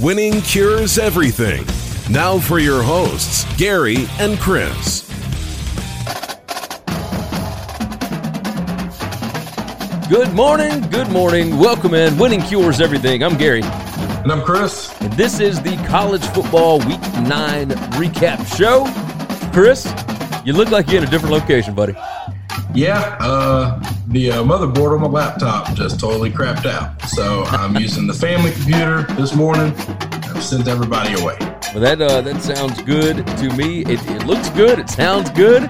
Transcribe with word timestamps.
Winning 0.00 0.40
cures 0.42 0.96
everything. 0.96 1.66
Now 2.08 2.38
for 2.38 2.60
your 2.60 2.84
hosts, 2.84 3.44
Gary 3.56 4.06
and 4.20 4.38
Chris. 4.38 5.08
Good 10.08 10.32
morning, 10.34 10.82
good 10.82 11.10
morning. 11.10 11.58
Welcome 11.58 11.94
in. 11.94 12.16
Winning 12.16 12.42
cures 12.42 12.80
everything. 12.80 13.24
I'm 13.24 13.36
Gary. 13.36 13.62
And 13.64 14.30
I'm 14.30 14.42
Chris. 14.44 14.94
And 15.00 15.12
this 15.14 15.40
is 15.40 15.60
the 15.62 15.76
college 15.88 16.24
football 16.26 16.78
week 16.78 17.02
nine 17.26 17.70
recap 17.98 18.46
show. 18.56 18.86
Chris, 19.52 19.92
you 20.46 20.52
look 20.52 20.70
like 20.70 20.86
you're 20.92 21.02
in 21.02 21.08
a 21.08 21.10
different 21.10 21.32
location, 21.34 21.74
buddy. 21.74 21.96
Yeah, 22.74 23.16
uh, 23.20 23.82
the 24.08 24.32
uh, 24.32 24.42
motherboard 24.42 24.94
on 24.94 25.00
my 25.00 25.08
laptop 25.08 25.74
just 25.74 25.98
totally 25.98 26.30
crapped 26.30 26.66
out. 26.66 27.00
So 27.08 27.44
I'm 27.44 27.76
using 27.76 28.06
the 28.06 28.14
family 28.14 28.52
computer 28.52 29.02
this 29.14 29.34
morning. 29.34 29.72
I've 29.76 30.42
sent 30.42 30.68
everybody 30.68 31.20
away. 31.20 31.36
Well, 31.74 31.80
that 31.80 32.00
uh, 32.00 32.20
that 32.22 32.42
sounds 32.42 32.80
good 32.82 33.26
to 33.26 33.56
me. 33.56 33.82
It, 33.82 34.00
it 34.10 34.26
looks 34.26 34.48
good. 34.50 34.78
It 34.78 34.88
sounds 34.88 35.30
good. 35.30 35.64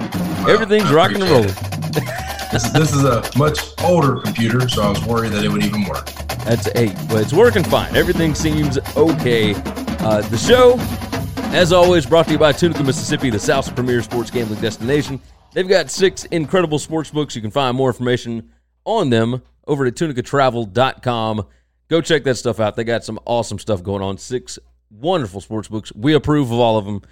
Everything's 0.48 0.90
I 0.90 0.94
rocking 0.94 1.22
and 1.22 1.30
rolling. 1.30 1.54
This 2.50 2.64
is, 2.64 2.72
this 2.72 2.94
is 2.94 3.04
a 3.04 3.22
much 3.36 3.58
older 3.84 4.22
computer, 4.22 4.66
so 4.70 4.80
I 4.80 4.88
was 4.88 5.04
worried 5.04 5.32
that 5.32 5.44
it 5.44 5.52
would 5.52 5.62
even 5.62 5.84
work. 5.84 6.06
That's 6.46 6.66
eight, 6.76 6.96
but 7.06 7.20
it's 7.20 7.34
working 7.34 7.62
fine. 7.62 7.94
Everything 7.94 8.34
seems 8.34 8.78
okay. 8.96 9.52
Uh, 10.00 10.22
the 10.22 10.38
show, 10.38 10.76
as 11.54 11.74
always, 11.74 12.06
brought 12.06 12.24
to 12.24 12.32
you 12.32 12.38
by 12.38 12.52
Tunica, 12.52 12.82
Mississippi, 12.82 13.28
the 13.28 13.38
South's 13.38 13.68
premier 13.68 14.00
sports 14.02 14.30
gambling 14.30 14.62
destination. 14.62 15.20
They've 15.52 15.68
got 15.68 15.90
six 15.90 16.24
incredible 16.26 16.78
sports 16.78 17.10
books. 17.10 17.34
You 17.34 17.42
can 17.42 17.50
find 17.50 17.76
more 17.76 17.88
information 17.88 18.50
on 18.84 19.10
them 19.10 19.42
over 19.66 19.86
at 19.86 19.94
tunicatravel.com. 19.94 21.46
Go 21.88 22.00
check 22.00 22.24
that 22.24 22.34
stuff 22.36 22.60
out. 22.60 22.76
They 22.76 22.84
got 22.84 23.04
some 23.04 23.18
awesome 23.24 23.58
stuff 23.58 23.82
going 23.82 24.02
on. 24.02 24.18
Six 24.18 24.58
wonderful 24.90 25.40
sports 25.40 25.68
books. 25.68 25.92
We 25.94 26.14
approve 26.14 26.50
of 26.50 26.58
all 26.58 26.76
of 26.76 26.84
them. 26.84 27.02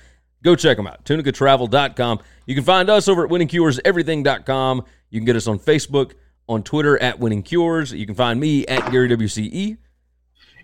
Go 0.42 0.54
check 0.54 0.76
them 0.76 0.86
out. 0.86 1.04
Tunicatravel.com. 1.04 2.20
You 2.46 2.54
can 2.54 2.64
find 2.64 2.90
us 2.90 3.08
over 3.08 3.24
at 3.24 3.30
winningcureseverything.com. 3.30 4.84
You 5.10 5.20
can 5.20 5.24
get 5.24 5.36
us 5.36 5.46
on 5.46 5.58
Facebook, 5.58 6.12
on 6.48 6.62
Twitter 6.62 7.00
at 7.02 7.18
Winning 7.18 7.42
Cures. 7.42 7.92
You 7.92 8.06
can 8.06 8.14
find 8.14 8.38
me 8.38 8.66
at 8.66 8.90
Gary 8.90 9.08
WCE. 9.08 9.78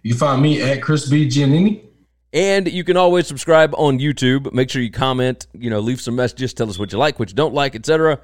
You 0.02 0.10
can 0.10 0.18
find 0.18 0.42
me 0.42 0.60
at 0.60 0.82
Chris 0.82 1.08
B. 1.08 1.26
Giannini. 1.26 1.84
And 2.32 2.70
you 2.72 2.82
can 2.82 2.96
always 2.96 3.26
subscribe 3.26 3.74
on 3.76 3.98
YouTube. 3.98 4.52
Make 4.52 4.70
sure 4.70 4.80
you 4.80 4.90
comment, 4.90 5.46
you 5.52 5.68
know, 5.68 5.80
leave 5.80 6.00
some 6.00 6.16
messages, 6.16 6.54
tell 6.54 6.70
us 6.70 6.78
what 6.78 6.92
you 6.92 6.98
like, 6.98 7.18
what 7.18 7.28
you 7.28 7.34
don't 7.34 7.52
like, 7.52 7.74
etc. 7.74 8.20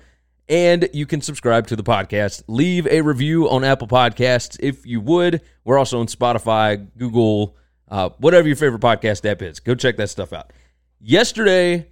And 0.48 0.88
you 0.94 1.04
can 1.04 1.20
subscribe 1.20 1.66
to 1.66 1.76
the 1.76 1.82
podcast. 1.82 2.42
Leave 2.48 2.86
a 2.86 3.02
review 3.02 3.50
on 3.50 3.64
Apple 3.64 3.86
Podcasts 3.86 4.56
if 4.60 4.86
you 4.86 5.00
would. 5.02 5.42
We're 5.64 5.78
also 5.78 6.00
on 6.00 6.06
Spotify, 6.06 6.88
Google, 6.96 7.54
uh, 7.88 8.10
whatever 8.16 8.46
your 8.46 8.56
favorite 8.56 8.80
podcast 8.80 9.30
app 9.30 9.42
is. 9.42 9.60
Go 9.60 9.74
check 9.74 9.98
that 9.98 10.08
stuff 10.08 10.32
out. 10.32 10.54
Yesterday 11.00 11.88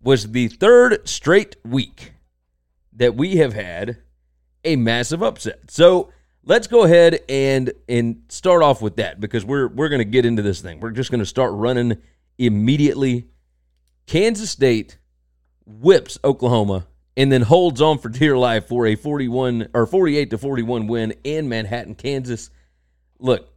was 0.00 0.30
the 0.30 0.46
third 0.46 1.08
straight 1.08 1.56
week 1.64 2.12
that 2.92 3.16
we 3.16 3.36
have 3.38 3.52
had 3.52 3.98
a 4.64 4.76
massive 4.76 5.22
upset. 5.22 5.70
So 5.70 6.12
let's 6.48 6.66
go 6.66 6.82
ahead 6.82 7.20
and 7.28 7.72
and 7.88 8.22
start 8.28 8.62
off 8.62 8.82
with 8.82 8.96
that 8.96 9.20
because 9.20 9.44
we're 9.44 9.68
we're 9.68 9.88
going 9.88 10.00
to 10.00 10.04
get 10.04 10.26
into 10.26 10.42
this 10.42 10.60
thing. 10.60 10.80
We're 10.80 10.90
just 10.90 11.10
going 11.10 11.20
to 11.20 11.26
start 11.26 11.52
running 11.52 11.98
immediately. 12.38 13.28
Kansas 14.06 14.50
State 14.50 14.98
whips 15.66 16.18
Oklahoma 16.24 16.86
and 17.16 17.30
then 17.30 17.42
holds 17.42 17.80
on 17.82 17.98
for 17.98 18.08
dear 18.08 18.36
life 18.36 18.66
for 18.66 18.86
a 18.86 18.96
41 18.96 19.68
or 19.74 19.86
48 19.86 20.30
to 20.30 20.38
41 20.38 20.86
win 20.86 21.14
in 21.22 21.48
Manhattan, 21.48 21.94
Kansas. 21.94 22.50
Look, 23.18 23.52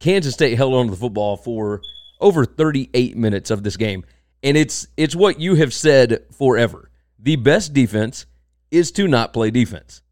Kansas 0.00 0.34
State 0.34 0.56
held 0.56 0.74
on 0.74 0.86
to 0.86 0.90
the 0.90 0.96
football 0.96 1.36
for 1.36 1.80
over 2.20 2.44
38 2.44 3.16
minutes 3.16 3.50
of 3.50 3.62
this 3.62 3.76
game. 3.76 4.04
And 4.42 4.56
it's 4.56 4.88
it's 4.96 5.14
what 5.14 5.38
you 5.38 5.54
have 5.54 5.72
said 5.72 6.24
forever. 6.36 6.90
The 7.20 7.36
best 7.36 7.72
defense 7.72 8.26
is 8.72 8.90
to 8.92 9.06
not 9.06 9.32
play 9.32 9.52
defense. 9.52 10.02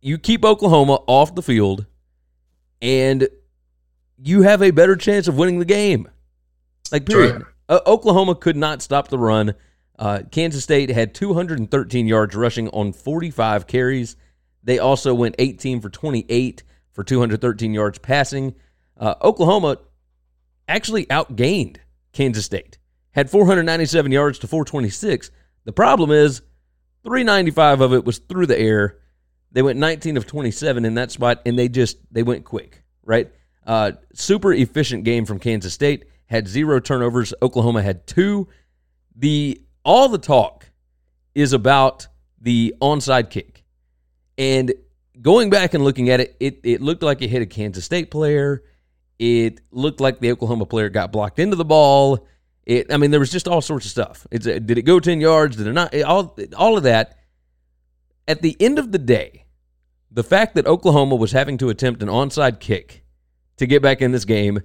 You 0.00 0.18
keep 0.18 0.44
Oklahoma 0.44 1.00
off 1.06 1.34
the 1.34 1.42
field 1.42 1.86
and 2.80 3.28
you 4.16 4.42
have 4.42 4.62
a 4.62 4.70
better 4.70 4.96
chance 4.96 5.28
of 5.28 5.36
winning 5.36 5.58
the 5.58 5.64
game. 5.64 6.08
Like 6.92 7.06
period. 7.06 7.36
Right. 7.36 7.44
Uh, 7.68 7.80
Oklahoma 7.86 8.34
could 8.34 8.56
not 8.56 8.82
stop 8.82 9.08
the 9.08 9.18
run. 9.18 9.54
Uh, 9.98 10.20
Kansas 10.30 10.62
State 10.62 10.90
had 10.90 11.14
213 11.14 12.06
yards 12.06 12.34
rushing 12.34 12.68
on 12.68 12.92
45 12.92 13.66
carries. 13.66 14.16
They 14.62 14.78
also 14.78 15.14
went 15.14 15.34
18 15.38 15.80
for 15.80 15.90
28 15.90 16.62
for 16.92 17.04
213 17.04 17.74
yards 17.74 17.98
passing. 17.98 18.54
Uh, 18.96 19.14
Oklahoma 19.22 19.78
actually 20.68 21.06
outgained 21.06 21.78
Kansas 22.12 22.44
State. 22.44 22.78
Had 23.12 23.30
497 23.30 24.12
yards 24.12 24.38
to 24.40 24.46
426. 24.46 25.30
The 25.64 25.72
problem 25.72 26.10
is 26.10 26.42
395 27.04 27.80
of 27.80 27.92
it 27.92 28.04
was 28.04 28.18
through 28.18 28.46
the 28.46 28.58
air. 28.58 28.98
They 29.52 29.62
went 29.62 29.78
19 29.78 30.16
of 30.16 30.26
27 30.26 30.84
in 30.84 30.94
that 30.94 31.10
spot, 31.10 31.42
and 31.46 31.58
they 31.58 31.68
just 31.68 31.98
they 32.12 32.22
went 32.22 32.44
quick, 32.44 32.82
right? 33.02 33.30
Uh, 33.66 33.92
super 34.14 34.52
efficient 34.52 35.04
game 35.04 35.24
from 35.24 35.38
Kansas 35.38 35.72
State. 35.74 36.04
Had 36.26 36.46
zero 36.46 36.80
turnovers. 36.80 37.32
Oklahoma 37.40 37.82
had 37.82 38.06
two. 38.06 38.48
The 39.16 39.60
all 39.84 40.08
the 40.08 40.18
talk 40.18 40.70
is 41.34 41.52
about 41.52 42.06
the 42.40 42.74
onside 42.80 43.30
kick, 43.30 43.64
and 44.36 44.72
going 45.20 45.50
back 45.50 45.74
and 45.74 45.82
looking 45.82 46.10
at 46.10 46.20
it, 46.20 46.36
it 46.38 46.60
it 46.62 46.80
looked 46.82 47.02
like 47.02 47.22
it 47.22 47.28
hit 47.28 47.42
a 47.42 47.46
Kansas 47.46 47.84
State 47.84 48.10
player. 48.10 48.62
It 49.18 49.60
looked 49.72 50.00
like 50.00 50.20
the 50.20 50.30
Oklahoma 50.30 50.66
player 50.66 50.90
got 50.90 51.10
blocked 51.10 51.38
into 51.38 51.56
the 51.56 51.64
ball. 51.64 52.26
It, 52.64 52.92
I 52.92 52.98
mean, 52.98 53.10
there 53.10 53.18
was 53.18 53.30
just 53.32 53.48
all 53.48 53.62
sorts 53.62 53.86
of 53.86 53.90
stuff. 53.90 54.26
It's, 54.30 54.44
did 54.44 54.70
it 54.78 54.82
go 54.82 55.00
ten 55.00 55.20
yards? 55.20 55.56
Did 55.56 55.66
it 55.66 55.72
not? 55.72 55.94
It- 55.94 56.02
all 56.02 56.36
all 56.56 56.76
of 56.76 56.82
that. 56.84 57.16
At 58.28 58.42
the 58.42 58.56
end 58.60 58.78
of 58.78 58.92
the 58.92 58.98
day, 58.98 59.46
the 60.10 60.22
fact 60.22 60.54
that 60.54 60.66
Oklahoma 60.66 61.16
was 61.16 61.32
having 61.32 61.58
to 61.58 61.70
attempt 61.70 62.02
an 62.02 62.08
onside 62.08 62.60
kick 62.60 63.02
to 63.56 63.66
get 63.66 63.82
back 63.82 64.00
in 64.00 64.12
this 64.12 64.24
game 64.24 64.60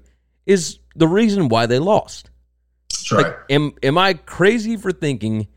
is 0.45 0.79
the 0.95 1.07
reason 1.07 1.47
why 1.47 1.65
they 1.65 1.79
lost. 1.79 2.29
That's 2.91 3.11
right. 3.11 3.25
Like, 3.25 3.37
am 3.49 3.73
am 3.81 3.97
I 3.97 4.13
crazy 4.13 4.77
for 4.77 4.91
thinking 4.91 5.47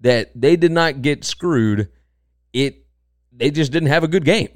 that 0.00 0.30
they 0.34 0.56
did 0.56 0.72
not 0.72 1.02
get 1.02 1.24
screwed? 1.24 1.88
It 2.52 2.86
they 3.32 3.50
just 3.50 3.72
didn't 3.72 3.88
have 3.88 4.04
a 4.04 4.08
good 4.08 4.24
game. 4.24 4.48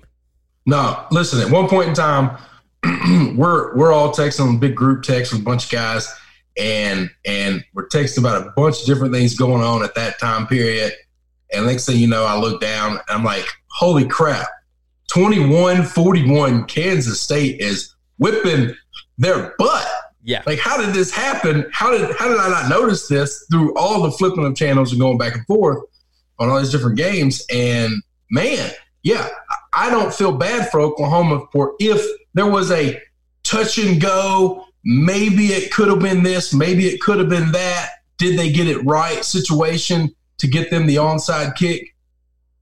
No, 0.66 1.06
listen. 1.10 1.40
At 1.40 1.50
one 1.50 1.68
point 1.68 1.88
in 1.88 1.94
time, 1.94 2.38
we're 3.36 3.76
we're 3.76 3.92
all 3.92 4.12
texting 4.12 4.56
a 4.56 4.58
big 4.58 4.74
group 4.74 5.02
text 5.02 5.32
with 5.32 5.42
a 5.42 5.44
bunch 5.44 5.64
of 5.66 5.70
guys, 5.70 6.08
and 6.56 7.10
and 7.24 7.64
we're 7.74 7.88
texting 7.88 8.18
about 8.18 8.46
a 8.46 8.50
bunch 8.50 8.80
of 8.80 8.86
different 8.86 9.12
things 9.12 9.36
going 9.36 9.62
on 9.62 9.82
at 9.82 9.94
that 9.96 10.18
time 10.18 10.46
period. 10.46 10.94
And 11.52 11.66
next 11.66 11.86
thing 11.86 11.98
you 11.98 12.06
know, 12.06 12.24
I 12.24 12.38
look 12.38 12.60
down 12.60 12.92
and 12.92 13.00
I'm 13.08 13.24
like, 13.24 13.46
holy 13.70 14.06
crap. 14.06 14.48
21-41 15.10 16.68
Kansas 16.68 17.20
State 17.20 17.60
is 17.60 17.94
whipping 18.18 18.74
their 19.18 19.54
butt. 19.58 19.88
Yeah. 20.22 20.42
Like, 20.46 20.58
how 20.58 20.76
did 20.76 20.94
this 20.94 21.12
happen? 21.12 21.66
How 21.72 21.90
did 21.90 22.14
how 22.16 22.28
did 22.28 22.38
I 22.38 22.48
not 22.48 22.68
notice 22.68 23.08
this 23.08 23.44
through 23.50 23.74
all 23.74 24.02
the 24.02 24.12
flipping 24.12 24.44
of 24.44 24.54
channels 24.54 24.92
and 24.92 25.00
going 25.00 25.18
back 25.18 25.34
and 25.34 25.46
forth 25.46 25.82
on 26.38 26.48
all 26.48 26.58
these 26.58 26.70
different 26.70 26.96
games? 26.96 27.44
And 27.50 27.92
man, 28.30 28.70
yeah, 29.02 29.28
I 29.72 29.90
don't 29.90 30.12
feel 30.12 30.32
bad 30.32 30.70
for 30.70 30.80
Oklahoma 30.80 31.46
for 31.52 31.74
if 31.80 32.04
there 32.34 32.46
was 32.46 32.70
a 32.70 33.00
touch 33.42 33.78
and 33.78 34.00
go. 34.00 34.66
Maybe 34.84 35.48
it 35.48 35.72
could 35.72 35.88
have 35.88 35.98
been 35.98 36.22
this. 36.22 36.54
Maybe 36.54 36.86
it 36.86 37.00
could 37.00 37.18
have 37.18 37.28
been 37.28 37.52
that. 37.52 37.90
Did 38.16 38.38
they 38.38 38.50
get 38.50 38.66
it 38.66 38.82
right? 38.84 39.24
Situation 39.24 40.14
to 40.40 40.48
get 40.48 40.70
them 40.70 40.86
the 40.86 40.96
onside 40.96 41.54
kick. 41.56 41.94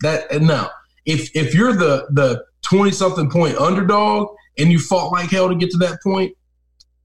That 0.01 0.43
no. 0.43 0.69
If 1.07 1.35
if 1.35 1.55
you're 1.55 1.73
the 1.73 2.07
the 2.11 2.45
twenty 2.63 2.93
something 2.93 3.31
point 3.31 3.57
underdog 3.57 4.29
and 4.59 4.71
you 4.71 4.79
fought 4.79 5.11
like 5.11 5.31
hell 5.31 5.49
to 5.49 5.55
get 5.55 5.71
to 5.71 5.79
that 5.79 6.03
point, 6.03 6.37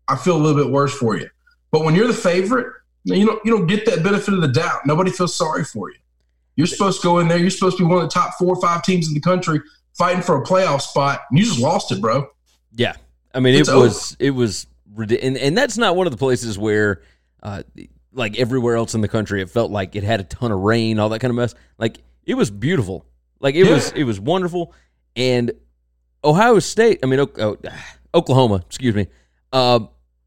I 0.07 0.15
feel 0.15 0.35
a 0.35 0.41
little 0.41 0.61
bit 0.61 0.71
worse 0.71 0.93
for 0.93 1.17
you. 1.17 1.29
But 1.71 1.83
when 1.83 1.95
you're 1.95 2.07
the 2.07 2.13
favorite, 2.13 2.67
you 3.03 3.25
don't 3.25 3.43
you 3.45 3.51
don't 3.51 3.67
get 3.67 3.85
that 3.85 4.03
benefit 4.03 4.33
of 4.33 4.41
the 4.41 4.47
doubt. 4.47 4.85
Nobody 4.85 5.11
feels 5.11 5.33
sorry 5.33 5.63
for 5.63 5.89
you. 5.89 5.97
You're 6.55 6.67
supposed 6.67 7.01
to 7.01 7.07
go 7.07 7.19
in 7.19 7.27
there. 7.27 7.37
You're 7.37 7.49
supposed 7.49 7.77
to 7.77 7.83
be 7.83 7.89
one 7.89 8.03
of 8.03 8.03
the 8.03 8.13
top 8.13 8.33
four 8.37 8.55
or 8.55 8.61
five 8.61 8.83
teams 8.83 9.07
in 9.07 9.15
the 9.15 9.19
country 9.19 9.59
fighting 9.93 10.21
for 10.21 10.41
a 10.41 10.43
playoff 10.43 10.81
spot. 10.81 11.21
And 11.29 11.39
you 11.39 11.45
just 11.45 11.59
lost 11.59 11.91
it, 11.91 11.99
bro. 11.99 12.27
Yeah, 12.75 12.95
I 13.33 13.39
mean 13.39 13.55
It's 13.55 13.69
it 13.69 13.75
was 13.75 14.15
it 14.19 14.31
was 14.31 14.67
and 14.97 15.37
and 15.37 15.57
that's 15.57 15.77
not 15.77 15.95
one 15.95 16.07
of 16.07 16.11
the 16.11 16.17
places 16.17 16.57
where, 16.57 17.01
uh, 17.41 17.63
like 18.13 18.37
everywhere 18.39 18.75
else 18.75 18.93
in 18.93 19.01
the 19.01 19.07
country, 19.07 19.41
it 19.41 19.49
felt 19.49 19.71
like 19.71 19.95
it 19.95 20.03
had 20.03 20.19
a 20.19 20.23
ton 20.23 20.51
of 20.51 20.59
rain, 20.59 20.99
all 20.99 21.09
that 21.09 21.19
kind 21.19 21.29
of 21.31 21.35
mess. 21.35 21.55
Like 21.77 21.97
it 22.25 22.35
was 22.35 22.51
beautiful, 22.51 23.05
like 23.39 23.55
it 23.55 23.65
Yeah. 23.65 23.73
was 23.73 23.91
it 23.93 24.03
was 24.03 24.19
wonderful, 24.19 24.73
and 25.15 25.51
Ohio 26.23 26.59
State, 26.59 26.99
I 27.03 27.07
mean 27.07 27.19
oh, 27.19 27.57
Oklahoma, 28.13 28.63
excuse 28.65 28.95
me, 28.95 29.07
uh, 29.51 29.81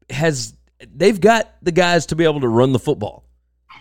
has 0.09 0.53
they've 0.95 1.19
got 1.19 1.53
the 1.61 1.71
guys 1.71 2.07
to 2.07 2.15
be 2.15 2.23
able 2.25 2.41
to 2.41 2.47
run 2.47 2.71
the 2.73 2.79
football, 2.79 3.23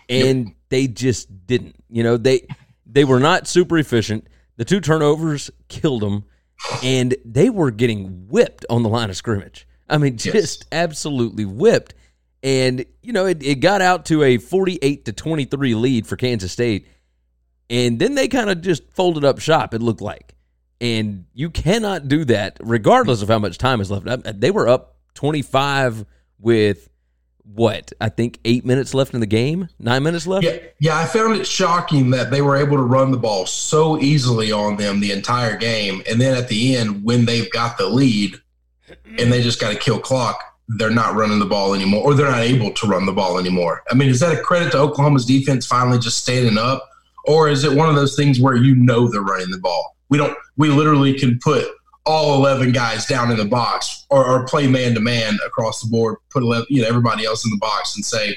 and 0.08 0.54
they 0.68 0.86
just 0.86 1.46
didn't. 1.46 1.76
You 1.90 2.02
know 2.02 2.16
they 2.16 2.46
they 2.86 3.04
were 3.04 3.20
not 3.20 3.46
super 3.46 3.78
efficient. 3.78 4.26
The 4.56 4.64
two 4.64 4.80
turnovers 4.80 5.50
killed 5.68 6.02
them, 6.02 6.24
and 6.82 7.14
they 7.24 7.50
were 7.50 7.70
getting 7.70 8.26
whipped 8.28 8.64
on 8.70 8.82
the 8.82 8.88
line 8.88 9.10
of 9.10 9.16
scrimmage. 9.16 9.66
I 9.88 9.98
mean, 9.98 10.16
just 10.16 10.64
absolutely 10.72 11.44
whipped. 11.44 11.94
And 12.42 12.84
you 13.02 13.12
know, 13.12 13.26
it, 13.26 13.42
it 13.42 13.56
got 13.56 13.80
out 13.80 14.04
to 14.06 14.22
a 14.22 14.38
forty-eight 14.38 15.06
to 15.06 15.12
twenty-three 15.12 15.74
lead 15.74 16.06
for 16.06 16.16
Kansas 16.16 16.52
State, 16.52 16.86
and 17.68 17.98
then 17.98 18.14
they 18.14 18.28
kind 18.28 18.50
of 18.50 18.60
just 18.60 18.88
folded 18.92 19.24
up 19.24 19.40
shop. 19.40 19.74
It 19.74 19.82
looked 19.82 20.02
like, 20.02 20.34
and 20.80 21.24
you 21.32 21.50
cannot 21.50 22.08
do 22.08 22.24
that 22.26 22.58
regardless 22.60 23.22
of 23.22 23.28
how 23.28 23.38
much 23.38 23.58
time 23.58 23.80
is 23.80 23.90
left. 23.90 24.06
They 24.40 24.50
were 24.50 24.68
up 24.68 24.96
twenty-five 25.14 26.04
with 26.38 26.88
what 27.42 27.92
I 28.00 28.10
think 28.10 28.38
eight 28.44 28.64
minutes 28.64 28.92
left 28.92 29.14
in 29.14 29.20
the 29.20 29.26
game, 29.26 29.68
nine 29.78 30.02
minutes 30.02 30.26
left. 30.26 30.44
Yeah, 30.44 30.58
yeah. 30.78 30.98
I 30.98 31.06
found 31.06 31.36
it 31.36 31.46
shocking 31.46 32.10
that 32.10 32.30
they 32.30 32.42
were 32.42 32.56
able 32.56 32.76
to 32.76 32.82
run 32.82 33.12
the 33.12 33.18
ball 33.18 33.46
so 33.46 33.98
easily 33.98 34.52
on 34.52 34.76
them 34.76 35.00
the 35.00 35.12
entire 35.12 35.56
game, 35.56 36.02
and 36.08 36.20
then 36.20 36.36
at 36.36 36.48
the 36.48 36.76
end, 36.76 37.02
when 37.02 37.24
they've 37.24 37.50
got 37.50 37.78
the 37.78 37.88
lead, 37.88 38.40
and 39.18 39.32
they 39.32 39.42
just 39.42 39.60
got 39.60 39.72
to 39.72 39.78
kill 39.78 39.98
clock, 39.98 40.55
they're 40.68 40.90
not 40.90 41.14
running 41.14 41.38
the 41.38 41.46
ball 41.46 41.74
anymore, 41.74 42.02
or 42.02 42.14
they're 42.14 42.30
not 42.30 42.40
able 42.40 42.72
to 42.72 42.86
run 42.86 43.06
the 43.06 43.12
ball 43.12 43.38
anymore. 43.38 43.82
I 43.90 43.94
mean, 43.94 44.08
is 44.08 44.20
that 44.20 44.36
a 44.36 44.42
credit 44.42 44.72
to 44.72 44.78
Oklahoma's 44.78 45.24
defense 45.24 45.66
finally 45.66 45.98
just 45.98 46.18
standing 46.18 46.58
up, 46.58 46.88
or 47.24 47.48
is 47.48 47.64
it 47.64 47.76
one 47.76 47.88
of 47.88 47.94
those 47.94 48.16
things 48.16 48.40
where 48.40 48.56
you 48.56 48.74
know 48.74 49.08
they're 49.08 49.20
running 49.20 49.50
the 49.50 49.58
ball? 49.58 49.96
We 50.08 50.18
don't. 50.18 50.36
We 50.56 50.68
literally 50.68 51.14
can 51.18 51.38
put 51.38 51.68
all 52.06 52.36
11 52.36 52.72
guys 52.72 53.04
down 53.04 53.30
in 53.30 53.36
the 53.36 53.44
box 53.44 54.06
or, 54.10 54.24
or 54.24 54.46
play 54.46 54.68
man 54.68 54.94
to 54.94 55.00
man 55.00 55.36
across 55.44 55.82
the 55.82 55.88
board, 55.88 56.16
put 56.30 56.42
11, 56.42 56.66
you 56.70 56.80
know, 56.80 56.88
everybody 56.88 57.24
else 57.24 57.44
in 57.44 57.50
the 57.50 57.58
box 57.58 57.96
and 57.96 58.04
say, 58.04 58.36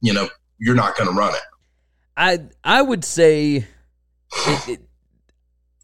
you 0.00 0.12
know, 0.12 0.28
you're 0.58 0.74
not 0.74 0.96
going 0.96 1.08
to 1.08 1.14
run 1.14 1.32
it. 1.32 1.40
I 2.16 2.40
I 2.62 2.82
would 2.82 3.04
say 3.04 3.66
it, 4.46 4.68
it, 4.68 4.80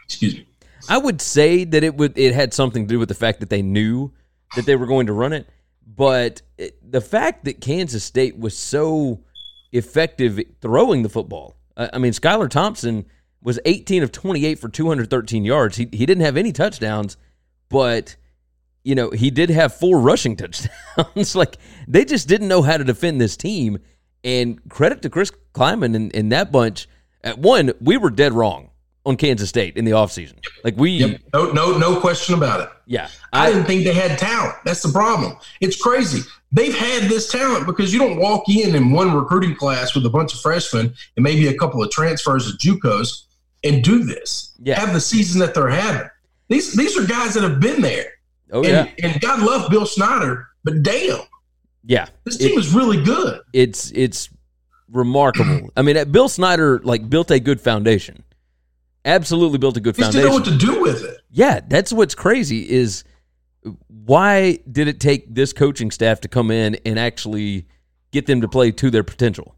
Excuse 0.04 0.34
me. 0.34 0.46
I 0.88 0.98
would 0.98 1.20
say 1.20 1.64
that 1.64 1.84
it 1.84 1.96
would 1.96 2.18
it 2.18 2.34
had 2.34 2.52
something 2.52 2.86
to 2.86 2.88
do 2.88 2.98
with 2.98 3.08
the 3.08 3.14
fact 3.14 3.40
that 3.40 3.50
they 3.50 3.62
knew 3.62 4.12
that 4.56 4.66
they 4.66 4.76
were 4.76 4.86
going 4.86 5.06
to 5.06 5.12
run 5.12 5.32
it, 5.32 5.48
but 5.86 6.42
it, 6.58 6.78
the 6.88 7.00
fact 7.00 7.44
that 7.44 7.60
Kansas 7.60 8.04
State 8.04 8.38
was 8.38 8.56
so 8.56 9.20
effective 9.72 10.40
throwing 10.60 11.02
the 11.02 11.08
football. 11.08 11.56
I, 11.76 11.90
I 11.94 11.98
mean, 11.98 12.12
Skylar 12.12 12.48
Thompson 12.48 13.06
was 13.42 13.58
18 13.64 14.02
of 14.02 14.12
28 14.12 14.58
for 14.58 14.68
213 14.68 15.44
yards. 15.44 15.76
He 15.76 15.88
he 15.92 16.06
didn't 16.06 16.24
have 16.24 16.36
any 16.36 16.52
touchdowns, 16.52 17.16
but 17.68 18.16
you 18.82 18.94
know, 18.94 19.10
he 19.10 19.30
did 19.30 19.50
have 19.50 19.74
four 19.74 19.98
rushing 19.98 20.36
touchdowns. 20.36 21.34
like 21.34 21.56
they 21.86 22.04
just 22.04 22.28
didn't 22.28 22.48
know 22.48 22.62
how 22.62 22.76
to 22.76 22.84
defend 22.84 23.20
this 23.20 23.36
team. 23.36 23.78
And 24.22 24.68
credit 24.68 25.00
to 25.02 25.10
Chris 25.10 25.32
Klieman 25.54 25.96
and, 25.96 26.14
and 26.14 26.30
that 26.32 26.52
bunch. 26.52 26.88
At 27.22 27.38
one, 27.38 27.72
we 27.80 27.96
were 27.98 28.10
dead 28.10 28.32
wrong 28.32 28.69
on 29.10 29.16
Kansas 29.16 29.48
State 29.48 29.76
in 29.76 29.84
the 29.84 29.90
offseason. 29.90 30.42
Like 30.64 30.76
we 30.76 30.92
Yep. 30.92 31.20
No, 31.34 31.52
no, 31.52 31.76
no 31.76 32.00
question 32.00 32.34
about 32.34 32.60
it. 32.62 32.68
yeah. 32.86 33.08
I, 33.32 33.46
I 33.46 33.52
didn't 33.52 33.66
think 33.66 33.84
they 33.84 33.92
had 33.92 34.18
talent. 34.18 34.54
That's 34.64 34.82
the 34.82 34.90
problem. 34.90 35.36
It's 35.60 35.80
crazy. 35.80 36.22
They've 36.52 36.74
had 36.76 37.08
this 37.10 37.30
talent 37.30 37.66
because 37.66 37.92
you 37.92 37.98
don't 37.98 38.18
walk 38.18 38.48
in 38.48 38.74
in 38.74 38.90
one 38.90 39.14
recruiting 39.14 39.54
class 39.54 39.94
with 39.94 40.04
a 40.06 40.10
bunch 40.10 40.34
of 40.34 40.40
freshmen 40.40 40.94
and 41.16 41.22
maybe 41.22 41.46
a 41.48 41.56
couple 41.56 41.82
of 41.82 41.90
transfers 41.90 42.48
of 42.48 42.58
JUCOs 42.58 43.24
and 43.62 43.84
do 43.84 44.02
this. 44.04 44.52
Yeah. 44.62 44.80
Have 44.80 44.92
the 44.94 45.00
season 45.00 45.38
that 45.40 45.54
they're 45.54 45.68
having. 45.68 46.08
These 46.48 46.74
these 46.74 46.96
are 46.98 47.06
guys 47.06 47.34
that 47.34 47.42
have 47.44 47.60
been 47.60 47.80
there. 47.82 48.06
oh 48.52 48.64
and, 48.64 48.88
yeah. 48.98 49.06
and 49.08 49.20
God 49.20 49.40
love 49.42 49.70
Bill 49.70 49.86
Snyder, 49.86 50.48
but 50.64 50.82
damn, 50.82 51.20
Yeah. 51.84 52.06
this 52.24 52.36
team 52.38 52.58
is 52.58 52.72
really 52.74 53.00
good. 53.02 53.40
it's 53.52 53.92
it's 53.94 54.28
remarkable. 54.90 55.70
I 55.76 55.82
mean, 55.82 56.10
Bill 56.10 56.28
Snyder 56.28 56.80
like 56.82 57.08
built 57.08 57.30
a 57.30 57.38
good 57.38 57.60
foundation. 57.60 58.24
Absolutely 59.04 59.58
built 59.58 59.76
a 59.76 59.80
good 59.80 59.96
He 59.96 60.02
just 60.02 60.12
didn't 60.12 60.28
know 60.28 60.34
what 60.34 60.44
to 60.44 60.56
do 60.56 60.80
with 60.80 61.02
it. 61.04 61.20
Yeah, 61.30 61.60
that's 61.66 61.92
what's 61.92 62.14
crazy 62.14 62.68
is 62.68 63.04
why 63.88 64.58
did 64.70 64.88
it 64.88 65.00
take 65.00 65.34
this 65.34 65.52
coaching 65.52 65.90
staff 65.90 66.20
to 66.22 66.28
come 66.28 66.50
in 66.50 66.76
and 66.84 66.98
actually 66.98 67.66
get 68.10 68.26
them 68.26 68.40
to 68.42 68.48
play 68.48 68.70
to 68.72 68.90
their 68.90 69.04
potential? 69.04 69.54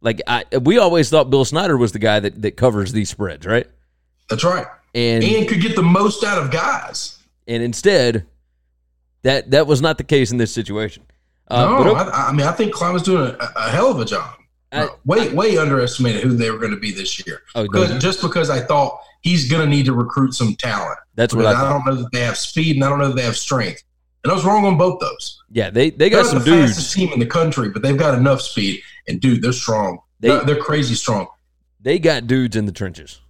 Like 0.00 0.20
I 0.26 0.44
we 0.60 0.78
always 0.78 1.08
thought 1.10 1.30
Bill 1.30 1.44
Snyder 1.44 1.76
was 1.76 1.92
the 1.92 1.98
guy 1.98 2.20
that, 2.20 2.42
that 2.42 2.56
covers 2.56 2.92
these 2.92 3.10
spreads, 3.10 3.46
right? 3.46 3.66
That's 4.28 4.44
right. 4.44 4.66
And 4.94 5.22
And 5.24 5.48
could 5.48 5.60
get 5.60 5.76
the 5.76 5.82
most 5.82 6.24
out 6.24 6.38
of 6.38 6.50
guys. 6.50 7.18
and 7.46 7.62
instead 7.62 8.26
that 9.22 9.50
that 9.52 9.66
was 9.66 9.80
not 9.80 9.98
the 9.98 10.04
case 10.04 10.30
in 10.30 10.38
this 10.38 10.52
situation. 10.52 11.04
Uh, 11.48 11.64
no, 11.64 11.90
okay- 11.96 12.10
I, 12.10 12.28
I 12.28 12.32
mean 12.32 12.46
I 12.46 12.52
think 12.52 12.72
Klein's 12.74 13.02
doing 13.02 13.34
a, 13.38 13.52
a 13.56 13.70
hell 13.70 13.90
of 13.90 13.98
a 14.00 14.04
job. 14.04 14.34
I- 14.74 14.84
Uh, 14.84 14.88
way 15.04 15.28
way 15.32 15.56
underestimated 15.56 16.22
who 16.22 16.36
they 16.36 16.50
were 16.50 16.58
going 16.58 16.72
to 16.72 16.78
be 16.80 16.90
this 16.92 17.24
year. 17.26 17.42
Oh, 17.54 17.62
Because- 17.62 18.02
just 18.02 18.20
because 18.20 18.50
I 18.50 18.60
thought 18.60 18.98
he's 19.22 19.48
going 19.50 19.62
to 19.62 19.68
need 19.68 19.86
to 19.86 19.92
recruit 19.94 20.34
some 20.34 20.54
talent. 20.56 20.98
That's 21.14 21.34
what 21.34 21.46
I 21.46 21.52
I, 21.52 21.70
don't 21.72 21.86
know 21.86 21.94
that 21.94 22.12
they 22.12 22.20
have 22.20 22.36
speed 22.36 22.76
and 22.76 22.84
I 22.84 22.88
don't 22.88 22.98
know 22.98 23.08
that 23.08 23.16
they 23.16 23.22
have 23.22 23.36
strength. 23.36 23.82
And 24.24 24.30
I 24.30 24.34
was 24.34 24.44
wrong 24.44 24.64
on 24.64 24.76
both 24.78 25.00
those. 25.00 25.38
yeah, 25.50 25.70
they 25.70 25.90
they 25.90 26.08
got 26.10 26.26
some 26.26 26.38
the 26.40 26.44
dudes. 26.44 26.72
fastest 26.72 26.94
team 26.94 27.12
in 27.12 27.20
the 27.20 27.26
country, 27.26 27.68
but 27.70 27.82
they've 27.82 27.96
got 27.96 28.14
enough 28.18 28.40
speed. 28.40 28.80
And 29.06 29.20
dude, 29.20 29.42
they're 29.42 29.52
strong. 29.52 29.98
They- 30.20 30.30
are 30.30 30.44
they're 30.44 30.56
crazy 30.56 30.94
strong. 30.94 31.26
They 31.80 31.98
got 31.98 32.26
dudes 32.26 32.56
in 32.56 32.64
the 32.66 32.72
trenches. 32.72 33.20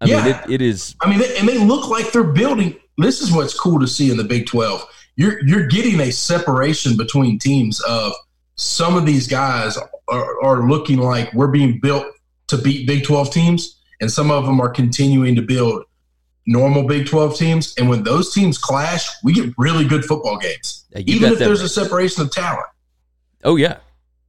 I 0.00 0.06
Yeah. 0.06 0.24
mean, 0.24 0.34
it, 0.34 0.50
it 0.50 0.62
is 0.62 0.94
I 1.00 1.08
mean, 1.08 1.18
they, 1.20 1.36
and 1.38 1.48
they 1.48 1.58
look 1.58 1.88
like 1.88 2.12
they're 2.12 2.22
building. 2.24 2.76
This 2.98 3.22
is 3.22 3.32
what's 3.32 3.54
cool 3.58 3.80
to 3.80 3.86
see 3.88 4.10
in 4.10 4.16
the 4.18 4.24
Big 4.24 4.46
Twelve. 4.46 4.84
You're 5.16 5.42
you're 5.46 5.66
getting 5.66 6.00
a 6.00 6.10
separation 6.12 6.96
between 6.96 7.38
teams 7.38 7.80
of 7.82 8.12
some 8.56 8.96
of 8.96 9.06
these 9.06 9.26
guys 9.26 9.78
are, 10.08 10.42
are 10.44 10.68
looking 10.68 10.98
like 10.98 11.32
we're 11.32 11.48
being 11.48 11.78
built 11.80 12.06
to 12.48 12.58
beat 12.58 12.86
Big 12.86 13.04
Twelve 13.04 13.30
teams, 13.32 13.80
and 14.00 14.10
some 14.10 14.30
of 14.30 14.44
them 14.46 14.60
are 14.60 14.68
continuing 14.70 15.34
to 15.36 15.42
build 15.42 15.84
normal 16.46 16.86
Big 16.86 17.06
Twelve 17.06 17.36
teams. 17.36 17.74
And 17.78 17.88
when 17.88 18.02
those 18.02 18.32
teams 18.34 18.58
clash, 18.58 19.08
we 19.22 19.32
get 19.32 19.52
really 19.58 19.86
good 19.86 20.04
football 20.04 20.38
games, 20.38 20.84
Yeah, 20.90 21.02
even 21.06 21.32
if 21.32 21.38
there's 21.38 21.60
right. 21.60 21.66
a 21.66 21.68
separation 21.68 22.22
of 22.22 22.30
talent. 22.30 22.66
Oh 23.44 23.56
yeah. 23.56 23.78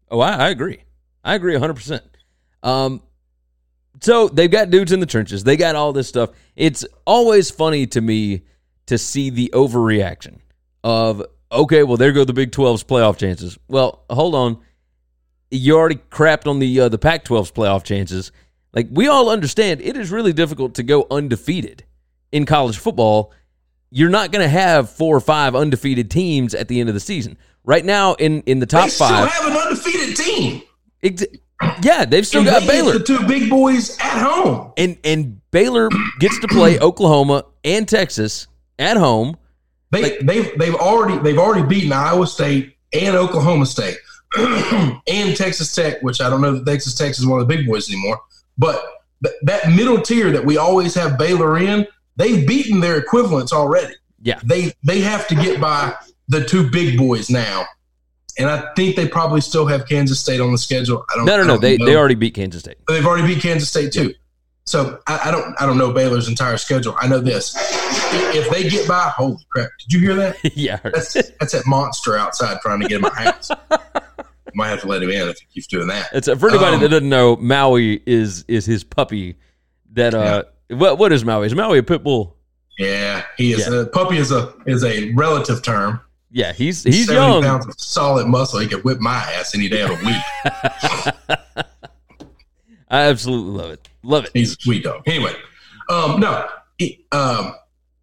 Oh, 0.09 0.19
I, 0.19 0.33
I 0.33 0.50
agree. 0.50 0.83
I 1.24 1.33
agree 1.36 1.55
100%. 1.55 2.01
Um, 2.62 3.01
so 4.01 4.27
they've 4.27 4.51
got 4.51 4.69
dudes 4.69 4.91
in 4.91 5.00
the 5.00 5.05
trenches. 5.05 5.43
They 5.43 5.57
got 5.57 5.75
all 5.75 5.93
this 5.93 6.07
stuff. 6.07 6.31
It's 6.55 6.86
always 7.05 7.50
funny 7.50 7.88
to 7.88 8.01
me 8.01 8.43
to 8.88 8.97
see 8.97 9.29
the 9.29 9.50
overreaction 9.53 10.39
of, 10.83 11.25
okay, 11.51 11.83
well, 11.83 11.97
there 11.97 12.12
go 12.12 12.25
the 12.25 12.33
Big 12.33 12.51
12's 12.51 12.83
playoff 12.83 13.17
chances. 13.17 13.57
Well, 13.67 14.03
hold 14.09 14.36
on. 14.36 14.59
You 15.53 15.77
already 15.77 16.00
crapped 16.10 16.48
on 16.48 16.60
the 16.60 16.79
uh, 16.81 16.89
the 16.89 16.98
Pac 16.98 17.25
12's 17.25 17.51
playoff 17.51 17.83
chances. 17.83 18.31
Like, 18.74 18.88
we 18.91 19.07
all 19.07 19.29
understand 19.29 19.81
it 19.81 19.95
is 19.95 20.10
really 20.12 20.33
difficult 20.33 20.74
to 20.75 20.83
go 20.83 21.05
undefeated 21.12 21.83
in 22.31 22.45
college 22.45 22.77
football. 22.77 23.31
You're 23.91 24.10
not 24.10 24.31
going 24.31 24.41
to 24.41 24.50
have 24.50 24.89
four 24.89 25.15
or 25.15 25.19
five 25.19 25.55
undefeated 25.55 26.10
teams 26.10 26.55
at 26.55 26.67
the 26.67 26.79
end 26.79 26.89
of 26.89 26.95
the 26.95 27.00
season. 27.00 27.38
Right 27.63 27.86
now, 27.86 28.15
in, 28.15 28.41
in 28.48 28.57
the 28.60 28.65
top 28.65 28.86
they 28.86 28.89
still 28.89 29.07
five, 29.07 29.29
have 29.29 29.51
an 29.51 29.57
undefeated 29.57 30.17
team. 30.17 30.63
Ex- 31.03 31.24
yeah, 31.83 32.03
they've 32.03 32.25
still 32.25 32.41
And 32.41 32.50
got 32.50 32.62
they 32.62 32.67
Baylor, 32.67 32.93
the 32.98 33.03
two 33.03 33.25
big 33.27 33.50
boys 33.50 33.95
at 34.00 34.22
home. 34.22 34.74
and 34.75 34.98
and 35.03 35.39
Baylor 35.51 35.89
gets 36.19 36.39
to 36.39 36.48
play 36.48 36.79
Oklahoma 36.79 37.45
and 37.63 37.88
Texas 37.88 38.48
at 38.79 38.98
home. 38.98 39.38
They 39.91 40.01
Like- 40.01 40.19
they've 40.24 40.57
they've 40.57 40.75
already 40.75 41.19
they've 41.19 41.38
already 41.38 41.65
beaten 41.67 41.93
Iowa 41.93 42.25
State 42.25 42.75
and 42.91 43.15
Oklahoma 43.15 43.65
State 43.67 43.98
and 44.37 45.35
Texas 45.35 45.73
Tech, 45.75 46.01
which 46.01 46.21
I 46.21 46.29
don't 46.29 46.41
know 46.41 46.53
that 46.53 46.65
Texas 46.65 46.95
Tech 46.95 47.11
is 47.11 47.25
one 47.25 47.39
of 47.41 47.47
the 47.47 47.55
big 47.55 47.67
boys 47.67 47.89
anymore. 47.89 48.19
But 48.57 48.83
th- 49.23 49.35
that 49.43 49.69
middle 49.71 50.01
tier 50.01 50.31
that 50.31 50.45
we 50.45 50.57
always 50.57 50.93
have 50.95 51.17
Baylor 51.17 51.57
in, 51.57 51.87
they've 52.15 52.45
beaten 52.47 52.79
their 52.79 52.97
equivalents 52.97 53.53
already. 53.53 53.93
Yeah. 54.21 54.39
They 54.43 54.73
they 54.83 55.01
have 55.01 55.27
to 55.27 55.35
get 55.35 55.59
by 55.59 55.93
the 56.29 56.43
two 56.43 56.69
big 56.69 56.97
boys 56.97 57.29
now. 57.29 57.65
And 58.39 58.49
I 58.49 58.73
think 58.75 58.95
they 58.95 59.07
probably 59.07 59.41
still 59.41 59.67
have 59.67 59.87
Kansas 59.87 60.19
State 60.19 60.39
on 60.41 60.51
the 60.51 60.57
schedule. 60.57 61.05
I 61.13 61.17
don't 61.17 61.25
No, 61.25 61.37
no, 61.37 61.43
no. 61.43 61.47
don't 61.49 61.61
They 61.61 61.77
know. 61.77 61.85
they 61.85 61.95
already 61.95 62.15
beat 62.15 62.33
Kansas 62.33 62.61
State. 62.61 62.77
They've 62.87 63.05
already 63.05 63.27
beat 63.27 63.43
Kansas 63.43 63.69
State 63.69 63.91
too. 63.93 64.13
So 64.65 64.99
I, 65.07 65.19
I 65.25 65.31
don't 65.31 65.61
I 65.61 65.65
don't 65.65 65.77
know 65.77 65.91
Baylor's 65.91 66.29
entire 66.29 66.57
schedule. 66.57 66.95
I 66.97 67.07
know 67.07 67.19
this. 67.19 67.53
If 68.35 68.49
they 68.49 68.69
get 68.69 68.87
by, 68.87 69.11
holy 69.15 69.37
crap! 69.51 69.69
Did 69.79 69.93
you 69.93 69.99
hear 69.99 70.15
that? 70.15 70.37
yeah, 70.57 70.79
That's 70.83 71.13
that's 71.13 71.51
that 71.51 71.63
monster 71.67 72.15
outside 72.17 72.59
trying 72.61 72.79
to 72.79 72.87
get 72.87 72.95
in 72.95 73.01
my 73.01 73.09
house. 73.09 73.51
might 74.55 74.69
have 74.69 74.81
to 74.81 74.88
let 74.88 75.01
him 75.03 75.10
in 75.10 75.27
if 75.29 75.39
he 75.39 75.45
keeps 75.53 75.67
doing 75.67 75.88
that. 75.88 76.10
It's 76.13 76.27
uh, 76.27 76.36
for 76.36 76.50
anybody 76.50 76.75
Um, 76.75 76.81
that 76.81 76.89
doesn't 76.89 77.10
know. 77.10 77.36
Maui 77.38 78.01
is 78.05 78.43
is 78.48 78.65
his 78.65 78.83
puppy. 78.83 79.36
That 79.93 80.13
uh, 80.13 80.43
what 80.69 80.98
what 80.98 81.12
is 81.12 81.24
Maui? 81.25 81.48
Is 81.48 81.55
Maui 81.55 81.77
a 81.79 81.83
pit 81.83 82.03
bull? 82.03 82.38
Yeah, 82.79 83.24
he 83.38 83.53
is. 83.53 83.67
Yeah. 83.67 83.81
A, 83.81 83.86
puppy 83.86 84.17
is 84.17 84.31
a 84.31 84.53
is 84.65 84.83
a 84.83 85.12
relative 85.13 85.62
term. 85.62 86.01
Yeah, 86.31 86.51
he's 86.53 86.83
he's 86.83 87.05
70 87.05 87.13
young. 87.15 87.43
pounds 87.43 87.67
of 87.67 87.75
solid 87.79 88.25
muscle. 88.27 88.60
He 88.60 88.67
could 88.67 88.83
whip 88.83 89.00
my 89.00 89.13
ass 89.13 89.53
any 89.53 89.69
day 89.69 89.81
of 89.81 89.89
the 89.89 90.05
week. 90.05 91.65
I 92.89 93.01
absolutely 93.03 93.51
love 93.51 93.72
it. 93.72 93.88
Love 94.03 94.25
it. 94.25 94.31
He's 94.33 94.51
a 94.53 94.55
sweet 94.62 94.83
dog. 94.83 95.01
Anyway, 95.05 95.33
um, 95.89 96.19
no, 96.19 96.48
he- 96.77 97.05
um, 97.12 97.53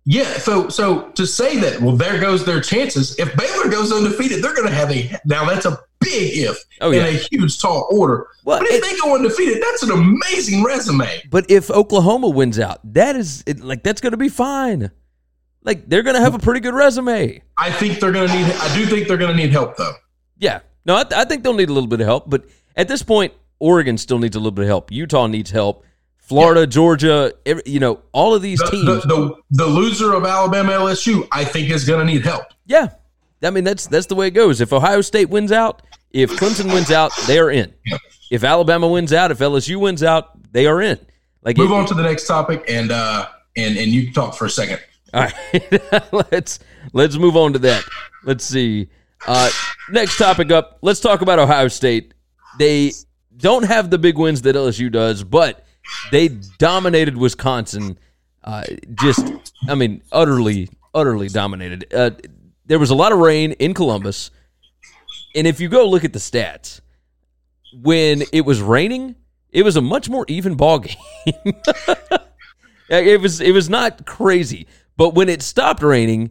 yeah. 0.04 0.32
So, 0.38 0.68
so 0.68 1.10
to 1.10 1.26
say 1.26 1.58
that, 1.58 1.80
well, 1.80 1.94
there 1.96 2.20
goes 2.20 2.44
their 2.44 2.60
chances. 2.60 3.18
If 3.18 3.36
Baylor 3.36 3.68
goes 3.70 3.92
undefeated, 3.92 4.42
they're 4.42 4.54
going 4.54 4.68
to 4.68 4.74
have 4.74 4.90
a 4.90 5.18
now. 5.24 5.44
That's 5.44 5.66
a 5.66 5.78
big 6.00 6.38
if 6.38 6.58
Oh, 6.80 6.90
in 6.92 7.04
a 7.04 7.10
huge 7.12 7.58
tall 7.60 7.86
order. 7.90 8.26
Well, 8.44 8.58
but 8.60 8.68
if 8.68 8.74
it- 8.76 8.82
they 8.82 8.96
go 9.00 9.14
undefeated, 9.14 9.62
that's 9.62 9.82
an 9.82 9.90
amazing 9.90 10.62
resume. 10.64 11.22
But 11.30 11.50
if 11.50 11.70
Oklahoma 11.70 12.28
wins 12.30 12.58
out, 12.58 12.80
that 12.94 13.16
is 13.16 13.42
it, 13.46 13.60
like 13.60 13.82
that's 13.82 14.00
going 14.00 14.12
to 14.12 14.16
be 14.16 14.28
fine. 14.30 14.90
Like 15.62 15.88
they're 15.88 16.02
going 16.02 16.16
to 16.16 16.22
have 16.22 16.34
a 16.34 16.38
pretty 16.38 16.60
good 16.60 16.74
resume. 16.74 17.42
I 17.58 17.70
think 17.70 18.00
they're 18.00 18.12
going 18.12 18.28
to 18.28 18.34
need. 18.34 18.46
I 18.46 18.74
do 18.74 18.86
think 18.86 19.08
they're 19.08 19.18
going 19.18 19.36
to 19.36 19.36
need 19.36 19.50
help 19.52 19.76
though. 19.76 19.92
Yeah. 20.38 20.60
No, 20.86 20.96
I, 20.96 21.04
I 21.14 21.24
think 21.26 21.42
they'll 21.44 21.52
need 21.54 21.68
a 21.68 21.72
little 21.72 21.88
bit 21.88 22.00
of 22.00 22.06
help. 22.06 22.30
But 22.30 22.46
at 22.76 22.88
this 22.88 23.02
point, 23.02 23.34
Oregon 23.58 23.98
still 23.98 24.18
needs 24.18 24.34
a 24.36 24.38
little 24.38 24.52
bit 24.52 24.62
of 24.62 24.68
help. 24.68 24.90
Utah 24.90 25.26
needs 25.26 25.50
help. 25.50 25.84
Florida, 26.16 26.66
Georgia, 26.66 27.32
every, 27.44 27.62
you 27.66 27.80
know, 27.80 28.00
all 28.12 28.34
of 28.34 28.40
these 28.40 28.60
The, 28.60 28.70
teams. 28.70 28.86
the, 28.86 29.00
the, 29.06 29.34
the 29.50 29.66
loser 29.66 30.14
of 30.14 30.24
Alabama 30.24 30.72
LSU, 30.72 31.26
I 31.32 31.44
think, 31.44 31.68
is 31.70 31.84
going 31.84 32.06
to 32.06 32.10
need 32.10 32.24
help. 32.24 32.44
Yeah, 32.66 32.88
I 33.42 33.50
mean 33.50 33.64
that's 33.64 33.86
that's 33.88 34.06
the 34.06 34.14
way 34.14 34.28
it 34.28 34.30
goes. 34.30 34.60
If 34.60 34.72
Ohio 34.72 35.00
State 35.00 35.28
wins 35.28 35.50
out, 35.50 35.82
if 36.10 36.30
Clemson 36.32 36.72
wins 36.72 36.90
out, 36.90 37.12
they 37.26 37.38
are 37.38 37.50
in. 37.50 37.72
If 38.30 38.44
Alabama 38.44 38.88
wins 38.88 39.12
out, 39.12 39.30
if 39.30 39.38
LSU 39.38 39.76
wins 39.80 40.02
out, 40.02 40.30
they 40.52 40.66
are 40.66 40.80
in. 40.80 40.98
Like 41.42 41.56
Move 41.56 41.70
it- 41.70 41.74
on 41.74 41.86
to 41.86 41.94
the 41.94 42.02
next 42.02 42.26
topic, 42.26 42.64
and 42.68 42.90
uh, 42.92 43.28
and 43.56 43.76
and 43.76 43.90
you 43.92 44.04
can 44.04 44.12
talk 44.12 44.34
for 44.34 44.44
a 44.46 44.50
second. 44.50 44.80
All 45.14 45.22
right, 45.22 46.12
let's 46.30 46.58
let's 46.92 47.16
move 47.16 47.36
on 47.36 47.52
to 47.54 47.58
that. 47.60 47.84
Let's 48.24 48.44
see. 48.44 48.88
Uh, 49.26 49.50
next 49.90 50.16
topic 50.18 50.50
up. 50.52 50.78
Let's 50.82 51.00
talk 51.00 51.20
about 51.22 51.38
Ohio 51.38 51.68
State. 51.68 52.14
They 52.58 52.92
don't 53.36 53.64
have 53.64 53.90
the 53.90 53.98
big 53.98 54.18
wins 54.18 54.42
that 54.42 54.54
LSU 54.56 54.90
does, 54.92 55.24
but 55.24 55.64
they 56.12 56.28
dominated 56.58 57.16
Wisconsin. 57.16 57.98
Uh, 58.44 58.64
just, 58.94 59.26
I 59.68 59.74
mean, 59.74 60.02
utterly, 60.12 60.68
utterly 60.94 61.28
dominated. 61.28 61.92
Uh, 61.92 62.10
there 62.66 62.78
was 62.78 62.90
a 62.90 62.94
lot 62.94 63.12
of 63.12 63.18
rain 63.18 63.52
in 63.52 63.74
Columbus, 63.74 64.30
and 65.34 65.46
if 65.46 65.60
you 65.60 65.68
go 65.68 65.88
look 65.88 66.04
at 66.04 66.12
the 66.12 66.18
stats, 66.18 66.80
when 67.72 68.22
it 68.32 68.44
was 68.44 68.60
raining, 68.60 69.16
it 69.50 69.64
was 69.64 69.76
a 69.76 69.80
much 69.80 70.08
more 70.08 70.24
even 70.28 70.54
ball 70.54 70.80
game. 70.80 70.94
it 72.88 73.20
was 73.20 73.40
it 73.40 73.52
was 73.52 73.68
not 73.68 74.06
crazy, 74.06 74.66
but 74.96 75.14
when 75.14 75.28
it 75.28 75.42
stopped 75.42 75.82
raining, 75.82 76.30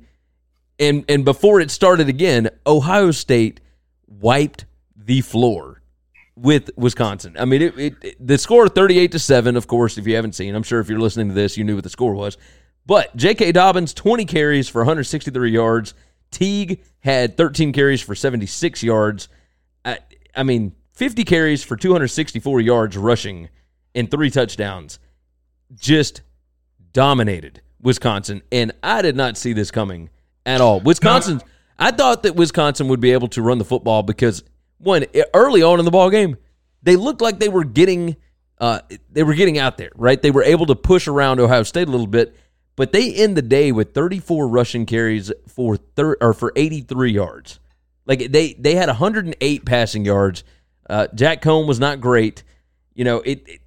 and 0.80 1.06
and 1.10 1.26
before 1.26 1.60
it 1.60 1.72
started 1.72 2.10
again, 2.10 2.50
Ohio 2.66 3.12
State 3.12 3.62
wiped 4.08 4.66
the 4.96 5.22
floor 5.22 5.82
with 6.36 6.70
Wisconsin. 6.76 7.36
I 7.38 7.46
mean, 7.46 7.62
it, 7.62 7.78
it, 7.78 8.28
the 8.28 8.38
score 8.38 8.68
thirty 8.70 9.00
eight 9.00 9.12
to 9.14 9.20
seven. 9.20 9.56
Of 9.56 9.68
course, 9.68 9.98
if 9.98 10.08
you 10.08 10.16
haven't 10.16 10.36
seen, 10.36 10.56
I'm 10.56 10.64
sure 10.64 10.80
if 10.80 10.90
you're 10.90 11.00
listening 11.00 11.30
to 11.30 11.34
this, 11.34 11.58
you 11.58 11.64
knew 11.64 11.76
what 11.76 11.84
the 11.84 11.90
score 11.90 12.14
was. 12.14 12.38
But 12.86 13.16
J.K. 13.16 13.52
Dobbins 13.52 13.94
twenty 13.94 14.26
carries 14.26 14.68
for 14.68 14.82
163 14.82 15.52
yards. 15.52 15.94
Teague 16.32 16.82
had 17.00 17.38
13 17.38 17.74
carries 17.74 18.02
for 18.02 18.16
76 18.16 18.84
yards. 18.84 19.30
I, 19.86 20.00
I 20.36 20.44
mean, 20.44 20.76
50 20.94 21.24
carries 21.24 21.64
for 21.64 21.76
264 21.76 22.62
yards 22.62 22.98
rushing 22.98 23.50
and 23.96 24.10
three 24.12 24.30
touchdowns. 24.30 25.00
Just 25.76 26.22
dominated 26.94 27.62
Wisconsin, 27.82 28.42
and 28.52 28.72
I 28.84 29.02
did 29.02 29.16
not 29.16 29.38
see 29.38 29.54
this 29.54 29.72
coming 29.72 30.10
at 30.46 30.62
all. 30.62 30.80
Wisconsin, 30.80 31.42
I 31.78 31.92
thought 31.92 32.24
that 32.24 32.36
Wisconsin 32.36 32.88
would 32.90 33.00
be 33.00 33.12
able 33.12 33.28
to 33.30 33.42
run 33.42 33.58
the 33.58 33.66
football 33.66 34.04
because 34.04 34.44
one 34.80 35.06
early 35.34 35.62
on 35.62 35.80
in 35.80 35.86
the 35.86 35.92
ball 35.92 36.10
game, 36.10 36.38
they 36.82 36.96
looked 36.96 37.22
like 37.22 37.40
they 37.40 37.50
were 37.50 37.64
getting 37.64 38.18
uh, 38.60 38.82
they 39.10 39.24
were 39.24 39.34
getting 39.34 39.58
out 39.58 39.78
there, 39.78 39.92
right? 39.96 40.22
They 40.22 40.32
were 40.32 40.44
able 40.44 40.66
to 40.66 40.76
push 40.76 41.08
around 41.08 41.40
Ohio 41.40 41.64
State 41.64 41.88
a 41.88 41.92
little 41.92 42.08
bit, 42.08 42.36
but 42.80 42.94
they 42.94 43.14
end 43.14 43.36
the 43.36 43.42
day 43.42 43.74
with 43.74 43.94
34 43.94 44.48
rushing 44.48 44.86
carries 44.86 45.34
for 45.50 45.76
thir- 45.76 46.16
or 46.22 46.34
for 46.34 46.54
83 46.56 47.12
yards. 47.12 47.60
Like 48.06 48.32
they 48.32 48.54
they 48.54 48.76
had 48.76 48.88
108 48.88 49.66
passing 49.66 50.06
yards. 50.06 50.46
Uh, 50.90 51.08
Jack 51.14 51.42
Coan 51.42 51.68
was 51.68 51.78
not 51.78 52.00
great. 52.00 52.42
You 52.96 53.04
know, 53.04 53.18
it, 53.18 53.44
it 53.50 53.60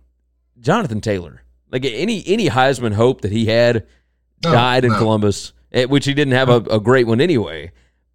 Jonathan 0.59 1.03
Taylor, 1.03 1.43
like 1.71 1.85
any 1.85 2.23
any 2.27 2.49
Heisman 2.49 2.95
hope 2.95 3.21
that 3.21 3.33
he 3.33 3.45
had, 3.45 3.87
No, 4.43 4.51
died 4.53 4.87
in 4.87 4.93
no. 4.93 4.99
Columbus, 4.99 5.53
eh, 5.73 5.85
which 5.85 6.07
he 6.07 6.15
didn't 6.15 6.33
have 6.33 6.49
a, 6.49 6.57
a 6.71 6.81
great 6.81 7.07
one 7.07 7.21
anyway. 7.21 7.71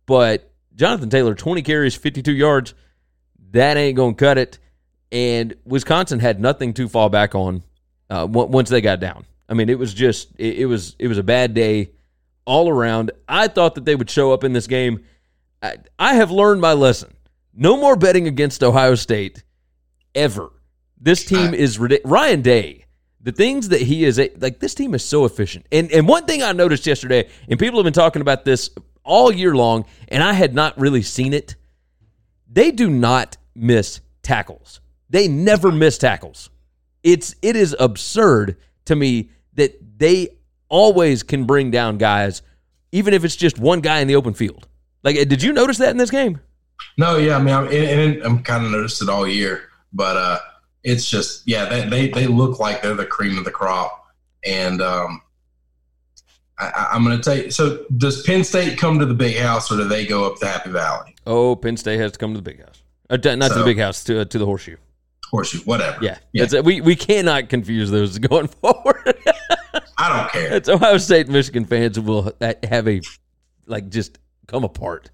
But 0.07 0.51
Jonathan 0.73 1.11
Taylor, 1.11 1.35
20 1.35 1.61
carries, 1.61 1.93
52 1.93 2.33
yards, 2.33 2.73
that 3.51 3.77
ain't 3.77 3.97
gonna 3.97 4.15
cut 4.15 4.39
it. 4.39 4.57
And 5.11 5.53
Wisconsin 5.63 6.21
had 6.21 6.39
nothing 6.41 6.73
to 6.73 6.89
fall 6.89 7.09
back 7.09 7.35
on 7.35 7.61
uh, 8.09 8.23
on- 8.25 8.49
once 8.49 8.69
they 8.69 8.81
got 8.81 8.99
down. 8.99 9.25
I 9.49 9.53
mean, 9.53 9.69
it 9.69 9.79
was 9.79 9.93
just 9.93 10.33
it, 10.37 10.59
it 10.59 10.65
was 10.65 10.95
it 10.99 11.07
was 11.07 11.17
a 11.17 11.23
bad 11.23 11.53
day 11.53 11.91
all 12.45 12.69
around. 12.69 13.11
I 13.27 13.47
thought 13.47 13.75
that 13.75 13.85
they 13.85 13.95
would 13.95 14.09
show 14.09 14.31
up 14.31 14.43
in 14.43 14.53
this 14.53 14.67
game. 14.67 15.05
I, 15.61 15.77
I 15.97 16.13
have 16.15 16.31
learned 16.31 16.61
my 16.61 16.73
lesson. 16.73 17.15
No 17.53 17.77
more 17.77 17.95
betting 17.95 18.27
against 18.27 18.63
Ohio 18.63 18.95
State 18.95 19.43
ever. 20.13 20.51
This 20.99 21.25
team 21.25 21.53
is 21.53 21.79
ridiculous. 21.79 22.11
Ryan 22.11 22.41
Day, 22.41 22.85
the 23.21 23.31
things 23.31 23.69
that 23.69 23.81
he 23.81 24.03
is 24.03 24.19
like, 24.37 24.59
this 24.59 24.73
team 24.73 24.93
is 24.93 25.03
so 25.03 25.25
efficient. 25.25 25.65
And 25.71 25.91
and 25.91 26.07
one 26.07 26.25
thing 26.25 26.43
I 26.43 26.51
noticed 26.51 26.85
yesterday, 26.85 27.29
and 27.47 27.59
people 27.59 27.79
have 27.79 27.83
been 27.83 27.93
talking 27.93 28.21
about 28.21 28.45
this 28.45 28.69
all 29.03 29.31
year 29.31 29.55
long, 29.55 29.85
and 30.07 30.23
I 30.23 30.33
had 30.33 30.53
not 30.53 30.77
really 30.79 31.01
seen 31.01 31.33
it. 31.33 31.55
They 32.49 32.71
do 32.71 32.89
not 32.89 33.37
miss 33.55 34.01
tackles. 34.21 34.81
They 35.09 35.27
never 35.27 35.71
miss 35.71 35.97
tackles. 35.97 36.49
It's 37.03 37.35
it 37.41 37.55
is 37.55 37.75
absurd 37.79 38.57
to 38.85 38.95
me 38.95 39.29
they 39.97 40.29
always 40.69 41.23
can 41.23 41.45
bring 41.45 41.71
down 41.71 41.97
guys, 41.97 42.41
even 42.91 43.13
if 43.13 43.23
it's 43.23 43.35
just 43.35 43.59
one 43.59 43.81
guy 43.81 43.99
in 43.99 44.07
the 44.07 44.15
open 44.15 44.33
field. 44.33 44.67
Like, 45.03 45.15
did 45.15 45.43
you 45.43 45.53
notice 45.53 45.77
that 45.77 45.89
in 45.91 45.97
this 45.97 46.09
game? 46.09 46.39
No, 46.97 47.17
yeah, 47.17 47.37
I 47.37 47.39
mean, 47.41 47.53
I'm, 47.53 47.67
and, 47.67 48.21
I'm 48.23 48.43
kind 48.43 48.65
of 48.65 48.71
noticed 48.71 49.01
it 49.01 49.09
all 49.09 49.27
year, 49.27 49.69
but 49.93 50.17
uh, 50.17 50.39
it's 50.83 51.09
just, 51.09 51.43
yeah, 51.47 51.65
they, 51.65 51.87
they 51.87 52.09
they 52.09 52.27
look 52.27 52.59
like 52.59 52.81
they're 52.81 52.93
the 52.93 53.05
cream 53.05 53.37
of 53.37 53.45
the 53.45 53.51
crop, 53.51 54.05
and 54.45 54.81
um, 54.81 55.21
I, 56.59 56.89
I'm 56.91 57.03
going 57.03 57.17
to 57.17 57.23
tell 57.23 57.37
you. 57.37 57.51
So, 57.51 57.85
does 57.97 58.23
Penn 58.23 58.43
State 58.43 58.77
come 58.77 58.99
to 58.99 59.05
the 59.05 59.13
big 59.13 59.37
house, 59.37 59.71
or 59.71 59.77
do 59.77 59.85
they 59.85 60.05
go 60.05 60.25
up 60.25 60.39
to 60.39 60.47
Happy 60.47 60.71
Valley, 60.71 61.15
Oh, 61.27 61.57
Penn 61.57 61.75
State 61.75 61.99
has 61.99 62.13
to 62.13 62.17
come 62.17 62.33
to 62.33 62.39
the 62.39 62.43
big 62.43 62.63
house. 62.63 62.83
Uh, 63.09 63.17
not 63.35 63.51
to 63.51 63.59
the 63.59 63.65
big 63.65 63.77
house, 63.77 64.03
to, 64.05 64.21
uh, 64.21 64.25
to 64.25 64.39
the 64.39 64.45
horseshoe. 64.45 64.77
horseshoe, 65.29 65.59
whatever? 65.59 65.97
Yeah. 66.01 66.17
yeah. 66.31 66.61
We, 66.61 66.79
we 66.81 66.95
cannot 66.95 67.49
confuse 67.49 67.91
those 67.91 68.17
going 68.19 68.47
forward. 68.47 69.17
I 69.97 70.17
don't 70.17 70.31
care. 70.31 70.49
That's 70.49 70.69
Ohio 70.69 70.97
State 70.97 71.27
Michigan 71.27 71.65
fans 71.65 71.99
will 71.99 72.31
have 72.41 72.87
a, 72.87 73.01
like, 73.65 73.89
just 73.89 74.19
come 74.47 74.63
apart. 74.63 75.09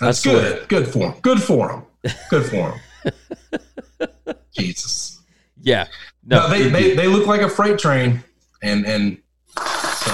That's 0.00 0.22
good. 0.22 0.68
Good 0.68 0.86
for 0.88 0.98
them. 0.98 1.14
Good 1.22 1.42
for 1.42 1.68
them. 1.68 2.12
Good 2.30 2.44
for 2.46 2.78
them. 3.04 4.34
Jesus. 4.52 5.20
Yeah. 5.60 5.88
No, 6.24 6.46
No, 6.46 6.48
they, 6.50 6.68
they 6.68 6.94
they 6.94 7.06
look 7.08 7.26
like 7.26 7.40
a 7.40 7.48
freight 7.48 7.78
train, 7.78 8.22
and 8.62 8.86
and 8.86 9.18
so 9.56 10.12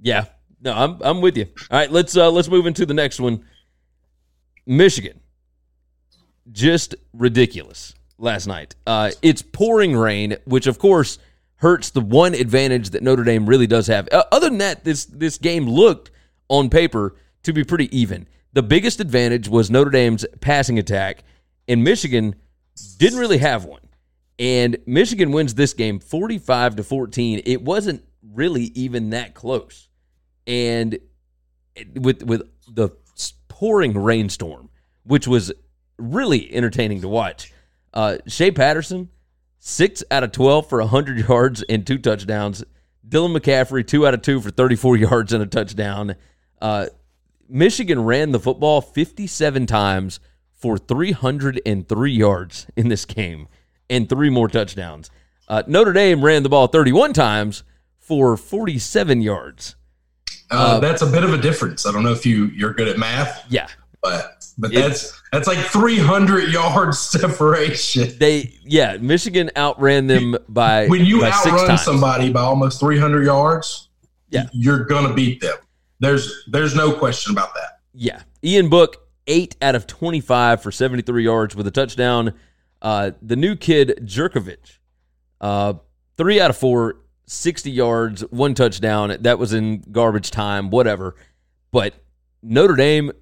Yeah. 0.00 0.26
No, 0.62 0.72
I'm 0.72 0.98
I'm 1.02 1.20
with 1.20 1.36
you. 1.36 1.46
All 1.70 1.78
right, 1.78 1.90
let's 1.90 2.16
uh 2.16 2.30
let's 2.30 2.48
move 2.48 2.66
into 2.66 2.86
the 2.86 2.94
next 2.94 3.20
one. 3.20 3.44
Michigan. 4.64 5.20
Just 6.50 6.94
ridiculous 7.12 7.94
last 8.18 8.46
night. 8.46 8.74
Uh 8.86 9.10
it's 9.22 9.42
pouring 9.42 9.94
rain, 9.96 10.36
which 10.44 10.66
of 10.66 10.78
course 10.78 11.18
hurts 11.62 11.90
the 11.90 12.00
one 12.00 12.34
advantage 12.34 12.90
that 12.90 13.04
Notre 13.04 13.22
Dame 13.22 13.46
really 13.46 13.68
does 13.68 13.86
have. 13.86 14.08
Uh, 14.10 14.24
other 14.32 14.48
than 14.48 14.58
that, 14.58 14.84
this 14.84 15.04
this 15.04 15.38
game 15.38 15.66
looked 15.66 16.10
on 16.48 16.68
paper 16.68 17.14
to 17.44 17.52
be 17.52 17.64
pretty 17.64 17.96
even. 17.96 18.28
The 18.52 18.62
biggest 18.62 19.00
advantage 19.00 19.48
was 19.48 19.70
Notre 19.70 19.90
Dame's 19.90 20.26
passing 20.40 20.78
attack, 20.78 21.22
and 21.68 21.82
Michigan 21.82 22.34
didn't 22.98 23.20
really 23.20 23.38
have 23.38 23.64
one. 23.64 23.80
And 24.38 24.76
Michigan 24.86 25.30
wins 25.30 25.54
this 25.54 25.72
game 25.72 26.00
45 26.00 26.76
to 26.76 26.82
14. 26.82 27.42
It 27.44 27.62
wasn't 27.62 28.04
really 28.22 28.64
even 28.74 29.10
that 29.10 29.34
close. 29.34 29.88
And 30.46 30.98
with 31.94 32.24
with 32.24 32.42
the 32.68 32.90
pouring 33.46 33.96
rainstorm, 33.96 34.68
which 35.04 35.28
was 35.28 35.52
really 35.96 36.52
entertaining 36.52 37.02
to 37.02 37.08
watch. 37.08 37.52
Uh, 37.94 38.18
Shea 38.26 38.50
Patterson, 38.50 39.10
six 39.64 40.02
out 40.10 40.24
of 40.24 40.32
12 40.32 40.68
for 40.68 40.80
100 40.80 41.28
yards 41.28 41.62
and 41.68 41.86
two 41.86 41.96
touchdowns. 41.96 42.64
Dylan 43.08 43.36
McCaffrey, 43.36 43.86
two 43.86 44.04
out 44.04 44.12
of 44.12 44.20
two 44.20 44.40
for 44.40 44.50
34 44.50 44.96
yards 44.98 45.32
and 45.32 45.40
a 45.40 45.46
touchdown. 45.46 46.16
Uh, 46.60 46.86
Michigan 47.48 48.04
ran 48.04 48.32
the 48.32 48.40
football 48.40 48.80
57 48.80 49.66
times 49.66 50.18
for 50.50 50.76
303 50.78 52.12
yards 52.12 52.66
in 52.76 52.88
this 52.88 53.04
game 53.04 53.46
and 53.88 54.08
three 54.08 54.30
more 54.30 54.48
touchdowns. 54.48 55.10
Uh, 55.46 55.62
Notre 55.68 55.92
Dame 55.92 56.24
ran 56.24 56.42
the 56.42 56.48
ball 56.48 56.66
31 56.66 57.12
times 57.12 57.62
for 57.98 58.36
47 58.36 59.22
yards. 59.22 59.76
Uh, 60.50 60.80
that's 60.80 61.02
a 61.02 61.06
bit 61.06 61.22
of 61.22 61.32
a 61.32 61.38
difference. 61.38 61.86
I 61.86 61.92
don't 61.92 62.02
know 62.02 62.12
if 62.12 62.26
you 62.26 62.46
you're 62.46 62.74
good 62.74 62.88
at 62.88 62.98
math, 62.98 63.44
Yeah, 63.48 63.68
but 64.02 64.44
but 64.58 64.72
that's 64.72 65.20
that's 65.32 65.46
like 65.46 65.58
300 65.58 66.52
yards 66.52 66.98
separation. 67.20 68.10
they 68.18 68.52
yeah 68.64 68.96
Michigan 68.98 69.50
outran 69.56 70.06
them 70.06 70.36
by 70.48 70.86
When 70.88 71.04
you 71.04 71.20
by 71.20 71.30
outrun 71.30 71.78
somebody 71.78 72.30
by 72.32 72.40
almost 72.42 72.80
300 72.80 73.24
yards, 73.24 73.88
Yeah. 74.30 74.48
you're 74.52 74.84
gonna 74.84 75.14
beat 75.14 75.40
them. 75.40 75.56
There's 76.00 76.44
there's 76.48 76.74
no 76.74 76.92
question 76.92 77.32
about 77.32 77.54
that. 77.54 77.80
Yeah. 77.94 78.22
Ian 78.44 78.68
Book, 78.68 79.06
eight 79.28 79.54
out 79.62 79.74
of 79.76 79.86
25 79.86 80.62
for 80.62 80.72
73 80.72 81.22
yards 81.24 81.54
with 81.54 81.66
a 81.66 81.70
touchdown. 81.70 82.34
Uh, 82.80 83.12
the 83.22 83.36
new 83.36 83.54
kid, 83.54 84.00
Jurkovec, 84.02 84.78
uh, 85.40 85.74
three 86.16 86.40
out 86.40 86.50
of 86.50 86.56
four, 86.56 86.96
60 87.26 87.70
yards, 87.70 88.22
one 88.30 88.54
touchdown. 88.54 89.16
That 89.20 89.38
was 89.38 89.52
in 89.52 89.84
garbage 89.92 90.32
time, 90.32 90.70
whatever. 90.70 91.14
But 91.70 91.94
Notre 92.42 92.74
Dame, 92.74 93.12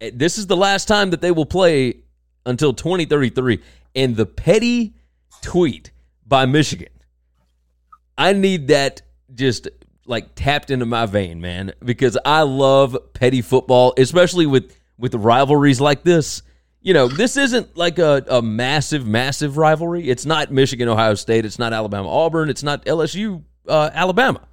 this 0.00 0.38
is 0.38 0.46
the 0.46 0.56
last 0.56 0.88
time 0.88 1.10
that 1.10 1.20
they 1.20 1.30
will 1.30 1.46
play 1.46 2.02
until 2.44 2.72
2033. 2.72 3.62
And 3.94 4.16
the 4.16 4.26
petty 4.26 4.94
tweet 5.42 5.90
by 6.26 6.46
Michigan, 6.46 6.88
I 8.18 8.32
need 8.32 8.68
that 8.68 9.02
just 9.34 9.68
like 10.06 10.34
tapped 10.34 10.70
into 10.70 10.86
my 10.86 11.06
vein, 11.06 11.40
man, 11.40 11.72
because 11.84 12.16
I 12.24 12.42
love 12.42 12.96
petty 13.12 13.42
football, 13.42 13.94
especially 13.96 14.46
with 14.46 14.74
with 14.98 15.14
rivalries 15.14 15.80
like 15.80 16.02
this. 16.02 16.42
You 16.80 16.94
know, 16.94 17.08
this 17.08 17.36
isn't 17.36 17.76
like 17.76 17.98
a, 17.98 18.24
a 18.28 18.40
massive, 18.40 19.06
massive 19.06 19.56
rivalry. 19.56 20.08
It's 20.08 20.24
not 20.24 20.52
Michigan, 20.52 20.88
Ohio 20.88 21.14
State. 21.14 21.44
It's 21.44 21.58
not 21.58 21.72
Alabama, 21.72 22.08
Auburn. 22.08 22.48
It's 22.48 22.62
not 22.62 22.84
LSU, 22.84 23.42
uh, 23.66 23.90
Alabama, 23.92 24.46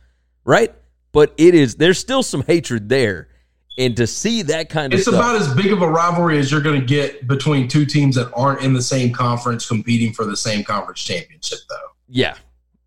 right? 0.44 0.74
But 1.12 1.34
it 1.38 1.54
is. 1.54 1.76
There's 1.76 2.00
still 2.00 2.24
some 2.24 2.42
hatred 2.42 2.90
there, 2.90 3.28
and 3.78 3.96
to 3.98 4.06
see 4.08 4.42
that 4.44 4.70
kind 4.70 4.94
of 4.94 5.00
It's 5.00 5.08
stuff, 5.08 5.20
about 5.20 5.36
as 5.36 5.54
big 5.56 5.72
of 5.72 5.82
a 5.82 5.88
rivalry 5.88 6.38
as 6.38 6.52
you're 6.52 6.62
going 6.62 6.80
to 6.80 6.86
get 6.86 7.28
between 7.28 7.68
two 7.68 7.86
teams 7.86 8.16
that 8.16 8.32
aren't 8.34 8.62
in 8.62 8.74
the 8.74 8.82
same 8.82 9.12
conference 9.14 9.68
competing 9.68 10.14
for 10.14 10.26
the 10.26 10.38
same 10.38 10.64
conference 10.64 11.02
championship, 11.04 11.60
though. 11.70 11.76
yeah, 12.08 12.36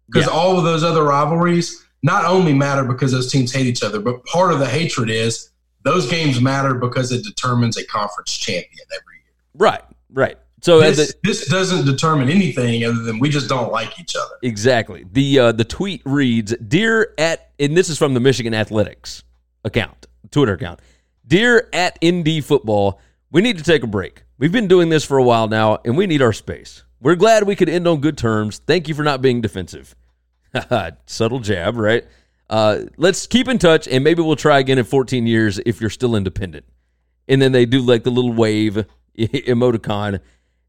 Because 0.07 0.27
Yeah. 0.29 0.33
all 0.33 0.57
of 0.59 0.65
those 0.65 0.85
other 0.85 1.03
rivalries 1.03 1.85
not 2.03 2.25
only 2.25 2.53
matter 2.53 2.85
because 2.85 3.11
those 3.11 3.31
teams 3.33 3.53
hate 3.53 3.67
each 3.67 3.83
other, 3.83 3.99
but 3.99 4.25
part 4.27 4.53
of 4.53 4.61
the 4.61 4.67
hatred 4.69 5.11
is 5.11 5.51
those 5.83 6.07
games 6.09 6.41
matter 6.41 6.75
because 6.75 7.11
it 7.11 7.25
determines 7.25 7.77
a 7.77 7.85
conference 7.87 8.37
champion 8.37 8.87
every 8.93 9.17
year. 9.25 9.33
right, 9.55 9.83
right. 10.13 10.39
So 10.63 10.81
This, 10.81 10.97
the- 11.13 11.15
this 11.23 11.47
doesn't 11.49 11.85
determine 11.85 12.29
anything 12.29 12.83
other 12.85 13.03
than 13.03 13.19
we 13.19 13.29
just 13.29 13.49
don't 13.49 13.71
like 13.71 13.99
each 14.01 14.17
other. 14.17 14.35
Exactly. 14.43 15.05
The 15.13 15.39
uh, 15.39 15.53
the 15.53 15.65
tweet 15.65 16.03
reads, 16.05 16.55
"Dear 16.57 17.13
at," 17.19 17.51
and 17.61 17.77
this 17.77 17.89
is 17.89 17.99
from 17.99 18.15
the 18.15 18.21
Michigan 18.21 18.55
Athletics 18.55 19.23
account, 19.65 20.07
Twitter 20.31 20.55
account. 20.55 20.81
Dear 21.27 21.69
at 21.73 21.99
ND 22.05 22.45
Football, 22.45 23.01
we 23.31 23.43
need 23.43 23.59
to 23.59 23.65
take 23.65 23.83
a 23.83 23.89
break. 23.89 24.23
We've 24.39 24.53
been 24.53 24.69
doing 24.69 24.89
this 24.89 25.05
for 25.05 25.19
a 25.19 25.23
while 25.23 25.49
now, 25.49 25.79
and 25.85 25.97
we 25.97 26.07
need 26.07 26.23
our 26.23 26.33
space. 26.33 26.85
We're 27.01 27.17
glad 27.17 27.45
we 27.45 27.57
could 27.57 27.69
end 27.69 27.87
on 27.87 28.01
good 28.01 28.17
terms. 28.17 28.61
Thank 28.67 28.89
you 28.89 28.95
for 28.95 29.03
not 29.03 29.23
being 29.23 29.41
defensive. 29.41 29.95
Subtle 31.07 31.41
jab, 31.41 31.77
right? 31.77 32.05
Uh, 32.49 32.81
let's 32.97 33.27
keep 33.27 33.49
in 33.49 33.59
touch, 33.59 33.89
and 33.89 34.05
maybe 34.05 34.23
we'll 34.23 34.37
try 34.37 34.59
again 34.59 34.79
in 34.79 34.85
14 34.85 35.27
years 35.27 35.59
if 35.67 35.81
you're 35.81 35.91
still 35.91 36.15
independent. 36.15 36.65
And 37.29 37.43
then 37.43 37.53
they 37.53 37.67
do 37.67 37.81
like 37.81 38.05
the 38.05 38.11
little 38.11 38.33
wave 38.33 38.87
emoticon. 39.19 40.21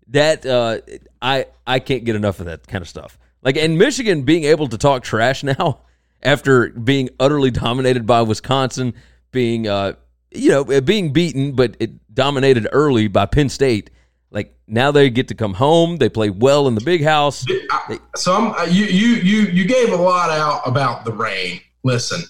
That 0.09 0.45
uh, 0.45 0.79
I 1.21 1.45
I 1.65 1.79
can't 1.79 2.05
get 2.05 2.15
enough 2.15 2.39
of 2.39 2.45
that 2.45 2.65
kind 2.67 2.81
of 2.81 2.87
stuff. 2.87 3.17
Like, 3.43 3.55
in 3.55 3.77
Michigan 3.77 4.23
being 4.23 4.45
able 4.45 4.67
to 4.67 4.77
talk 4.77 5.03
trash 5.03 5.43
now 5.43 5.81
after 6.23 6.69
being 6.69 7.09
utterly 7.19 7.51
dominated 7.51 8.05
by 8.05 8.21
Wisconsin, 8.21 8.93
being 9.31 9.67
uh, 9.67 9.93
you 10.31 10.49
know 10.49 10.81
being 10.81 11.13
beaten, 11.13 11.53
but 11.53 11.75
it 11.79 11.91
dominated 12.13 12.67
early 12.71 13.07
by 13.07 13.25
Penn 13.25 13.49
State. 13.49 13.89
Like 14.31 14.57
now 14.67 14.91
they 14.91 15.09
get 15.09 15.27
to 15.29 15.35
come 15.35 15.53
home. 15.53 15.97
They 15.97 16.09
play 16.09 16.29
well 16.29 16.67
in 16.67 16.75
the 16.75 16.81
big 16.81 17.03
house. 17.03 17.45
I, 17.71 17.99
so 18.15 18.33
I'm, 18.35 18.71
you 18.71 18.85
you 18.85 19.07
you 19.15 19.41
you 19.43 19.65
gave 19.65 19.91
a 19.91 19.95
lot 19.95 20.29
out 20.29 20.61
about 20.65 21.05
the 21.05 21.13
rain. 21.13 21.61
Listen, 21.83 22.21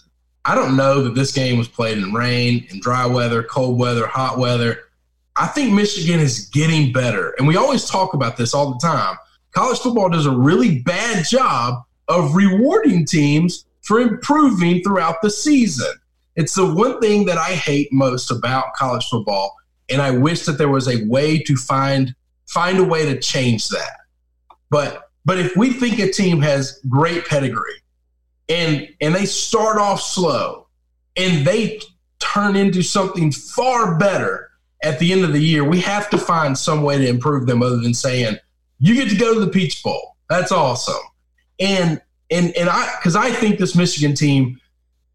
I 0.45 0.55
don't 0.55 0.77
know 0.77 1.01
that 1.03 1.15
this 1.15 1.31
game 1.31 1.57
was 1.57 1.67
played 1.67 1.97
in 1.97 2.13
rain, 2.13 2.67
in 2.69 2.79
dry 2.79 3.05
weather, 3.05 3.43
cold 3.43 3.79
weather, 3.79 4.05
hot 4.05 4.37
weather. 4.37 4.79
I 5.35 5.47
think 5.47 5.73
Michigan 5.73 6.19
is 6.19 6.47
getting 6.49 6.91
better, 6.91 7.35
and 7.37 7.47
we 7.47 7.57
always 7.57 7.85
talk 7.85 8.13
about 8.13 8.37
this 8.37 8.53
all 8.53 8.71
the 8.73 8.79
time. 8.79 9.17
College 9.51 9.79
football 9.79 10.09
does 10.09 10.25
a 10.25 10.31
really 10.31 10.79
bad 10.79 11.25
job 11.25 11.83
of 12.07 12.35
rewarding 12.35 13.05
teams 13.05 13.65
for 13.81 13.99
improving 13.99 14.83
throughout 14.83 15.21
the 15.21 15.29
season. 15.29 15.93
It's 16.37 16.53
the 16.53 16.71
one 16.71 17.01
thing 17.01 17.25
that 17.25 17.37
I 17.37 17.53
hate 17.53 17.91
most 17.91 18.31
about 18.31 18.73
college 18.75 19.05
football, 19.09 19.55
and 19.89 20.01
I 20.01 20.11
wish 20.11 20.45
that 20.45 20.59
there 20.59 20.69
was 20.69 20.87
a 20.87 21.03
way 21.05 21.39
to 21.39 21.55
find 21.55 22.15
find 22.47 22.77
a 22.77 22.83
way 22.83 23.05
to 23.05 23.19
change 23.19 23.67
that. 23.69 23.97
But 24.69 25.09
but 25.25 25.39
if 25.39 25.57
we 25.57 25.73
think 25.73 25.99
a 25.99 26.09
team 26.09 26.39
has 26.41 26.79
great 26.87 27.25
pedigree 27.25 27.81
and 28.47 28.87
and 29.01 29.13
they 29.13 29.25
start 29.25 29.77
off 29.77 29.99
slow 29.99 30.67
and 31.17 31.45
they 31.45 31.81
turn 32.19 32.55
into 32.55 32.83
something 32.83 33.31
far 33.31 33.97
better 33.97 34.51
at 34.83 34.99
the 34.99 35.11
end 35.11 35.25
of 35.25 35.33
the 35.33 35.41
year, 35.41 35.63
we 35.63 35.81
have 35.81 36.09
to 36.11 36.19
find 36.19 36.55
some 36.57 36.83
way 36.83 36.99
to 36.99 37.07
improve 37.07 37.47
them 37.47 37.63
other 37.63 37.77
than 37.77 37.95
saying, 37.95 38.37
you 38.79 38.93
get 38.93 39.09
to 39.09 39.15
go 39.15 39.33
to 39.33 39.39
the 39.39 39.51
Peach 39.51 39.81
Bowl. 39.83 40.15
That's 40.29 40.51
awesome. 40.51 41.01
And 41.59 41.99
and 42.29 42.55
and 42.55 42.69
I 42.69 42.93
because 42.99 43.15
I 43.15 43.31
think 43.31 43.57
this 43.57 43.75
Michigan 43.75 44.13
team 44.13 44.61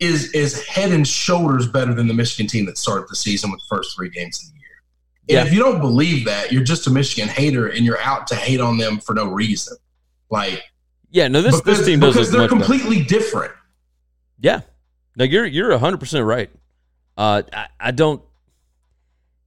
is 0.02 0.32
is 0.32 0.66
head 0.66 0.90
and 0.92 1.06
shoulders 1.06 1.66
better 1.66 1.94
than 1.94 2.08
the 2.08 2.14
Michigan 2.14 2.46
team 2.46 2.66
that 2.66 2.76
started 2.78 3.06
the 3.08 3.16
season 3.16 3.50
with 3.50 3.60
the 3.60 3.76
first 3.76 3.96
three 3.96 4.10
games 4.10 4.40
of 4.42 4.48
the 4.52 4.58
year. 4.58 4.68
And 5.28 5.34
Yeah. 5.36 5.44
if 5.46 5.52
you 5.52 5.60
don't 5.60 5.80
believe 5.80 6.24
that, 6.26 6.52
you're 6.52 6.64
just 6.64 6.86
a 6.86 6.90
Michigan 6.90 7.28
hater 7.28 7.68
and 7.68 7.84
you're 7.86 8.00
out 8.00 8.26
to 8.28 8.34
hate 8.34 8.60
on 8.60 8.76
them 8.78 8.98
for 8.98 9.14
no 9.14 9.26
reason. 9.26 9.76
Like 10.30 10.62
Yeah, 11.10 11.28
no, 11.28 11.40
this 11.42 11.60
because, 11.60 11.78
this 11.78 11.86
team 11.86 12.00
does 12.00 12.14
because 12.14 12.30
they're 12.30 12.40
much 12.42 12.50
better. 12.50 12.60
completely 12.64 13.02
different. 13.04 13.52
Yeah. 14.40 14.60
No, 15.16 15.24
you're 15.24 15.46
you're 15.46 15.76
hundred 15.78 15.98
percent 16.00 16.24
right. 16.24 16.50
Uh, 17.16 17.42
I, 17.52 17.66
I 17.78 17.90
don't. 17.90 18.22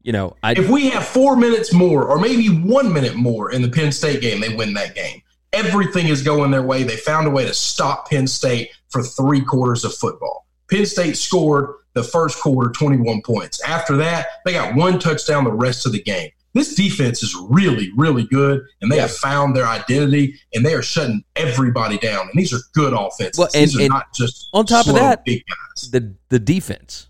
You 0.03 0.11
know, 0.11 0.35
I 0.43 0.51
If 0.51 0.69
we 0.69 0.89
have 0.91 1.03
four 1.05 1.35
minutes 1.35 1.73
more, 1.73 2.03
or 2.05 2.19
maybe 2.19 2.47
one 2.49 2.93
minute 2.93 3.15
more 3.15 3.51
in 3.51 3.63
the 3.63 3.69
Penn 3.69 3.91
State 3.91 4.21
game, 4.21 4.39
they 4.39 4.53
win 4.55 4.73
that 4.75 4.93
game. 4.93 5.19
Everything 5.51 6.09
is 6.09 6.21
going 6.21 6.51
their 6.51 6.61
way. 6.61 6.83
They 6.83 6.95
found 6.97 7.25
a 7.25 7.31
way 7.31 7.43
to 7.45 7.53
stop 7.55 8.07
Penn 8.11 8.27
State 8.27 8.69
for 8.89 9.01
three 9.01 9.41
quarters 9.41 9.83
of 9.83 9.95
football. 9.95 10.44
Penn 10.69 10.85
State 10.85 11.17
scored 11.17 11.75
the 11.93 12.03
first 12.03 12.39
quarter 12.39 12.71
21 12.71 13.21
points. 13.21 13.61
After 13.63 13.95
that, 13.97 14.27
they 14.45 14.53
got 14.53 14.75
one 14.75 14.99
touchdown 14.99 15.43
the 15.43 15.51
rest 15.51 15.85
of 15.85 15.91
the 15.91 16.01
game. 16.01 16.29
This 16.53 16.73
defense 16.73 17.21
is 17.21 17.35
really, 17.49 17.89
really 17.97 18.23
good, 18.27 18.61
and 18.81 18.89
they 18.89 18.97
have 18.97 19.11
found 19.11 19.55
their 19.55 19.67
identity, 19.67 20.39
and 20.53 20.65
they 20.65 20.73
are 20.73 20.81
shutting 20.81 21.21
everybody 21.35 21.97
down. 21.97 22.21
And 22.31 22.31
these 22.33 22.53
are 22.53 22.59
good 22.73 22.93
offenses. 22.93 23.37
Well, 23.37 23.49
and- 23.53 23.63
these 23.69 23.77
are 23.77 23.81
and 23.81 23.89
not 23.89 24.13
just 24.13 24.47
on 24.53 24.65
top 24.65 24.87
of 24.87 24.95
that, 24.95 25.25
big 25.25 25.43
guys. 25.47 25.91
the 25.91 26.13
the 26.29 26.39
defense, 26.39 27.07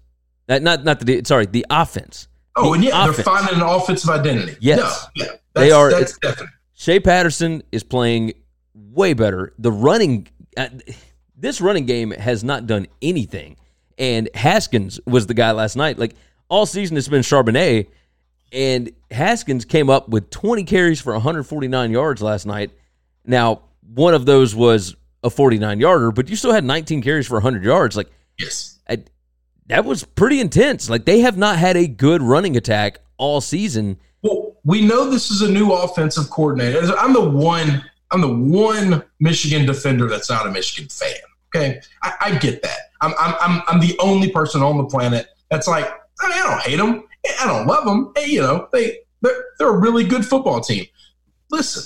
that 0.47 0.63
not 0.63 0.83
not 0.83 0.99
the 0.99 1.21
sorry 1.25 1.45
the 1.45 1.63
offense. 1.69 2.27
Oh, 2.55 2.69
The 2.69 2.71
and 2.73 2.83
yeah, 2.85 3.01
offense. 3.03 3.17
they're 3.17 3.25
finding 3.25 3.55
an 3.55 3.61
offensive 3.61 4.09
identity. 4.09 4.55
Yes. 4.61 4.79
No, 5.15 5.25
yeah, 5.25 5.31
that's, 5.31 5.39
They 5.67 5.71
are- 5.71 5.91
That's 5.91 6.17
definite. 6.17 6.49
Shea 6.73 6.99
Patterson 6.99 7.61
is 7.71 7.83
playing 7.83 8.33
way 8.73 9.13
better. 9.13 9.53
The 9.59 9.71
running, 9.71 10.27
uh, 10.57 10.69
this 11.37 11.61
running 11.61 11.85
game 11.85 12.11
has 12.11 12.43
not 12.43 12.67
done 12.67 12.87
anything. 13.01 13.57
And 13.97 14.29
Haskins 14.33 14.99
was 15.05 15.27
the 15.27 15.33
guy 15.33 15.51
last 15.51 15.75
night. 15.75 15.97
Like 15.97 16.15
all 16.49 16.65
season, 16.65 16.97
it's 16.97 17.07
been 17.07 17.21
Charbonnet, 17.21 17.87
and 18.51 18.91
Haskins 19.09 19.65
came 19.65 19.89
up 19.89 20.09
with 20.09 20.29
20 20.29 20.63
carries 20.63 21.01
for 21.01 21.13
149 21.13 21.91
yards 21.91 22.21
last 22.21 22.45
night. 22.45 22.71
Now, 23.25 23.61
one 23.93 24.13
of 24.13 24.25
those 24.25 24.53
was 24.53 24.95
a 25.23 25.29
49 25.29 25.79
yarder, 25.79 26.11
but 26.11 26.29
you 26.29 26.35
still 26.35 26.51
had 26.51 26.63
19 26.63 27.01
carries 27.01 27.27
for 27.27 27.35
100 27.35 27.63
yards. 27.63 27.95
Like 27.95 28.11
Yes. 28.37 28.79
I, 28.89 29.03
that 29.67 29.85
was 29.85 30.03
pretty 30.03 30.39
intense. 30.39 30.89
Like 30.89 31.05
they 31.05 31.21
have 31.21 31.37
not 31.37 31.57
had 31.57 31.77
a 31.77 31.87
good 31.87 32.21
running 32.21 32.57
attack 32.57 32.99
all 33.17 33.41
season. 33.41 33.97
Well, 34.21 34.57
we 34.63 34.85
know 34.85 35.09
this 35.09 35.31
is 35.31 35.41
a 35.41 35.51
new 35.51 35.71
offensive 35.71 36.29
coordinator. 36.29 36.79
I'm 36.97 37.13
the 37.13 37.29
one. 37.29 37.83
I'm 38.11 38.21
the 38.21 38.33
one 38.33 39.03
Michigan 39.19 39.65
defender 39.65 40.07
that's 40.07 40.29
not 40.29 40.45
a 40.47 40.51
Michigan 40.51 40.89
fan. 40.89 41.15
Okay, 41.55 41.79
I, 42.03 42.13
I 42.21 42.37
get 42.37 42.61
that. 42.63 42.77
I'm, 43.01 43.13
I'm 43.19 43.35
I'm 43.41 43.61
I'm 43.67 43.79
the 43.79 43.95
only 43.99 44.31
person 44.31 44.61
on 44.61 44.77
the 44.77 44.85
planet 44.85 45.27
that's 45.49 45.67
like 45.67 45.85
I, 46.21 46.29
mean, 46.29 46.37
I 46.37 46.43
don't 46.43 46.61
hate 46.61 46.77
them. 46.77 47.03
I 47.41 47.47
don't 47.47 47.67
love 47.67 47.85
them. 47.85 48.11
Hey, 48.15 48.31
you 48.31 48.41
know 48.41 48.67
they 48.71 48.99
they're, 49.21 49.43
they're 49.57 49.69
a 49.69 49.77
really 49.77 50.03
good 50.03 50.25
football 50.25 50.61
team. 50.61 50.85
Listen, 51.51 51.83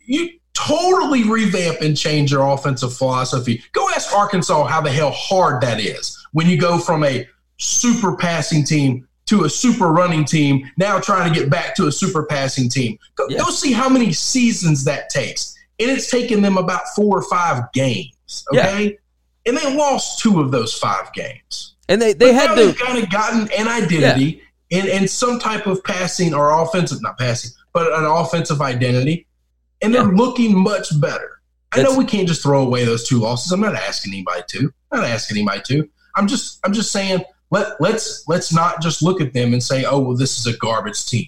you 0.00 0.30
totally 0.54 1.24
revamp 1.24 1.80
and 1.80 1.96
change 1.96 2.32
your 2.32 2.46
offensive 2.48 2.92
philosophy. 2.96 3.62
Go 3.72 3.88
ask 3.90 4.12
Arkansas 4.14 4.64
how 4.66 4.80
the 4.80 4.90
hell 4.90 5.10
hard 5.12 5.60
that 5.62 5.80
is 5.80 6.18
when 6.32 6.46
you 6.48 6.58
go 6.58 6.78
from 6.78 7.04
a 7.04 7.28
super 7.58 8.16
passing 8.16 8.64
team 8.64 9.06
to 9.26 9.44
a 9.44 9.50
super 9.50 9.88
running 9.88 10.24
team, 10.24 10.68
now 10.78 10.98
trying 10.98 11.32
to 11.32 11.38
get 11.38 11.50
back 11.50 11.74
to 11.76 11.86
a 11.86 11.92
super 11.92 12.24
passing 12.24 12.68
team. 12.68 12.98
Go, 13.14 13.26
Yeah. 13.28 13.38
go 13.38 13.50
see 13.50 13.72
how 13.72 13.88
many 13.88 14.12
seasons 14.12 14.84
that 14.84 15.10
takes. 15.10 15.54
And 15.80 15.90
it's 15.90 16.10
taken 16.10 16.42
them 16.42 16.58
about 16.58 16.82
four 16.96 17.18
or 17.18 17.22
five 17.22 17.70
games. 17.72 18.44
Yeah. 18.52 18.60
Okay. 18.66 18.98
And 19.46 19.56
they 19.56 19.76
lost 19.76 20.18
two 20.18 20.40
of 20.40 20.50
those 20.50 20.74
five 20.74 21.12
games. 21.12 21.74
And 21.88 22.02
they, 22.02 22.12
they 22.12 22.32
But 22.32 22.34
had 22.34 22.46
now 22.50 22.54
to 22.56 22.66
they've 22.66 22.78
kind 22.78 23.02
of 23.02 23.10
gotten 23.10 23.50
an 23.56 23.68
identity 23.68 24.42
and, 24.70 24.88
and 24.88 25.08
some 25.08 25.38
type 25.38 25.66
of 25.66 25.82
passing 25.84 26.34
or 26.34 26.50
offensive, 26.62 27.00
not 27.00 27.16
passing, 27.16 27.50
but 27.72 27.86
an 27.92 28.04
offensive 28.04 28.60
identity. 28.60 29.26
And 29.80 29.94
they're 29.94 30.02
Yeah. 30.02 30.12
looking 30.14 30.58
much 30.58 31.00
better. 31.00 31.40
I 31.72 31.82
know 31.82 31.96
we 31.96 32.04
can't 32.04 32.26
just 32.26 32.42
throw 32.42 32.62
away 32.62 32.84
those 32.84 33.06
two 33.06 33.18
losses. 33.18 33.52
I'm 33.52 33.60
not 33.60 33.74
asking 33.74 34.12
anybody 34.14 34.42
to. 34.48 34.72
I'm 34.90 35.00
not 35.00 35.08
asking 35.10 35.36
anybody 35.38 35.60
to. 35.68 35.88
I'm 36.16 36.26
just 36.26 36.58
I'm 36.64 36.72
just 36.72 36.90
saying 36.90 37.22
let 37.50 37.80
let's 37.80 38.24
let's 38.26 38.52
not 38.52 38.80
just 38.82 39.02
look 39.02 39.20
at 39.20 39.32
them 39.34 39.52
and 39.52 39.62
say, 39.62 39.84
oh 39.84 39.98
well, 40.00 40.16
this 40.16 40.38
is 40.38 40.46
a 40.52 40.56
garbage 40.58 41.06
team. 41.06 41.26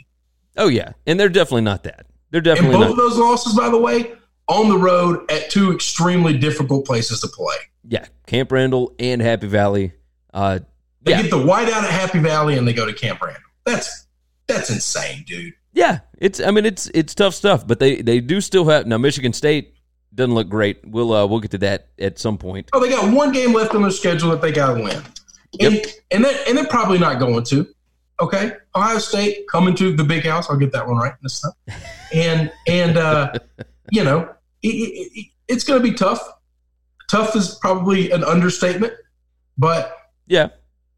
Oh 0.57 0.69
yeah, 0.69 0.93
and 1.07 1.21
they're 1.21 1.29
definitely 1.29 1.61
not 1.63 1.85
that. 1.85 2.07
They're 2.31 2.39
And 2.39 2.45
definitely 2.45 2.77
both 2.79 2.81
not. 2.81 2.91
of 2.91 2.97
those 2.97 3.19
losses, 3.19 3.55
by 3.55 3.69
the 3.69 3.79
way, 3.79 4.13
on 4.51 4.69
the 4.69 4.77
road 4.77 5.31
at 5.31 5.49
two 5.49 5.73
extremely 5.73 6.37
difficult 6.37 6.85
places 6.85 7.21
to 7.21 7.29
play. 7.29 7.55
Yeah, 7.89 8.05
Camp 8.27 8.53
Randall 8.53 8.95
and 8.99 9.23
Happy 9.23 9.47
Valley. 9.47 9.93
Uh, 10.35 10.59
They 11.03 11.13
yeah, 11.13 11.23
get 11.23 11.31
the 11.31 11.39
whiteout 11.39 11.69
at 11.85 11.91
Happy 11.91 12.19
Valley 12.19 12.59
and 12.59 12.67
they 12.69 12.73
go 12.73 12.85
to 12.85 12.93
Camp 12.93 13.23
Randall. 13.23 13.43
That's 13.65 14.07
that's 14.47 14.69
insane, 14.71 15.25
dude. 15.27 15.55
yeah. 15.73 16.01
It's 16.19 16.41
I 16.41 16.51
mean 16.51 16.67
it's 16.67 16.91
it's 16.93 17.15
tough 17.15 17.35
stuff, 17.35 17.67
but 17.67 17.79
they 17.79 18.03
they 18.03 18.21
do 18.21 18.41
still 18.41 18.65
have 18.67 18.87
now. 18.87 18.99
Michigan 18.99 19.33
State 19.33 19.75
doesn't 20.15 20.35
look 20.35 20.49
great. 20.49 20.81
We'll 20.87 21.13
uh, 21.13 21.27
we'll 21.27 21.41
get 21.41 21.53
to 21.53 21.59
that 21.59 21.89
at 21.99 22.19
some 22.19 22.37
point. 22.37 22.69
Oh, 22.73 22.81
they 22.81 22.91
got 22.91 23.11
one 23.15 23.33
game 23.33 23.53
left 23.55 23.75
on 23.75 23.83
their 23.83 23.91
schedule 23.93 24.31
that 24.31 24.43
they 24.43 24.51
got 24.53 24.75
to 24.75 24.83
win, 24.83 25.03
and 25.61 25.81
and 26.11 26.25
they 26.25 26.45
and 26.49 26.59
they're 26.59 26.67
probably 26.67 26.99
not 26.99 27.19
going 27.21 27.45
to. 27.45 27.67
Okay, 28.21 28.53
Ohio 28.75 28.99
State 28.99 29.49
coming 29.49 29.75
to 29.77 29.97
the 29.97 30.05
big 30.05 30.27
house. 30.27 30.51
I'll 30.51 30.57
get 30.59 30.73
that 30.73 30.87
one 30.87 30.99
right 30.99 31.15
this 31.23 31.41
time. 31.41 31.81
And 32.13 32.53
and 32.67 32.97
uh, 32.99 33.33
you 33.93 34.05
know 34.05 34.29
it, 34.63 34.69
it, 34.69 35.11
it, 35.15 35.27
it's 35.49 35.65
going 35.65 35.81
to 35.81 35.89
be 35.89 35.95
tough. 35.95 36.21
Tough 37.11 37.35
is 37.35 37.57
probably 37.61 38.11
an 38.13 38.23
understatement, 38.23 38.93
but 39.59 39.97
Yeah, 40.27 40.49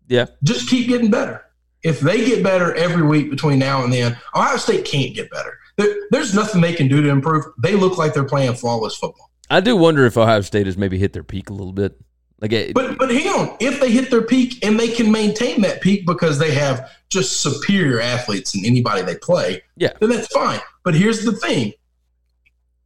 yeah, 0.08 0.26
just 0.44 0.68
keep 0.68 0.88
getting 0.88 1.10
better. 1.10 1.42
If 1.82 2.00
they 2.00 2.24
get 2.24 2.42
better 2.44 2.74
every 2.74 3.02
week 3.02 3.30
between 3.30 3.58
now 3.58 3.82
and 3.82 3.92
then, 3.92 4.16
Ohio 4.36 4.56
State 4.58 4.84
can't 4.84 5.14
get 5.14 5.30
better. 5.30 5.58
There, 5.78 5.94
there's 6.10 6.34
nothing 6.34 6.60
they 6.60 6.74
can 6.74 6.86
do 6.86 7.02
to 7.02 7.08
improve. 7.08 7.44
They 7.62 7.74
look 7.74 7.96
like 7.98 8.12
they're 8.14 8.22
playing 8.24 8.54
flawless 8.54 8.94
football. 8.96 9.30
I 9.50 9.60
do 9.60 9.74
wonder 9.76 10.04
if 10.06 10.16
Ohio 10.16 10.42
State 10.42 10.66
has 10.66 10.76
maybe 10.76 10.98
hit 10.98 11.12
their 11.12 11.24
peak 11.24 11.50
a 11.50 11.52
little 11.54 11.72
bit. 11.72 11.98
Like, 12.40 12.52
it, 12.52 12.74
But 12.74 12.98
but 12.98 13.10
hang 13.10 13.28
on, 13.28 13.56
if 13.60 13.80
they 13.80 13.90
hit 13.90 14.10
their 14.10 14.22
peak 14.22 14.64
and 14.64 14.78
they 14.78 14.88
can 14.88 15.10
maintain 15.10 15.62
that 15.62 15.80
peak 15.80 16.04
because 16.06 16.38
they 16.38 16.52
have 16.52 16.90
just 17.08 17.40
superior 17.40 18.00
athletes 18.00 18.54
in 18.54 18.64
anybody 18.64 19.00
they 19.02 19.16
play, 19.16 19.62
Yeah. 19.76 19.92
then 20.00 20.10
that's 20.10 20.26
fine. 20.28 20.60
But 20.84 20.94
here's 20.94 21.24
the 21.24 21.32
thing: 21.32 21.72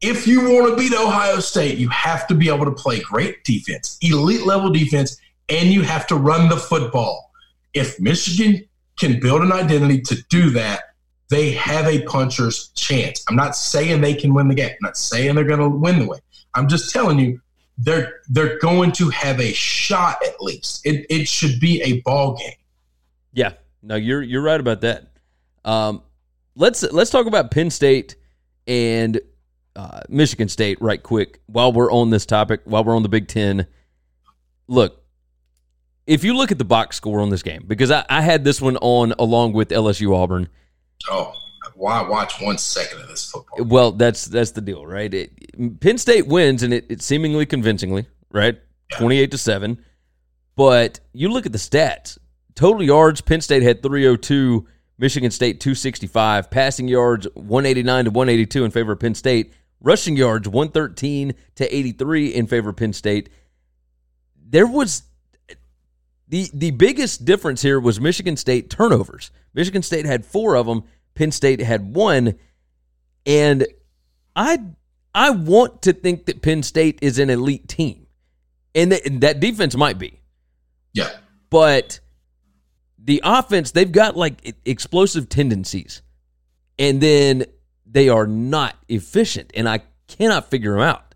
if 0.01 0.27
you 0.27 0.41
want 0.53 0.71
to 0.71 0.77
beat 0.77 0.93
Ohio 0.93 1.41
State, 1.41 1.79
you 1.79 1.89
have 1.89 2.27
to 2.27 2.35
be 2.35 2.49
able 2.49 2.65
to 2.65 2.73
play 2.73 3.01
great 3.01 3.45
defense, 3.45 3.99
elite 4.03 4.45
level 4.47 4.71
defense, 4.71 5.19
and 5.49 5.71
you 5.71 5.83
have 5.83 6.07
to 6.09 6.17
run 6.17 6.49
the 6.49 6.57
football. 6.57 7.31
If 7.73 7.99
Michigan 8.01 8.65
can 8.99 9.21
build 9.21 9.43
an 9.43 9.53
identity 9.53 10.01
to 10.03 10.23
do 10.29 10.51
that, 10.51 10.81
they 11.29 11.51
have 11.53 11.87
a 11.87 12.03
puncher's 12.03 12.69
chance. 12.69 13.25
I'm 13.29 13.37
not 13.37 13.57
saying 13.57 14.01
they 14.01 14.15
can 14.15 14.35
win 14.35 14.49
the 14.49 14.55
game. 14.55 14.71
I'm 14.71 14.77
not 14.83 14.97
saying 14.97 15.35
they're 15.35 15.45
going 15.45 15.61
to 15.61 15.69
win 15.69 15.99
the 15.99 16.07
way. 16.07 16.19
I'm 16.55 16.69
just 16.69 16.93
telling 16.93 17.19
you 17.19 17.41
they're 17.79 18.21
they're 18.29 18.59
going 18.59 18.93
to 18.93 19.11
have 19.11 19.41
a 19.41 19.53
shot 19.53 20.19
at 20.27 20.41
least. 20.41 20.87
It 20.87 21.07
it 21.11 21.29
should 21.29 21.61
be 21.61 21.83
a 21.83 22.01
ball 22.03 22.37
game. 22.37 22.55
yeah, 23.33 23.53
no, 23.83 23.97
you're 23.97 24.23
you're 24.23 24.43
right 24.43 24.61
about 24.61 24.81
that. 24.83 25.09
Um, 25.65 26.03
let's 26.55 26.83
let's 26.83 27.11
talk 27.11 27.27
about 27.27 27.51
Penn 27.51 27.71
State 27.71 28.17
and 28.67 29.21
uh, 29.77 30.01
Michigan 30.09 30.49
State 30.49 30.81
right 30.81 31.03
quick 31.03 31.41
while 31.47 31.73
we're 31.73 31.93
on 31.93 32.11
this 32.11 32.27
topic. 32.27 32.63
While 32.65 32.85
we're 32.85 32.97
on 32.97 33.03
the 33.03 33.09
Big 33.09 33.29
Ten, 33.29 33.67
look, 34.67 35.05
if 36.07 36.25
you 36.25 36.37
look 36.37 36.51
at 36.51 36.59
the 36.59 36.65
box 36.65 36.97
score 36.97 37.21
on 37.21 37.31
this 37.31 37.43
game, 37.43 37.65
because 37.67 37.91
I, 37.91 38.05
I 38.09 38.23
had 38.23 38.45
this 38.45 38.61
one 38.61 38.77
on 38.79 39.13
along 39.19 39.53
with 39.53 39.69
LSU 39.69 40.17
Auburn. 40.17 40.49
Oh, 41.11 41.35
why 41.75 42.03
watch 42.09 42.41
one 42.41 42.59
second 42.59 43.01
of 43.01 43.09
this 43.09 43.31
football? 43.31 43.65
Well, 43.65 43.93
that's 43.93 44.25
that's 44.25 44.53
the 44.53 44.61
deal, 44.61 44.87
right? 44.87 45.13
It, 45.13 45.81
Penn 45.81 45.99
State 45.99 46.27
wins, 46.27 46.63
and 46.63 46.73
it, 46.73 46.87
it 46.89 47.03
seemingly 47.03 47.45
convincingly, 47.45 48.07
right? 48.33 48.59
Twenty-eight 48.93 49.31
to 49.33 49.39
seven. 49.39 49.85
But 50.55 51.01
you 51.13 51.29
look 51.29 51.45
at 51.45 51.53
the 51.53 51.59
stats: 51.59 52.19
total 52.55 52.83
yards, 52.83 53.21
Penn 53.21 53.41
State 53.41 53.63
had 53.63 53.83
three 53.83 54.05
hundred 54.05 54.23
two, 54.23 54.67
Michigan 54.97 55.31
State 55.31 55.61
two 55.61 55.75
sixty-five, 55.75 56.51
passing 56.51 56.89
yards 56.89 57.27
one 57.35 57.67
eighty-nine 57.67 58.07
to 58.07 58.11
one 58.11 58.29
eighty-two 58.29 58.65
in 58.65 58.71
favor 58.71 58.93
of 58.93 59.01
Penn 59.01 59.15
State, 59.15 59.53
rushing 59.87 60.17
yards 60.17 60.49
one 60.49 60.71
thirteen 60.71 61.35
to 61.55 61.75
eighty-three 61.75 62.35
in 62.35 62.47
favor 62.47 62.71
of 62.71 62.77
Penn 62.77 62.93
State. 62.93 63.31
There 64.49 64.67
was 64.67 65.05
the 66.29 66.51
the 66.53 66.73
biggest 66.73 67.25
difference 67.25 67.63
here 67.63 67.79
was 67.79 68.01
Michigan 68.01 68.37
State 68.37 68.69
turnovers. 68.69 69.31
Michigan 69.55 69.83
State 69.83 70.05
had 70.05 70.27
four 70.27 70.57
of 70.57 70.67
them. 70.67 70.83
Penn 71.15 71.31
State 71.31 71.61
had 71.61 71.95
one, 71.95 72.35
and 73.25 73.67
I 74.35 74.59
I 75.15 75.31
want 75.31 75.83
to 75.83 75.93
think 75.93 76.27
that 76.27 76.43
Penn 76.43 76.63
State 76.63 76.99
is 77.01 77.19
an 77.19 77.31
elite 77.31 77.69
team, 77.69 78.07
and 78.75 78.93
that, 78.93 79.07
and 79.07 79.21
that 79.23 79.41
defense 79.41 79.77
might 79.77 79.99
be, 79.99 80.21
Yeah, 80.93 81.11
but 81.49 82.01
the 82.99 83.23
offense 83.25 83.71
they've 83.71 83.91
got 83.91 84.17
like 84.17 84.57
explosive 84.65 85.29
tendencies, 85.29 86.03
and 86.79 87.01
then 87.01 87.47
they 87.91 88.09
are 88.09 88.27
not 88.27 88.77
efficient, 88.89 89.53
and 89.55 89.69
I 89.69 89.81
cannot 90.09 90.51
figure 90.51 90.73
them 90.73 90.83
out. 90.83 91.15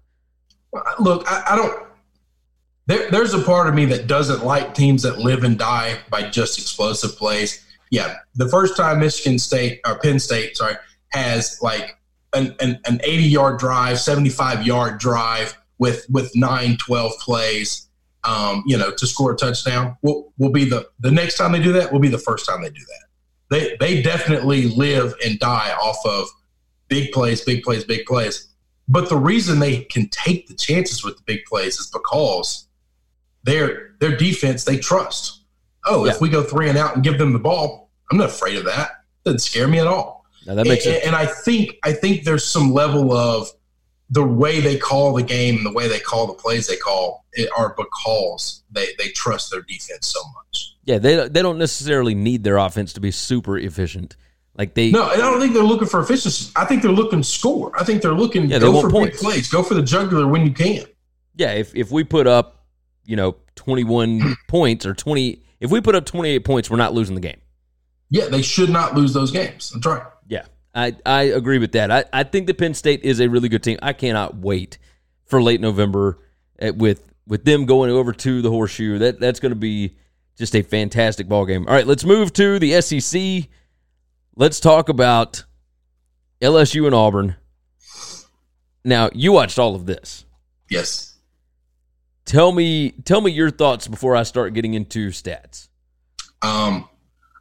look, 0.99 1.31
I, 1.31 1.43
I 1.51 1.57
don't. 1.57 1.87
There, 2.87 3.11
there's 3.11 3.35
a 3.35 3.43
part 3.43 3.69
of 3.69 3.75
me 3.75 3.85
that 3.87 4.07
doesn't 4.07 4.45
like 4.45 4.75
teams 4.75 5.03
that 5.03 5.19
live 5.19 5.45
and 5.45 5.59
die 5.59 5.99
by 6.11 6.29
just 6.29 6.59
explosive 6.59 7.17
plays. 7.17 7.65
Yeah, 7.91 8.17
the 8.35 8.49
first 8.49 8.77
time 8.77 9.01
Michigan 9.01 9.39
State 9.39 9.81
or 9.87 9.99
Penn 9.99 10.19
State, 10.19 10.57
sorry, 10.57 10.77
has 11.11 11.59
like 11.61 11.99
an, 12.35 12.55
an, 12.61 12.81
an 12.87 13.01
80 13.03 13.23
yard 13.25 13.59
drive, 13.59 13.99
75 13.99 14.67
yard 14.67 14.99
drive 14.99 15.57
with 15.79 16.07
with 16.11 16.31
9, 16.35 16.77
12 16.77 17.13
plays, 17.19 17.89
um, 18.25 18.63
you 18.67 18.77
know, 18.77 18.93
to 18.93 19.07
score 19.07 19.33
a 19.33 19.37
touchdown. 19.37 19.97
Will 20.03 20.33
will 20.39 20.51
be 20.51 20.65
the 20.65 20.89
the 21.01 21.11
next 21.11 21.37
time 21.37 21.53
they 21.53 21.63
do 21.63 21.73
that. 21.73 21.93
Will 21.93 22.01
be 22.01 22.09
the 22.09 22.19
first 22.19 22.47
time 22.47 22.63
they 22.63 22.71
do 22.71 22.81
that. 22.81 23.07
They 23.51 23.77
they 23.81 24.03
definitely 24.03 24.69
live 24.69 25.15
and 25.25 25.39
die 25.39 25.73
off 25.73 25.99
of 26.05 26.29
big 26.91 27.13
plays, 27.13 27.41
big 27.41 27.63
plays, 27.63 27.85
big 27.85 28.05
plays. 28.05 28.49
But 28.89 29.09
the 29.09 29.17
reason 29.17 29.61
they 29.61 29.85
can 29.85 30.09
take 30.11 30.49
the 30.49 30.55
chances 30.55 31.03
with 31.03 31.17
the 31.17 31.23
big 31.25 31.45
plays 31.47 31.79
is 31.79 31.87
because 31.91 32.67
their 33.45 33.93
their 34.01 34.17
defense 34.17 34.65
they 34.65 34.77
trust. 34.77 35.43
Oh, 35.87 36.05
Yeah. 36.05 36.13
if 36.13 36.21
we 36.21 36.29
go 36.29 36.43
three 36.43 36.69
and 36.69 36.77
out 36.77 36.95
and 36.95 37.03
give 37.03 37.17
them 37.17 37.33
the 37.33 37.39
ball, 37.39 37.91
I'm 38.11 38.19
not 38.19 38.29
afraid 38.29 38.59
of 38.59 38.65
that. 38.67 38.91
Doesn't 39.25 39.39
scare 39.39 39.69
me 39.69 39.79
at 39.79 39.87
all. 39.87 40.27
Now 40.47 40.55
that 40.57 40.67
makes 40.67 40.85
and, 40.85 40.95
sense. 40.95 41.07
and 41.07 41.17
I 41.17 41.27
think 41.27 41.77
I 41.83 41.93
think 41.93 42.25
there's 42.25 42.45
some 42.45 42.73
level 42.73 43.13
of 43.13 43.51
the 44.11 44.25
way 44.25 44.61
they 44.61 44.77
call 44.77 45.15
the 45.15 45.23
game 45.23 45.57
and 45.59 45.65
the 45.67 45.73
way 45.73 45.87
they 45.87 46.01
call 46.01 46.27
the 46.27 46.35
plays 46.35 46.67
they 46.67 46.77
call 46.77 47.25
it 47.33 47.49
are 47.57 47.75
because 47.77 48.63
they 48.73 48.89
they 48.99 49.09
trust 49.11 49.51
their 49.53 49.63
defense 49.63 50.09
so 50.09 50.21
much. 50.35 50.75
Yeah, 50.85 50.99
they 50.99 51.29
they 51.29 51.43
don't 51.43 51.59
necessarily 51.59 52.15
need 52.15 52.43
their 52.43 52.57
offense 52.57 52.93
to 52.95 53.01
be 53.01 53.11
super 53.13 53.57
efficient. 53.57 54.17
Like 54.57 54.75
they 54.75 54.91
No, 54.91 55.05
I 55.05 55.17
don't 55.17 55.41
think 55.41 55.55
they're 55.55 55.63
looking 55.63 55.89
for 55.89 56.01
efficiency. 56.01 56.53
I 56.57 56.65
think 56.65 56.83
they're 56.83 56.91
looking 56.93 57.23
score. 57.23 57.73
I 57.79 57.85
think 57.85 58.03
they're 58.03 58.13
looking 58.13 58.51
Yeah, 58.51 58.59
they 58.59 58.67
go 58.67 58.81
for 58.81 58.91
points. 58.91 59.21
big 59.21 59.31
plays, 59.31 59.49
go 59.49 59.63
for 59.63 59.75
the 59.75 59.83
jugular 59.83 60.27
when 60.27 60.45
you 60.47 60.53
can. 60.53 60.85
yeah, 61.37 61.53
if 61.53 61.75
if 61.75 61.91
we 61.91 62.05
put 62.05 62.27
up, 62.27 62.65
you 63.05 63.17
know, 63.17 63.37
21 63.57 64.37
points 64.49 64.85
or 64.87 64.95
20 64.95 65.43
if 65.61 65.71
we 65.71 65.81
put 65.81 65.95
up 65.95 66.05
28 66.07 66.45
points, 66.45 66.71
we're 66.71 66.77
not 66.79 66.95
losing 66.95 67.15
the 67.15 67.21
game. 67.21 67.41
Yeah, 68.11 68.27
they 68.27 68.43
should 68.43 68.71
not 68.71 68.95
lose 68.95 69.13
those 69.13 69.31
games. 69.31 69.71
That's 69.71 69.87
right. 69.87 70.03
Yeah. 70.27 70.47
I, 70.75 70.97
I 71.05 71.23
agree 71.23 71.59
with 71.59 71.73
that. 71.73 71.91
I, 71.91 72.05
I 72.13 72.23
think 72.25 72.47
the 72.47 72.55
Penn 72.55 72.75
State 72.75 73.03
is 73.05 73.21
a 73.21 73.29
really 73.29 73.49
good 73.49 73.63
team. 73.63 73.79
I 73.83 73.93
cannot 73.93 74.37
wait 74.37 74.79
for 75.27 75.43
late 75.43 75.61
November 75.61 76.19
uh, 76.61 76.73
with 76.75 77.03
with 77.27 77.45
them 77.45 77.67
going 77.67 77.91
over 77.91 78.13
to 78.13 78.43
the 78.43 78.51
horseshoe. 78.51 78.99
That 78.99 79.21
that's 79.21 79.39
going 79.39 79.51
to 79.51 79.57
be 79.57 79.97
just 80.37 80.55
a 80.57 80.63
fantastic 80.63 81.29
ball 81.29 81.45
game. 81.47 81.67
All 81.69 81.75
right, 81.75 81.87
let's 81.87 82.05
move 82.05 82.33
to 82.35 82.59
the 82.59 82.81
SEC. 82.81 83.49
Let's 84.41 84.59
talk 84.59 84.89
about 84.89 85.45
LSU 86.41 86.87
and 86.87 86.95
Auburn. 86.95 87.37
Now, 88.83 89.11
you 89.13 89.33
watched 89.33 89.59
all 89.59 89.75
of 89.75 89.85
this. 89.85 90.25
Yes. 90.71 91.19
Tell 92.25 92.51
me 92.51 92.93
tell 93.05 93.21
me 93.21 93.33
your 93.33 93.51
thoughts 93.51 93.87
before 93.87 94.17
I 94.17 94.23
start 94.23 94.55
getting 94.55 94.73
into 94.73 95.11
stats. 95.11 95.69
Um, 96.41 96.89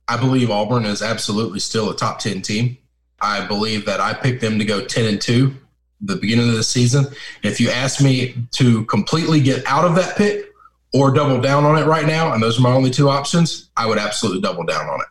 I 0.10 0.18
believe 0.18 0.52
Auburn 0.52 0.84
is 0.84 1.02
absolutely 1.02 1.62
still 1.62 1.90
a 1.90 1.96
top 1.96 2.20
10 2.20 2.42
team. 2.42 2.78
I 3.22 3.46
believe 3.46 3.86
that 3.86 4.02
I 4.02 4.14
picked 4.14 4.42
them 4.42 4.60
to 4.60 4.66
go 4.66 4.84
10 4.84 5.06
and 5.06 5.22
2 5.22 5.56
the 6.02 6.18
beginning 6.18 6.50
of 6.50 6.56
the 6.56 6.64
season. 6.64 7.06
If 7.44 7.62
you 7.62 7.70
ask 7.70 8.04
me 8.04 8.36
to 8.52 8.84
completely 8.88 9.40
get 9.40 9.66
out 9.66 9.86
of 9.86 9.96
that 9.96 10.18
pick 10.18 10.48
or 10.94 11.14
double 11.14 11.40
down 11.40 11.64
on 11.64 11.82
it 11.82 11.86
right 11.86 12.06
now, 12.06 12.34
and 12.34 12.44
those 12.44 12.60
are 12.60 12.62
my 12.62 12.74
only 12.74 12.90
two 12.90 13.08
options, 13.08 13.70
I 13.78 13.86
would 13.86 14.00
absolutely 14.00 14.42
double 14.42 14.66
down 14.66 14.90
on 14.90 15.00
it. 15.00 15.08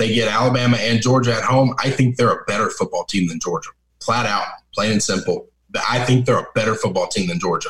They 0.00 0.14
get 0.14 0.28
Alabama 0.28 0.78
and 0.78 1.02
Georgia 1.02 1.34
at 1.34 1.42
home. 1.42 1.74
I 1.78 1.90
think 1.90 2.16
they're 2.16 2.32
a 2.32 2.42
better 2.46 2.70
football 2.70 3.04
team 3.04 3.28
than 3.28 3.38
Georgia, 3.38 3.68
flat 4.02 4.24
out, 4.24 4.46
plain 4.74 4.92
and 4.92 5.02
simple. 5.02 5.50
I 5.86 6.02
think 6.02 6.24
they're 6.24 6.38
a 6.38 6.46
better 6.54 6.74
football 6.74 7.06
team 7.06 7.28
than 7.28 7.38
Georgia, 7.38 7.68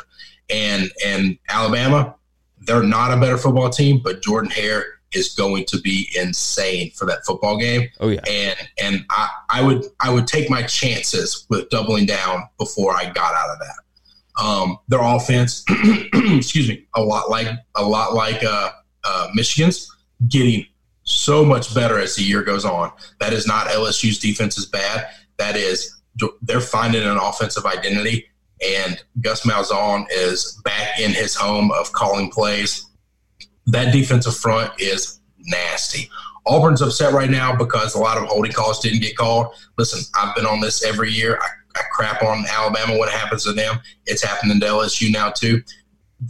and 0.49 0.93
and 1.05 1.37
Alabama, 1.49 2.15
they're 2.61 2.85
not 2.85 3.13
a 3.13 3.17
better 3.21 3.37
football 3.37 3.69
team, 3.69 4.01
but 4.03 4.23
Jordan 4.23 4.49
Hare 4.53 4.85
is 5.13 5.35
going 5.35 5.65
to 5.67 5.81
be 5.81 6.09
insane 6.15 6.93
for 6.93 7.05
that 7.07 7.27
football 7.27 7.59
game. 7.59 7.89
Oh 7.99 8.11
yeah, 8.11 8.21
and 8.29 8.57
and 8.81 9.05
I, 9.11 9.29
I 9.51 9.63
would 9.63 9.87
I 9.99 10.11
would 10.11 10.29
take 10.29 10.49
my 10.49 10.63
chances 10.63 11.47
with 11.51 11.69
doubling 11.71 12.07
down 12.07 12.49
before 12.59 12.95
I 12.95 13.07
got 13.07 13.35
out 13.35 13.51
of 13.51 13.59
that. 13.59 14.41
Um, 14.41 14.79
their 14.87 15.03
offense, 15.03 15.65
excuse 16.15 16.69
me, 16.69 16.87
a 16.95 17.03
lot 17.03 17.29
like 17.29 17.49
a 17.75 17.83
lot 17.83 18.15
like 18.15 18.45
uh, 18.45 18.71
uh, 19.03 19.29
Michigan's, 19.35 19.91
getting 20.29 20.65
so 21.11 21.45
much 21.45 21.75
better 21.75 21.99
as 21.99 22.17
the 22.17 22.23
year 22.23 22.43
goes 22.43 22.65
on. 22.65 22.93
That 23.19 23.33
is 23.33 23.47
not 23.47 23.67
LSU's 23.69 24.19
defense 24.19 24.59
is 24.59 24.67
bad. 24.67 25.09
That 25.39 25.57
is 25.57 26.01
they're 26.43 26.61
finding 26.61 27.03
an 27.03 27.17
offensive 27.17 27.65
identity, 27.65 28.27
and 28.79 29.03
Gus 29.21 29.47
Malzahn 29.47 30.07
is 30.11 30.61
back 30.65 31.01
in 31.01 31.13
his 31.13 31.35
home 31.35 31.71
of 31.73 31.93
calling 31.93 32.31
plays 32.31 32.91
that 33.67 33.93
defensive 33.93 34.37
front 34.37 34.73
is 34.79 35.21
nasty. 35.39 36.11
Auburn's 36.47 36.83
upset 36.83 37.13
right 37.13 37.31
now 37.31 37.55
because 37.55 37.95
a 37.95 37.99
lot 37.99 38.17
of 38.19 38.25
holding 38.25 38.53
calls 38.53 38.81
didn't 38.81 39.01
get 39.01 39.17
called. 39.17 39.55
Listen, 39.79 40.01
I've 40.15 40.35
been 40.35 40.47
on 40.47 40.61
this 40.61 40.85
every 40.85 41.11
year. 41.11 41.39
I, 41.41 41.47
I 41.77 41.83
crap 41.93 42.23
on 42.23 42.45
Alabama 42.49 42.99
when 42.99 43.09
it 43.09 43.15
happens 43.15 43.45
to 43.45 43.53
them. 43.53 43.79
It's 44.07 44.23
happening 44.25 44.59
to 44.59 44.67
LSU 44.67 45.13
now 45.13 45.31
too. 45.31 45.63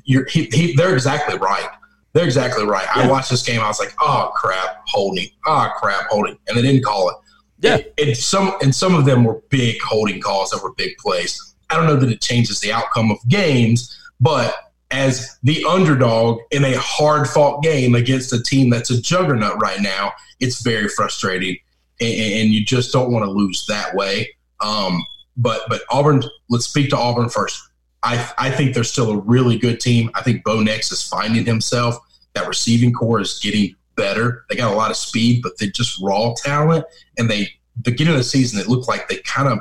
He, 0.05 0.49
he, 0.53 0.75
they're 0.75 0.95
exactly 0.95 1.39
right. 1.39 1.69
They're 2.13 2.25
exactly 2.25 2.65
right. 2.65 2.87
Yeah. 2.97 3.05
I 3.05 3.09
watched 3.09 3.31
this 3.31 3.43
game. 3.43 3.61
I 3.61 3.69
was 3.69 3.79
like, 3.79 3.95
"Oh 4.01 4.33
crap, 4.35 4.83
holding! 4.87 5.29
Oh 5.47 5.71
crap, 5.77 6.09
holding!" 6.09 6.39
And 6.49 6.57
they 6.57 6.63
didn't 6.63 6.85
call 6.85 7.09
it. 7.11 7.17
Yeah. 7.61 7.79
And 7.99 8.17
some 8.17 8.57
and 8.63 8.75
some 8.75 8.95
of 8.95 9.05
them 9.05 9.25
were 9.25 9.43
big 9.49 9.81
holding 9.83 10.21
calls 10.21 10.51
that 10.51 10.63
were 10.63 10.73
big 10.75 10.97
plays. 10.99 11.55
I 11.69 11.77
don't 11.77 11.87
know 11.87 11.97
that 11.97 12.11
it 12.11 12.21
changes 12.21 12.61
the 12.61 12.73
outcome 12.73 13.11
of 13.11 13.19
games, 13.29 13.97
but 14.21 14.55
as 14.91 15.39
the 15.45 15.65
underdog 15.65 16.41
in 16.51 16.65
a 16.65 16.77
hard 16.79 17.29
fought 17.29 17.63
game 17.63 17.95
against 17.95 18.33
a 18.33 18.43
team 18.43 18.71
that's 18.71 18.91
a 18.91 19.01
juggernaut 19.01 19.61
right 19.63 19.81
now, 19.81 20.13
it's 20.41 20.63
very 20.63 20.89
frustrating. 20.89 21.57
And, 22.01 22.11
and 22.11 22.49
you 22.53 22.65
just 22.65 22.93
don't 22.93 23.13
want 23.13 23.25
to 23.25 23.31
lose 23.31 23.67
that 23.69 23.95
way. 23.95 24.35
Um, 24.61 25.05
but 25.37 25.63
but 25.69 25.83
Auburn, 25.91 26.23
let's 26.49 26.67
speak 26.67 26.91
to 26.91 26.97
Auburn 26.97 27.29
first. 27.29 27.70
I, 28.03 28.33
I 28.39 28.51
think 28.51 28.75
they're 28.75 28.85
still 28.85 29.11
a 29.11 29.19
really 29.19 29.59
good 29.59 29.81
team. 29.81 30.11
I 30.15 30.23
think 30.23 30.43
Bo 30.45 30.63
Nix 30.63 30.91
is 30.91 31.03
finding 31.03 31.45
himself. 31.45 31.97
That 32.35 32.49
receiving 32.49 32.93
corps 32.93 33.21
is 33.21 33.39
getting 33.39 33.75
better. 33.97 34.45
They 34.49 34.57
got 34.57 34.73
a 34.73 34.77
lot 34.77 34.91
of 34.91 34.97
speed, 34.97 35.43
but 35.43 35.59
they're 35.59 35.71
just 35.71 36.01
raw 36.01 36.33
talent. 36.37 36.85
And 37.19 37.31
they 37.31 37.51
beginning 37.83 38.15
of 38.15 38.19
the 38.19 38.25
season, 38.25 38.61
it 38.61 38.69
looked 38.69 38.89
like 38.89 39.09
they 39.09 39.17
kind 39.19 39.49
of 39.49 39.61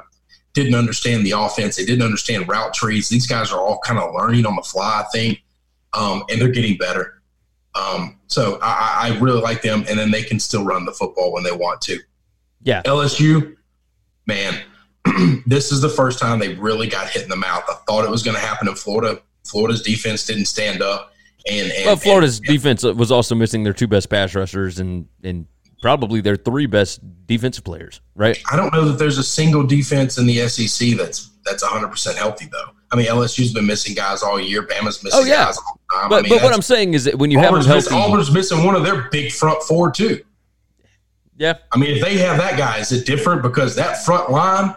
didn't 0.53 0.75
understand 0.75 1.25
the 1.25 1.31
offense. 1.31 1.75
They 1.75 1.85
didn't 1.85 2.03
understand 2.03 2.47
route 2.47 2.73
trees. 2.73 3.09
These 3.09 3.27
guys 3.27 3.51
are 3.51 3.59
all 3.59 3.79
kind 3.79 3.99
of 3.99 4.13
learning 4.13 4.45
on 4.45 4.55
the 4.55 4.61
fly, 4.61 5.03
I 5.05 5.09
think, 5.11 5.41
um, 5.93 6.23
and 6.29 6.41
they're 6.41 6.49
getting 6.49 6.77
better. 6.77 7.21
Um, 7.75 8.19
so 8.27 8.59
I, 8.61 9.13
I, 9.13 9.19
really 9.19 9.41
like 9.41 9.61
them, 9.61 9.85
and 9.87 9.97
then 9.97 10.09
they 10.11 10.23
can 10.23 10.39
still 10.39 10.65
run 10.65 10.85
the 10.85 10.91
football 10.91 11.31
when 11.31 11.43
they 11.43 11.51
want 11.51 11.81
to. 11.81 11.99
Yeah. 12.63 12.81
LSU, 12.83 13.55
man, 14.25 14.59
this 15.45 15.71
is 15.71 15.81
the 15.81 15.89
first 15.89 16.19
time 16.19 16.39
they 16.39 16.55
really 16.55 16.87
got 16.87 17.09
hit 17.09 17.23
in 17.23 17.29
the 17.29 17.35
mouth. 17.35 17.63
I 17.69 17.75
thought 17.87 18.05
it 18.05 18.11
was 18.11 18.23
going 18.23 18.35
to 18.35 18.41
happen 18.41 18.67
in 18.67 18.75
Florida. 18.75 19.21
Florida's 19.45 19.81
defense 19.81 20.25
didn't 20.25 20.45
stand 20.45 20.81
up. 20.81 21.13
And, 21.49 21.71
and 21.71 21.85
well, 21.85 21.95
Florida's 21.95 22.39
and, 22.39 22.47
defense 22.47 22.83
was 22.83 23.11
also 23.11 23.33
missing 23.33 23.63
their 23.63 23.73
two 23.73 23.87
best 23.87 24.09
pass 24.09 24.35
rushers 24.35 24.79
and 24.79 25.07
and 25.23 25.47
probably 25.81 26.19
their 26.19 26.35
three 26.35 26.65
best 26.65 26.99
defensive 27.25 27.63
players, 27.63 28.01
right? 28.15 28.37
I 28.51 28.55
don't 28.55 28.73
know 28.73 28.85
that 28.85 28.99
there's 28.99 29.17
a 29.17 29.23
single 29.23 29.65
defense 29.65 30.17
in 30.17 30.25
the 30.25 30.47
SEC 30.47 30.97
that's 30.97 31.29
that's 31.45 31.63
100% 31.63 32.15
healthy 32.15 32.47
though. 32.51 32.71
I 32.91 32.95
mean, 32.95 33.05
LSU's 33.05 33.53
been 33.53 33.65
missing 33.65 33.95
guys 33.95 34.23
all 34.23 34.39
year. 34.39 34.63
Bama's 34.63 35.03
missing 35.03 35.21
oh, 35.21 35.23
yeah. 35.23 35.45
guys 35.45 35.57
all 35.57 35.79
the 35.89 35.95
time. 35.95 36.09
But, 36.09 36.19
I 36.19 36.21
mean, 36.23 36.29
but 36.37 36.43
what 36.43 36.53
I'm 36.53 36.61
saying 36.61 36.95
is 36.95 37.05
that 37.05 37.17
when 37.17 37.31
you 37.31 37.39
Auburn's 37.39 37.65
have 37.65 37.75
missing, 37.75 37.93
healthy, 37.93 38.11
Auburn's 38.11 38.31
missing 38.31 38.63
one 38.63 38.75
of 38.75 38.83
their 38.83 39.09
big 39.09 39.31
front 39.31 39.61
four 39.63 39.91
too. 39.91 40.23
Yeah. 41.37 41.57
I 41.71 41.77
mean, 41.77 41.95
if 41.95 42.03
they 42.03 42.17
have 42.17 42.37
that 42.37 42.57
guy, 42.57 42.79
is 42.79 42.91
it 42.91 43.05
different? 43.05 43.41
Because 43.41 43.75
that 43.75 44.03
front 44.03 44.31
line, 44.31 44.75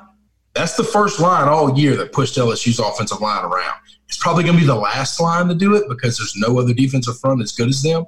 that's 0.54 0.76
the 0.76 0.84
first 0.84 1.20
line 1.20 1.48
all 1.48 1.78
year 1.78 1.96
that 1.96 2.12
pushed 2.12 2.36
LSU's 2.36 2.78
offensive 2.78 3.20
line 3.20 3.44
around. 3.44 3.74
It's 4.08 4.18
probably 4.18 4.44
going 4.44 4.56
to 4.56 4.60
be 4.60 4.66
the 4.66 4.74
last 4.74 5.20
line 5.20 5.48
to 5.48 5.54
do 5.54 5.74
it 5.74 5.88
because 5.88 6.18
there's 6.18 6.34
no 6.36 6.58
other 6.58 6.74
defensive 6.74 7.18
front 7.18 7.40
as 7.42 7.52
good 7.52 7.68
as 7.68 7.80
them. 7.80 8.04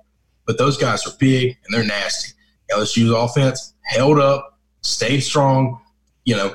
But 0.47 0.59
those 0.59 0.77
guys 0.77 1.07
are 1.07 1.13
big 1.19 1.57
and 1.65 1.75
they're 1.75 1.85
nasty. 1.85 2.35
LSU's 2.71 3.11
offense 3.11 3.75
held 3.85 4.19
up, 4.19 4.59
stayed 4.83 5.21
strong. 5.21 5.81
You 6.27 6.37
know, 6.37 6.55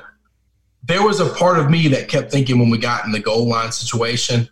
there 0.84 1.02
was 1.02 1.18
a 1.18 1.28
part 1.30 1.58
of 1.58 1.70
me 1.70 1.88
that 1.88 2.08
kept 2.08 2.30
thinking 2.30 2.58
when 2.58 2.70
we 2.70 2.78
got 2.78 3.04
in 3.04 3.12
the 3.12 3.18
goal 3.18 3.48
line 3.48 3.72
situation, 3.72 4.48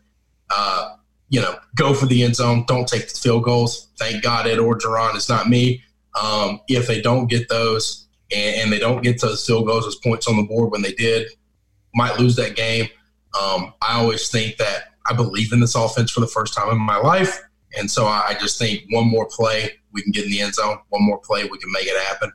uh, 0.51 0.97
you 1.29 1.41
know, 1.41 1.57
go 1.77 1.95
for 1.95 2.07
the 2.07 2.25
end 2.25 2.35
zone, 2.35 2.65
don't 2.67 2.89
take 2.89 3.09
the 3.09 3.19
field 3.19 3.45
goals. 3.45 3.89
Thank 3.99 4.23
God 4.25 4.47
Ed 4.47 4.59
Orgeron 4.59 5.15
is 5.15 5.29
not 5.29 5.49
me. 5.49 5.83
Um, 6.21 6.61
if 6.69 6.89
they 6.89 7.01
don't 7.01 7.29
get 7.29 7.49
those 7.49 8.08
and, 8.33 8.57
and, 8.57 8.73
they 8.73 8.79
don't 8.79 9.03
get 9.03 9.19
to 9.21 9.37
still 9.37 9.65
goals 9.65 9.87
as 9.87 9.95
points 9.97 10.29
on 10.29 10.37
the 10.37 10.43
board 10.43 10.71
when 10.71 10.83
they 10.83 10.93
did, 10.93 11.29
might 11.95 12.19
lose 12.19 12.37
that 12.37 12.57
game. 12.57 12.87
Um, 13.41 13.73
I 13.83 13.99
always 13.99 14.29
think 14.29 14.57
that 14.59 14.95
I 15.09 15.15
believe 15.15 15.53
in 15.53 15.61
this 15.61 15.75
offense 15.75 16.11
for 16.11 16.21
the 16.21 16.27
first 16.27 16.55
time 16.55 16.71
in 16.71 16.79
my 16.79 16.97
life. 16.97 17.41
And 17.77 17.91
so 17.91 18.07
I, 18.07 18.29
I 18.29 18.35
just 18.35 18.59
think 18.59 18.85
one 18.91 19.07
more 19.07 19.27
play, 19.31 19.73
we 19.93 20.03
can 20.03 20.13
get 20.13 20.25
in 20.25 20.31
the 20.31 20.41
end 20.41 20.55
zone. 20.55 20.79
One 20.89 21.05
more 21.05 21.19
play, 21.19 21.45
we 21.45 21.59
can 21.59 21.73
make 21.73 21.87
it 21.87 22.01
happen. 22.09 22.33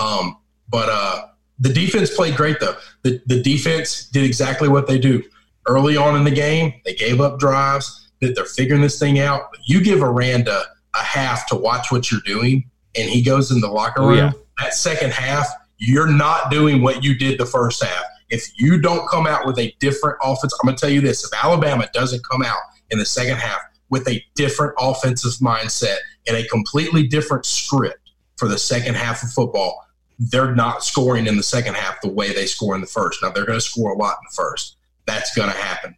Um, 0.00 0.38
but 0.68 0.88
uh, 0.88 1.26
the 1.58 1.72
defense 1.72 2.14
played 2.14 2.36
great, 2.36 2.60
though. 2.60 2.76
The, 3.02 3.20
the 3.26 3.42
defense 3.42 4.06
did 4.06 4.24
exactly 4.24 4.68
what 4.68 4.86
they 4.86 4.98
do. 4.98 5.22
Early 5.66 5.96
on 5.96 6.16
in 6.16 6.24
the 6.24 6.30
game, 6.30 6.74
they 6.84 6.94
gave 6.94 7.20
up 7.20 7.38
drives, 7.38 8.10
that 8.20 8.34
they're 8.34 8.44
figuring 8.44 8.82
this 8.82 8.98
thing 8.98 9.18
out. 9.18 9.48
But 9.50 9.60
you 9.66 9.82
give 9.82 10.02
Aranda 10.02 10.64
a 10.94 11.02
half 11.02 11.46
to 11.48 11.56
watch 11.56 11.90
what 11.90 12.10
you're 12.10 12.20
doing, 12.24 12.70
and 12.96 13.08
he 13.08 13.22
goes 13.22 13.50
in 13.50 13.60
the 13.60 13.68
locker 13.68 14.02
room. 14.02 14.10
Oh, 14.10 14.14
yeah. 14.14 14.32
That 14.58 14.74
second 14.74 15.12
half, 15.12 15.48
you're 15.78 16.10
not 16.10 16.50
doing 16.50 16.82
what 16.82 17.02
you 17.02 17.16
did 17.16 17.38
the 17.38 17.46
first 17.46 17.82
half. 17.82 18.04
If 18.30 18.46
you 18.56 18.80
don't 18.80 19.08
come 19.08 19.26
out 19.26 19.46
with 19.46 19.58
a 19.58 19.74
different 19.80 20.18
offense, 20.22 20.54
I'm 20.54 20.66
going 20.66 20.76
to 20.76 20.80
tell 20.80 20.90
you 20.90 21.00
this: 21.00 21.24
if 21.24 21.30
Alabama 21.44 21.88
doesn't 21.92 22.22
come 22.28 22.42
out 22.42 22.60
in 22.90 22.98
the 22.98 23.04
second 23.04 23.36
half 23.36 23.60
with 23.90 24.08
a 24.08 24.24
different 24.34 24.74
offensive 24.78 25.32
mindset 25.40 25.96
and 26.26 26.36
a 26.36 26.46
completely 26.48 27.06
different 27.06 27.44
script 27.44 28.10
for 28.36 28.48
the 28.48 28.58
second 28.58 28.96
half 28.96 29.22
of 29.22 29.30
football, 29.30 29.84
they're 30.18 30.54
not 30.54 30.84
scoring 30.84 31.26
in 31.26 31.36
the 31.36 31.42
second 31.42 31.74
half 31.74 32.00
the 32.00 32.08
way 32.08 32.32
they 32.32 32.46
score 32.46 32.74
in 32.74 32.80
the 32.80 32.86
first. 32.86 33.22
Now 33.22 33.30
they're 33.30 33.46
going 33.46 33.58
to 33.58 33.64
score 33.64 33.92
a 33.92 33.98
lot 33.98 34.16
in 34.20 34.26
the 34.30 34.34
first. 34.34 34.76
That's 35.06 35.34
going 35.34 35.50
to 35.50 35.56
happen. 35.56 35.96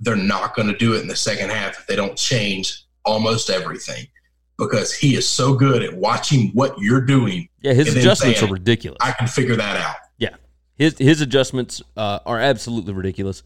They're 0.00 0.16
not 0.16 0.54
going 0.54 0.68
to 0.68 0.76
do 0.76 0.94
it 0.94 1.02
in 1.02 1.08
the 1.08 1.16
second 1.16 1.50
half 1.50 1.80
if 1.80 1.86
they 1.86 1.96
don't 1.96 2.16
change 2.16 2.84
almost 3.04 3.50
everything 3.50 4.06
because 4.58 4.92
he 4.92 5.14
is 5.14 5.26
so 5.26 5.54
good 5.54 5.82
at 5.82 5.94
watching 5.94 6.50
what 6.50 6.78
you're 6.78 7.00
doing. 7.00 7.48
Yeah, 7.62 7.72
his 7.72 7.94
adjustments 7.94 8.40
saying, 8.40 8.50
are 8.50 8.52
ridiculous. 8.52 8.98
I 9.00 9.12
can 9.12 9.28
figure 9.28 9.56
that 9.56 9.76
out. 9.76 9.96
Yeah, 10.18 10.34
his 10.74 10.98
his 10.98 11.20
adjustments 11.20 11.82
uh, 11.96 12.20
are 12.26 12.38
absolutely 12.38 12.92
ridiculous. 12.92 13.42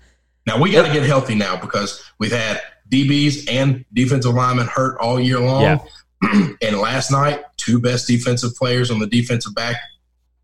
Now 0.47 0.61
we 0.61 0.73
got 0.73 0.87
to 0.87 0.93
get 0.93 1.05
healthy 1.05 1.35
now 1.35 1.57
because 1.57 2.03
we've 2.19 2.33
had 2.33 2.61
DBs 2.91 3.51
and 3.51 3.85
defensive 3.93 4.35
linemen 4.35 4.67
hurt 4.67 4.99
all 5.01 5.21
year 5.21 5.39
long. 5.39 5.63
Yeah. 5.63 5.79
and 6.63 6.79
last 6.79 7.11
night, 7.11 7.45
two 7.57 7.81
best 7.81 8.07
defensive 8.07 8.55
players 8.55 8.91
on 8.91 8.99
the 8.99 9.07
defensive 9.07 9.55
back 9.55 9.77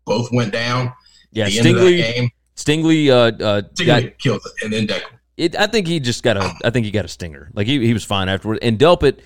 both 0.05 0.29
went 0.31 0.51
down. 0.51 0.93
Yeah, 1.31 1.47
Stingley. 1.47 2.31
Stingley, 2.55 3.09
uh, 3.09 3.43
uh, 3.43 3.61
Stingley 3.73 3.85
got, 3.85 4.17
killed 4.19 4.41
it, 4.45 4.63
and 4.63 4.73
then 4.73 4.85
Decker. 4.85 5.19
It, 5.37 5.55
I 5.57 5.67
think 5.67 5.87
he 5.87 6.01
just 6.01 6.23
got 6.23 6.35
a. 6.35 6.53
I 6.65 6.69
think 6.69 6.85
he 6.85 6.91
got 6.91 7.05
a 7.05 7.07
stinger. 7.07 7.49
Like 7.53 7.67
he, 7.67 7.85
he 7.85 7.93
was 7.93 8.03
fine 8.03 8.27
afterwards. 8.27 8.59
And 8.61 8.77
Delpit, 8.77 9.19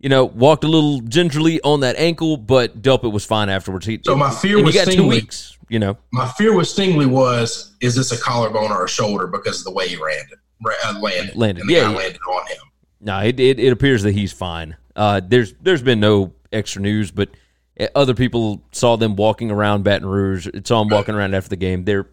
you 0.00 0.08
know, 0.08 0.24
walked 0.24 0.64
a 0.64 0.68
little 0.68 1.00
gingerly 1.02 1.60
on 1.60 1.80
that 1.80 1.94
ankle, 1.96 2.38
but 2.38 2.80
Delpit 2.80 3.12
was 3.12 3.24
fine 3.24 3.50
afterwards. 3.50 3.84
He, 3.84 4.00
so 4.02 4.16
my 4.16 4.30
fear 4.30 4.62
was 4.62 4.74
got 4.74 4.88
Stingley, 4.88 4.96
two 4.96 5.08
weeks. 5.08 5.58
You 5.68 5.78
know, 5.78 5.98
my 6.10 6.26
fear 6.26 6.56
with 6.56 6.66
Stingley 6.66 7.06
was: 7.06 7.74
is 7.80 7.94
this 7.94 8.10
a 8.10 8.18
collarbone 8.18 8.72
or 8.72 8.84
a 8.84 8.88
shoulder 8.88 9.26
because 9.26 9.60
of 9.60 9.64
the 9.64 9.72
way 9.72 9.88
he 9.88 9.96
landed? 9.96 10.38
Uh, 10.64 10.98
landed, 11.00 11.36
landed. 11.36 11.60
and 11.60 11.70
the 11.70 11.74
yeah, 11.74 11.88
landed 11.88 12.20
on 12.28 12.46
him. 12.46 12.58
No, 13.00 13.18
it, 13.20 13.40
it, 13.40 13.58
it 13.58 13.72
appears 13.72 14.02
that 14.02 14.12
he's 14.12 14.32
fine. 14.32 14.76
Uh, 14.96 15.20
there's 15.24 15.52
there's 15.60 15.82
been 15.82 16.00
no 16.00 16.32
extra 16.50 16.80
news, 16.80 17.10
but 17.10 17.30
eh, 17.76 17.88
other 17.94 18.14
people 18.14 18.62
saw 18.72 18.96
them 18.96 19.16
walking 19.16 19.50
around 19.50 19.84
Baton 19.84 20.08
Rouge. 20.08 20.48
Saw 20.64 20.80
them 20.80 20.88
walking 20.88 21.14
around 21.14 21.34
after 21.34 21.50
the 21.50 21.56
game. 21.56 21.84
They're 21.84 22.08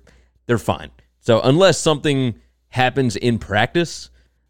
they're 0.46 0.58
fine. 0.58 0.92
So 1.22 1.42
unless 1.42 1.78
something 1.78 2.36
happens 2.70 3.16
in 3.16 3.40
practice, 3.40 4.10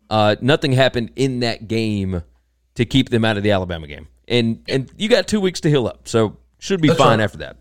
uh, 0.10 0.36
nothing 0.41 0.71
happened 0.71 1.12
in 1.15 1.41
that 1.41 1.67
game 1.67 2.23
to 2.78 2.86
keep 2.86 3.10
them 3.10 3.24
out 3.26 3.38
of 3.38 3.44
the 3.44 3.52
Alabama 3.52 3.86
game. 3.88 4.08
And 4.28 4.63
and 4.68 4.92
you 4.98 5.10
got 5.10 5.28
two 5.28 5.40
weeks 5.40 5.60
to 5.62 5.70
heal 5.70 5.88
up, 5.88 6.08
so 6.08 6.38
should 6.60 6.82
be 6.82 6.88
That's 6.88 6.98
fine 6.98 7.20
right. 7.20 7.24
after 7.24 7.38
that. 7.40 7.58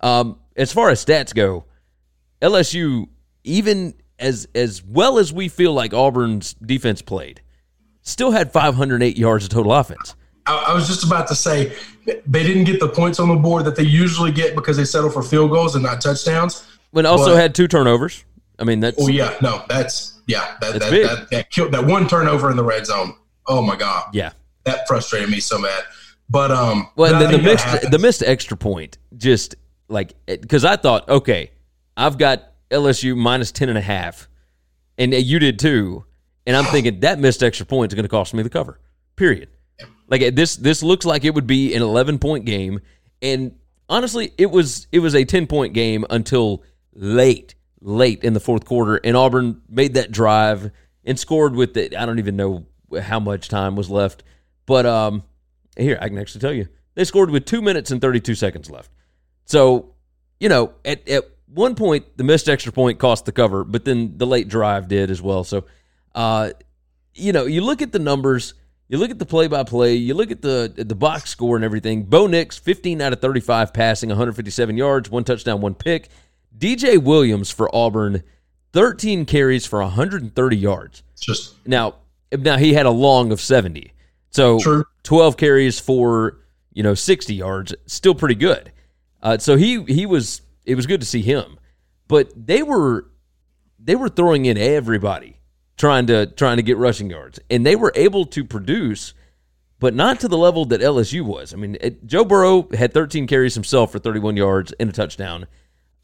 Um, 0.00 0.38
as 0.56 0.72
far 0.72 0.90
as 0.90 1.04
stats 1.04 1.34
go, 1.34 1.64
LSU 2.42 3.06
even 3.44 3.94
as 4.18 4.48
as 4.54 4.82
well 4.84 5.18
as 5.18 5.32
we 5.32 5.48
feel 5.48 5.72
like 5.72 5.94
Auburn's 5.94 6.54
defense 6.54 7.02
played, 7.02 7.40
still 8.02 8.30
had 8.30 8.52
508 8.52 9.16
yards 9.16 9.44
of 9.44 9.50
total 9.50 9.72
offense. 9.72 10.14
I, 10.46 10.66
I 10.68 10.74
was 10.74 10.86
just 10.86 11.04
about 11.04 11.26
to 11.28 11.34
say 11.34 11.72
they 12.26 12.42
didn't 12.42 12.64
get 12.64 12.80
the 12.80 12.88
points 12.88 13.18
on 13.20 13.28
the 13.28 13.36
board 13.36 13.64
that 13.64 13.76
they 13.76 13.82
usually 13.82 14.32
get 14.32 14.54
because 14.54 14.76
they 14.76 14.84
settle 14.84 15.10
for 15.10 15.22
field 15.22 15.50
goals 15.50 15.74
and 15.74 15.84
not 15.84 16.00
touchdowns. 16.00 16.66
When 16.90 17.06
also 17.06 17.32
But- 17.32 17.36
had 17.40 17.54
two 17.54 17.68
turnovers. 17.68 18.24
I 18.58 18.64
mean, 18.64 18.80
that's 18.80 19.02
Oh 19.02 19.08
yeah, 19.08 19.34
no, 19.40 19.64
that's 19.70 20.20
yeah, 20.26 20.56
that 20.60 20.74
That's 20.74 20.90
that, 20.90 21.02
that 21.18 21.30
that 21.30 21.50
killed 21.50 21.72
that 21.72 21.86
one 21.86 22.06
turnover 22.06 22.50
in 22.50 22.58
the 22.58 22.64
red 22.64 22.84
zone. 22.84 23.14
Oh 23.46 23.62
my 23.62 23.74
god, 23.74 24.10
yeah. 24.12 24.32
That 24.64 24.86
frustrated 24.86 25.30
me 25.30 25.40
so 25.40 25.60
bad. 25.62 25.84
But 26.28 26.50
um, 26.50 26.88
Well, 26.96 27.12
and 27.12 27.20
then 27.20 27.32
the 27.32 27.38
missed 27.38 27.64
happens. 27.64 27.90
the 27.90 27.98
missed 27.98 28.22
extra 28.22 28.56
point 28.56 28.98
just 29.16 29.56
like 29.88 30.14
eh, 30.28 30.36
because 30.40 30.64
I 30.64 30.76
thought, 30.76 31.08
okay, 31.08 31.50
I've 31.96 32.18
got 32.18 32.52
LSU 32.70 33.16
minus 33.16 33.50
ten 33.52 33.68
and 33.68 33.78
a 33.78 33.82
half, 33.82 34.28
and 34.96 35.12
eh, 35.12 35.18
you 35.18 35.38
did 35.38 35.58
too, 35.58 36.04
and 36.46 36.56
I'm 36.56 36.66
thinking 36.66 37.00
that 37.00 37.18
missed 37.18 37.42
extra 37.42 37.66
point 37.66 37.92
is 37.92 37.96
going 37.96 38.04
to 38.04 38.08
cost 38.08 38.32
me 38.32 38.42
the 38.42 38.50
cover. 38.50 38.78
Period. 39.16 39.48
Like 40.08 40.22
eh, 40.22 40.30
this, 40.30 40.56
this 40.56 40.82
looks 40.82 41.04
like 41.04 41.24
it 41.24 41.34
would 41.34 41.46
be 41.46 41.74
an 41.74 41.82
11 41.82 42.18
point 42.18 42.44
game, 42.44 42.80
and 43.20 43.54
honestly, 43.88 44.32
it 44.38 44.50
was 44.50 44.86
it 44.92 45.00
was 45.00 45.14
a 45.14 45.24
10 45.24 45.46
point 45.46 45.74
game 45.74 46.04
until 46.10 46.62
late, 46.92 47.54
late 47.80 48.24
in 48.24 48.32
the 48.34 48.40
fourth 48.40 48.64
quarter, 48.64 48.96
and 48.96 49.16
Auburn 49.16 49.62
made 49.68 49.94
that 49.94 50.10
drive 50.12 50.70
and 51.04 51.18
scored 51.18 51.54
with 51.54 51.76
it. 51.76 51.94
I 51.96 52.06
don't 52.06 52.18
even 52.18 52.36
know 52.36 52.66
how 53.02 53.20
much 53.20 53.48
time 53.48 53.76
was 53.76 53.90
left, 53.90 54.22
but 54.70 54.86
um, 54.86 55.24
here 55.76 55.98
I 56.00 56.08
can 56.08 56.16
actually 56.16 56.42
tell 56.42 56.52
you 56.52 56.68
they 56.94 57.02
scored 57.02 57.28
with 57.28 57.44
two 57.44 57.60
minutes 57.60 57.90
and 57.90 58.00
32 58.00 58.36
seconds 58.36 58.70
left. 58.70 58.88
So, 59.46 59.94
you 60.38 60.48
know, 60.48 60.74
at 60.84 61.08
at 61.08 61.24
one 61.52 61.74
point 61.74 62.16
the 62.16 62.22
missed 62.22 62.48
extra 62.48 62.70
point 62.70 63.00
cost 63.00 63.24
the 63.24 63.32
cover, 63.32 63.64
but 63.64 63.84
then 63.84 64.16
the 64.16 64.28
late 64.28 64.46
drive 64.46 64.86
did 64.86 65.10
as 65.10 65.20
well. 65.20 65.42
So, 65.42 65.64
uh, 66.14 66.50
you 67.16 67.32
know, 67.32 67.46
you 67.46 67.62
look 67.62 67.82
at 67.82 67.90
the 67.90 67.98
numbers, 67.98 68.54
you 68.86 68.98
look 68.98 69.10
at 69.10 69.18
the 69.18 69.26
play 69.26 69.48
by 69.48 69.64
play, 69.64 69.94
you 69.94 70.14
look 70.14 70.30
at 70.30 70.40
the 70.40 70.72
the 70.76 70.94
box 70.94 71.30
score 71.30 71.56
and 71.56 71.64
everything. 71.64 72.04
Bo 72.04 72.28
Nix, 72.28 72.56
15 72.56 73.02
out 73.02 73.12
of 73.12 73.20
35 73.20 73.74
passing, 73.74 74.08
157 74.10 74.76
yards, 74.76 75.10
one 75.10 75.24
touchdown, 75.24 75.60
one 75.60 75.74
pick. 75.74 76.10
DJ 76.56 76.96
Williams 77.02 77.50
for 77.50 77.74
Auburn, 77.74 78.22
13 78.72 79.26
carries 79.26 79.66
for 79.66 79.82
130 79.82 80.56
yards. 80.56 81.02
Just 81.18 81.56
Now, 81.66 81.96
now 82.30 82.56
he 82.56 82.72
had 82.74 82.86
a 82.86 82.90
long 82.92 83.32
of 83.32 83.40
70. 83.40 83.94
So 84.30 84.58
True. 84.58 84.84
12 85.02 85.36
carries 85.36 85.80
for, 85.80 86.38
you 86.72 86.82
know, 86.82 86.94
60 86.94 87.34
yards, 87.34 87.74
still 87.86 88.14
pretty 88.14 88.36
good. 88.36 88.72
Uh, 89.22 89.38
so 89.38 89.56
he 89.56 89.82
he 89.84 90.06
was 90.06 90.42
it 90.64 90.74
was 90.74 90.86
good 90.86 91.00
to 91.00 91.06
see 91.06 91.22
him. 91.22 91.58
But 92.08 92.32
they 92.34 92.62
were 92.62 93.10
they 93.78 93.94
were 93.94 94.08
throwing 94.08 94.46
in 94.46 94.56
everybody 94.56 95.40
trying 95.76 96.06
to 96.06 96.26
trying 96.26 96.56
to 96.56 96.62
get 96.62 96.76
rushing 96.76 97.10
yards 97.10 97.38
and 97.48 97.64
they 97.64 97.76
were 97.76 97.92
able 97.94 98.26
to 98.26 98.44
produce 98.44 99.14
but 99.80 99.94
not 99.94 100.20
to 100.20 100.28
the 100.28 100.36
level 100.36 100.66
that 100.66 100.82
LSU 100.82 101.22
was. 101.22 101.54
I 101.54 101.56
mean, 101.56 101.78
it, 101.80 102.06
Joe 102.06 102.24
Burrow 102.24 102.68
had 102.76 102.92
13 102.92 103.26
carries 103.26 103.54
himself 103.54 103.90
for 103.90 103.98
31 103.98 104.36
yards 104.36 104.72
and 104.78 104.90
a 104.90 104.92
touchdown. 104.92 105.46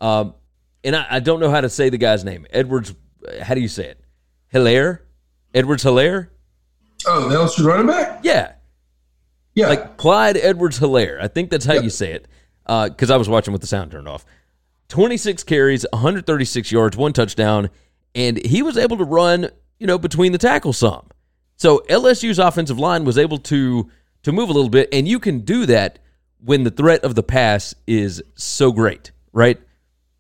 Um, 0.01 0.35
and 0.83 0.97
I, 0.97 1.07
I 1.11 1.21
don't 1.21 1.41
know 1.41 1.51
how 1.51 1.61
to 1.61 1.69
say 1.69 1.91
the 1.91 1.99
guy's 1.99 2.25
name. 2.25 2.47
Edwards, 2.51 2.95
how 3.43 3.55
do 3.55 3.61
you 3.61 3.69
say 3.69 3.89
it? 3.89 4.01
Helaire? 4.53 5.01
Edwards 5.55 5.85
Helaire? 5.85 6.29
Oh, 7.07 7.29
the 7.29 7.35
LSU 7.37 7.65
running 7.65 7.87
back. 7.87 8.21
Yeah. 8.23 8.53
Yeah, 9.55 9.69
Like 9.69 9.97
Clyde 9.97 10.37
Edwards 10.37 10.79
Helaire. 10.79 11.19
I 11.21 11.29
think 11.29 11.49
that's 11.51 11.65
how 11.65 11.75
you 11.75 11.89
say 11.89 12.13
it. 12.13 12.29
Uh, 12.67 12.89
because 12.91 13.11
I 13.11 13.17
was 13.17 13.29
watching 13.29 13.53
with 13.53 13.63
the 13.63 13.67
sound 13.67 13.91
turned 13.91 14.07
off. 14.09 14.27
26 14.89 15.45
carries, 15.45 15.87
136 15.93 16.71
yards, 16.71 16.97
one 16.97 17.13
touchdown, 17.13 17.71
and 18.15 18.45
he 18.45 18.63
was 18.63 18.77
able 18.77 18.99
to 18.99 19.05
run, 19.05 19.49
you 19.79 19.87
know, 19.87 19.99
between 19.99 20.33
the 20.33 20.39
tackles 20.39 20.77
some. 20.79 21.07
So 21.57 21.79
LSU's 21.89 22.39
offensive 22.39 22.79
line 22.79 23.05
was 23.05 23.17
able 23.19 23.39
to 23.39 23.89
to 24.25 24.33
move 24.33 24.49
a 24.51 24.53
little 24.53 24.69
bit, 24.69 24.89
and 24.93 25.07
you 25.09 25.19
can 25.19 25.41
do 25.41 25.65
that 25.67 26.01
when 26.45 26.65
the 26.65 26.71
threat 26.71 27.03
of 27.05 27.15
the 27.15 27.23
pass 27.23 27.75
is 27.87 28.23
so 28.35 28.73
great, 28.73 29.13
right? 29.33 29.59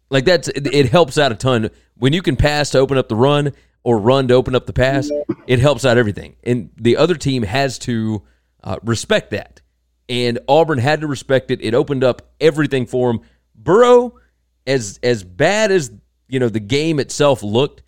Like 0.08 0.24
that's 0.24 0.48
it, 0.48 0.66
it 0.72 0.88
helps 0.88 1.18
out 1.18 1.32
a 1.32 1.34
ton 1.34 1.70
when 1.96 2.12
you 2.12 2.22
can 2.22 2.36
pass 2.36 2.70
to 2.70 2.78
open 2.78 2.96
up 2.96 3.08
the 3.08 3.16
run 3.16 3.52
or 3.86 3.98
run 4.00 4.26
to 4.26 4.34
open 4.34 4.56
up 4.56 4.66
the 4.66 4.72
pass. 4.72 5.08
It 5.46 5.60
helps 5.60 5.84
out 5.84 5.96
everything, 5.96 6.34
and 6.42 6.70
the 6.76 6.96
other 6.96 7.14
team 7.14 7.44
has 7.44 7.78
to 7.80 8.20
uh, 8.64 8.78
respect 8.82 9.30
that. 9.30 9.60
And 10.08 10.40
Auburn 10.48 10.78
had 10.78 11.02
to 11.02 11.06
respect 11.06 11.52
it. 11.52 11.60
It 11.62 11.72
opened 11.72 12.02
up 12.02 12.32
everything 12.40 12.86
for 12.86 13.10
him. 13.10 13.20
Burrow, 13.54 14.18
as 14.66 14.98
as 15.04 15.22
bad 15.22 15.70
as 15.70 15.92
you 16.28 16.40
know 16.40 16.48
the 16.48 16.58
game 16.58 16.98
itself 16.98 17.44
looked, 17.44 17.82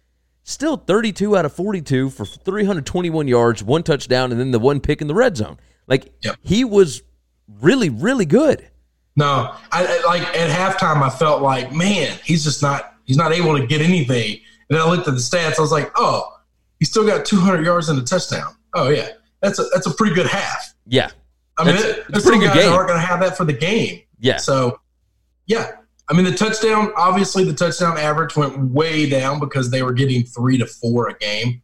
still 0.44 0.76
32 0.76 1.37
out 1.37 1.44
of 1.44 1.52
42 1.52 2.11
for 2.11 2.24
321 2.24 3.26
yards, 3.26 3.64
one 3.64 3.82
touchdown, 3.82 4.30
and 4.30 4.40
then 4.40 4.52
the 4.52 4.61
one 4.61 4.78
pick 4.78 5.00
in 5.00 5.08
the 5.08 5.14
red 5.16 5.37
zone. 5.37 5.58
Like 5.88 6.12
Yep. 6.22 6.37
he 6.42 6.62
was 6.64 7.02
really, 7.61 7.88
really 7.88 8.24
good. 8.26 8.68
no, 9.16 9.52
I, 9.72 9.84
I 9.84 10.06
like 10.06 10.22
at 10.37 10.48
halftime. 10.50 11.02
I 11.02 11.11
felt 11.11 11.42
like, 11.42 11.72
man, 11.72 12.16
he's 12.24 12.44
just 12.44 12.62
not 12.62 12.94
he's 13.04 13.16
not 13.16 13.32
able 13.32 13.58
to 13.58 13.66
get 13.66 13.80
anything. 13.80 14.38
And 14.70 14.78
then 14.78 14.87
I 14.87 14.88
looked 14.90 15.09
at 15.09 15.14
the 15.14 15.20
stats. 15.20 15.59
I 15.59 15.62
was 15.62 15.72
like, 15.72 15.90
oh, 15.96 16.37
he 16.78 16.85
still 16.85 17.07
got 17.07 17.24
200 17.24 17.64
yards 17.64 17.88
and 17.88 17.98
a 17.98 18.02
touchdown. 18.02 18.54
Oh 18.74 18.88
yeah, 18.90 19.09
that's 19.40 19.59
a 19.59 19.64
that's 19.72 19.87
a 19.87 19.94
pretty 19.94 20.14
good 20.14 20.26
half. 20.26 20.74
Yeah, 20.87 21.11
I 21.57 21.64
mean, 21.64 21.74
That's- 21.74 21.98
a 21.98 22.02
pretty 22.12 22.20
some 22.20 22.38
good 22.40 22.46
guys 22.48 22.57
game. 22.64 22.72
aren't 22.72 22.88
going 22.88 23.00
to 23.00 23.07
have 23.07 23.20
that 23.20 23.37
for 23.37 23.44
the 23.44 23.52
game. 23.52 24.02
yeah. 24.20 24.37
So, 24.38 24.81
yeah. 25.46 25.72
I 26.11 26.14
mean, 26.14 26.24
the 26.24 26.33
touchdown, 26.33 26.90
obviously, 26.96 27.44
the 27.44 27.52
touchdown 27.52 27.98
average 27.98 28.35
went 28.37 28.59
way 28.70 29.07
down 29.09 29.38
because 29.40 29.70
they 29.70 29.83
were 29.83 29.92
getting 29.92 30.24
three 30.24 30.57
to 30.57 30.64
four 30.66 31.09
a 31.09 31.18
game 31.18 31.61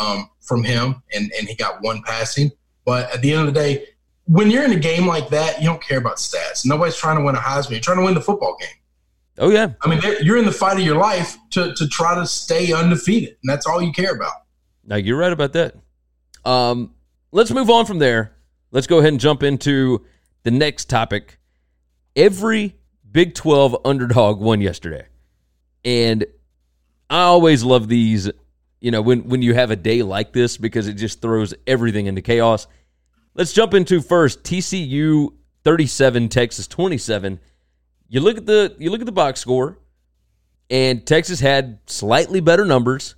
um, 0.00 0.30
from 0.40 0.62
him, 0.62 1.02
and, 1.12 1.32
and 1.36 1.48
he 1.48 1.56
got 1.56 1.82
one 1.82 2.00
passing. 2.02 2.52
But 2.84 3.12
at 3.12 3.20
the 3.22 3.32
end 3.32 3.48
of 3.48 3.52
the 3.52 3.60
day, 3.60 3.86
when 4.26 4.48
you're 4.50 4.62
in 4.64 4.70
a 4.70 4.78
game 4.78 5.06
like 5.08 5.28
that, 5.30 5.60
you 5.60 5.66
don't 5.68 5.82
care 5.82 5.98
about 5.98 6.18
stats. 6.18 6.64
Nobody's 6.64 6.96
trying 6.96 7.18
to 7.18 7.24
win 7.24 7.34
a 7.34 7.38
Heisman. 7.40 7.70
You're 7.70 7.80
trying 7.80 7.98
to 7.98 8.04
win 8.04 8.14
the 8.14 8.20
football 8.20 8.56
game. 8.60 8.68
Oh 9.40 9.48
yeah, 9.48 9.72
I 9.80 9.88
mean, 9.88 10.00
you're 10.22 10.36
in 10.36 10.44
the 10.44 10.52
fight 10.52 10.78
of 10.78 10.84
your 10.84 10.98
life 10.98 11.36
to, 11.52 11.74
to 11.74 11.88
try 11.88 12.14
to 12.14 12.26
stay 12.26 12.72
undefeated, 12.72 13.30
and 13.30 13.48
that's 13.48 13.66
all 13.66 13.80
you 13.80 13.90
care 13.90 14.14
about. 14.14 14.34
Now 14.84 14.96
you're 14.96 15.16
right 15.16 15.32
about 15.32 15.54
that. 15.54 15.76
Um, 16.44 16.94
let's 17.32 17.50
move 17.50 17.70
on 17.70 17.86
from 17.86 17.98
there. 17.98 18.36
Let's 18.70 18.86
go 18.86 18.98
ahead 18.98 19.12
and 19.12 19.18
jump 19.18 19.42
into 19.42 20.04
the 20.42 20.50
next 20.50 20.90
topic. 20.90 21.38
Every 22.14 22.76
Big 23.10 23.34
12 23.34 23.78
underdog 23.84 24.40
won 24.40 24.60
yesterday. 24.60 25.06
And 25.84 26.26
I 27.08 27.22
always 27.22 27.64
love 27.64 27.88
these, 27.88 28.30
you 28.80 28.90
know, 28.90 29.02
when 29.02 29.28
when 29.28 29.42
you 29.42 29.54
have 29.54 29.70
a 29.70 29.76
day 29.76 30.02
like 30.02 30.32
this 30.32 30.56
because 30.56 30.86
it 30.86 30.94
just 30.94 31.20
throws 31.20 31.54
everything 31.66 32.06
into 32.06 32.20
chaos. 32.20 32.66
Let's 33.34 33.52
jump 33.52 33.74
into 33.74 34.00
first 34.00 34.42
TCU 34.42 35.32
37 35.64 36.28
Texas 36.28 36.68
27. 36.68 37.40
You 38.10 38.20
look 38.20 38.36
at 38.36 38.44
the 38.44 38.74
you 38.78 38.90
look 38.90 39.00
at 39.00 39.06
the 39.06 39.12
box 39.12 39.40
score 39.40 39.78
and 40.68 41.06
Texas 41.06 41.40
had 41.40 41.78
slightly 41.86 42.40
better 42.40 42.64
numbers. 42.64 43.14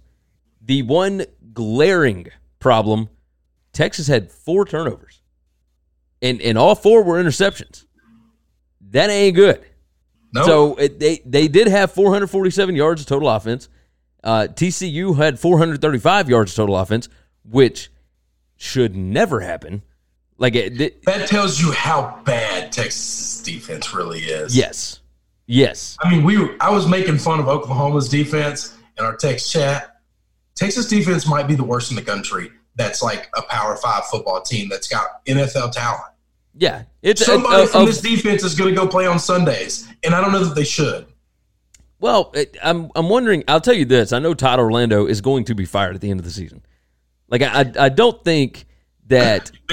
The 0.61 0.83
one 0.83 1.25
glaring 1.53 2.29
problem, 2.61 3.09
Texas 3.73 4.07
had 4.07 4.31
four 4.31 4.65
turnovers. 4.67 5.23
And 6.21 6.41
and 6.43 6.57
all 6.59 6.75
four 6.75 7.03
were 7.03 7.21
interceptions. 7.21 7.87
That 8.91 9.09
ain't 9.09 9.35
good. 9.35 9.65
No, 10.35 10.45
So 10.45 10.75
it, 10.77 11.01
they 11.01 11.23
they 11.25 11.49
did 11.49 11.69
have 11.69 11.91
447 11.93 12.77
yards 12.77 13.01
of 13.01 13.07
total 13.07 13.31
offense. 13.31 13.71
Uh, 14.23 14.47
TCU 14.51 15.17
had 15.17 15.39
435 15.41 16.29
yards 16.29 16.53
of 16.53 16.57
total 16.57 16.77
offense, 16.77 17.09
which 17.45 17.91
should 18.57 18.95
never 18.95 19.41
happen. 19.41 19.83
Like 20.43 20.57
it, 20.57 20.81
it- 20.81 21.05
that 21.05 21.29
tells 21.29 21.61
you 21.61 21.71
how 21.71 22.21
bad 22.25 22.73
Texas 22.73 23.41
defense 23.43 23.95
really 23.95 24.19
is. 24.21 24.57
yes, 24.57 24.99
yes, 25.47 25.97
I 26.03 26.11
mean, 26.11 26.25
we 26.25 26.59
I 26.59 26.69
was 26.69 26.87
making 26.89 27.19
fun 27.19 27.39
of 27.39 27.47
Oklahoma's 27.49 28.09
defense 28.09 28.77
in 28.99 29.05
our 29.05 29.15
text 29.17 29.53
chat. 29.53 30.01
Texas 30.57 30.89
defense 30.89 31.29
might 31.29 31.47
be 31.47 31.55
the 31.55 31.63
worst 31.65 31.91
in 31.91 31.97
the 31.97 32.03
country. 32.03 32.51
That's 32.75 33.03
like 33.05 33.31
a 33.37 33.43
Power 33.43 33.77
Five 33.77 34.05
football 34.07 34.43
team 34.43 34.69
that's 34.69 34.89
got 34.89 35.25
NFL 35.27 35.71
talent. 35.73 36.03
yeah. 36.57 36.83
It's 37.03 37.21
a- 37.21 37.25
Somebody 37.27 37.63
a- 37.63 37.67
from 37.69 37.83
of- 37.83 37.87
this 37.87 38.01
defense 38.01 38.43
is 38.43 38.57
going 38.57 38.75
to 38.75 38.81
go 38.81 38.89
play 38.89 39.07
on 39.07 39.21
Sundays, 39.21 39.87
and 40.03 40.13
I 40.13 40.21
don't 40.21 40.33
know 40.33 40.43
that 40.45 40.55
they 40.57 40.65
should. 40.65 41.07
Well, 42.01 42.33
it, 42.35 42.57
I'm 42.65 42.91
I'm 42.97 43.09
wondering. 43.09 43.45
I'll 43.47 43.61
tell 43.61 43.75
you 43.75 43.85
this. 43.85 44.13
I 44.13 44.19
know 44.19 44.35
Todd 44.35 44.59
Orlando 44.59 45.07
is 45.07 45.21
going 45.21 45.45
to 45.45 45.55
be 45.55 45.67
fired 45.67 45.95
at 45.95 46.01
the 46.01 46.11
end 46.11 46.19
of 46.19 46.25
the 46.25 46.33
season. 46.33 46.63
Like 47.29 47.43
I 47.43 47.61
I, 47.61 47.73
I 47.85 47.89
don't 47.91 48.25
think 48.25 48.65
that 49.07 49.53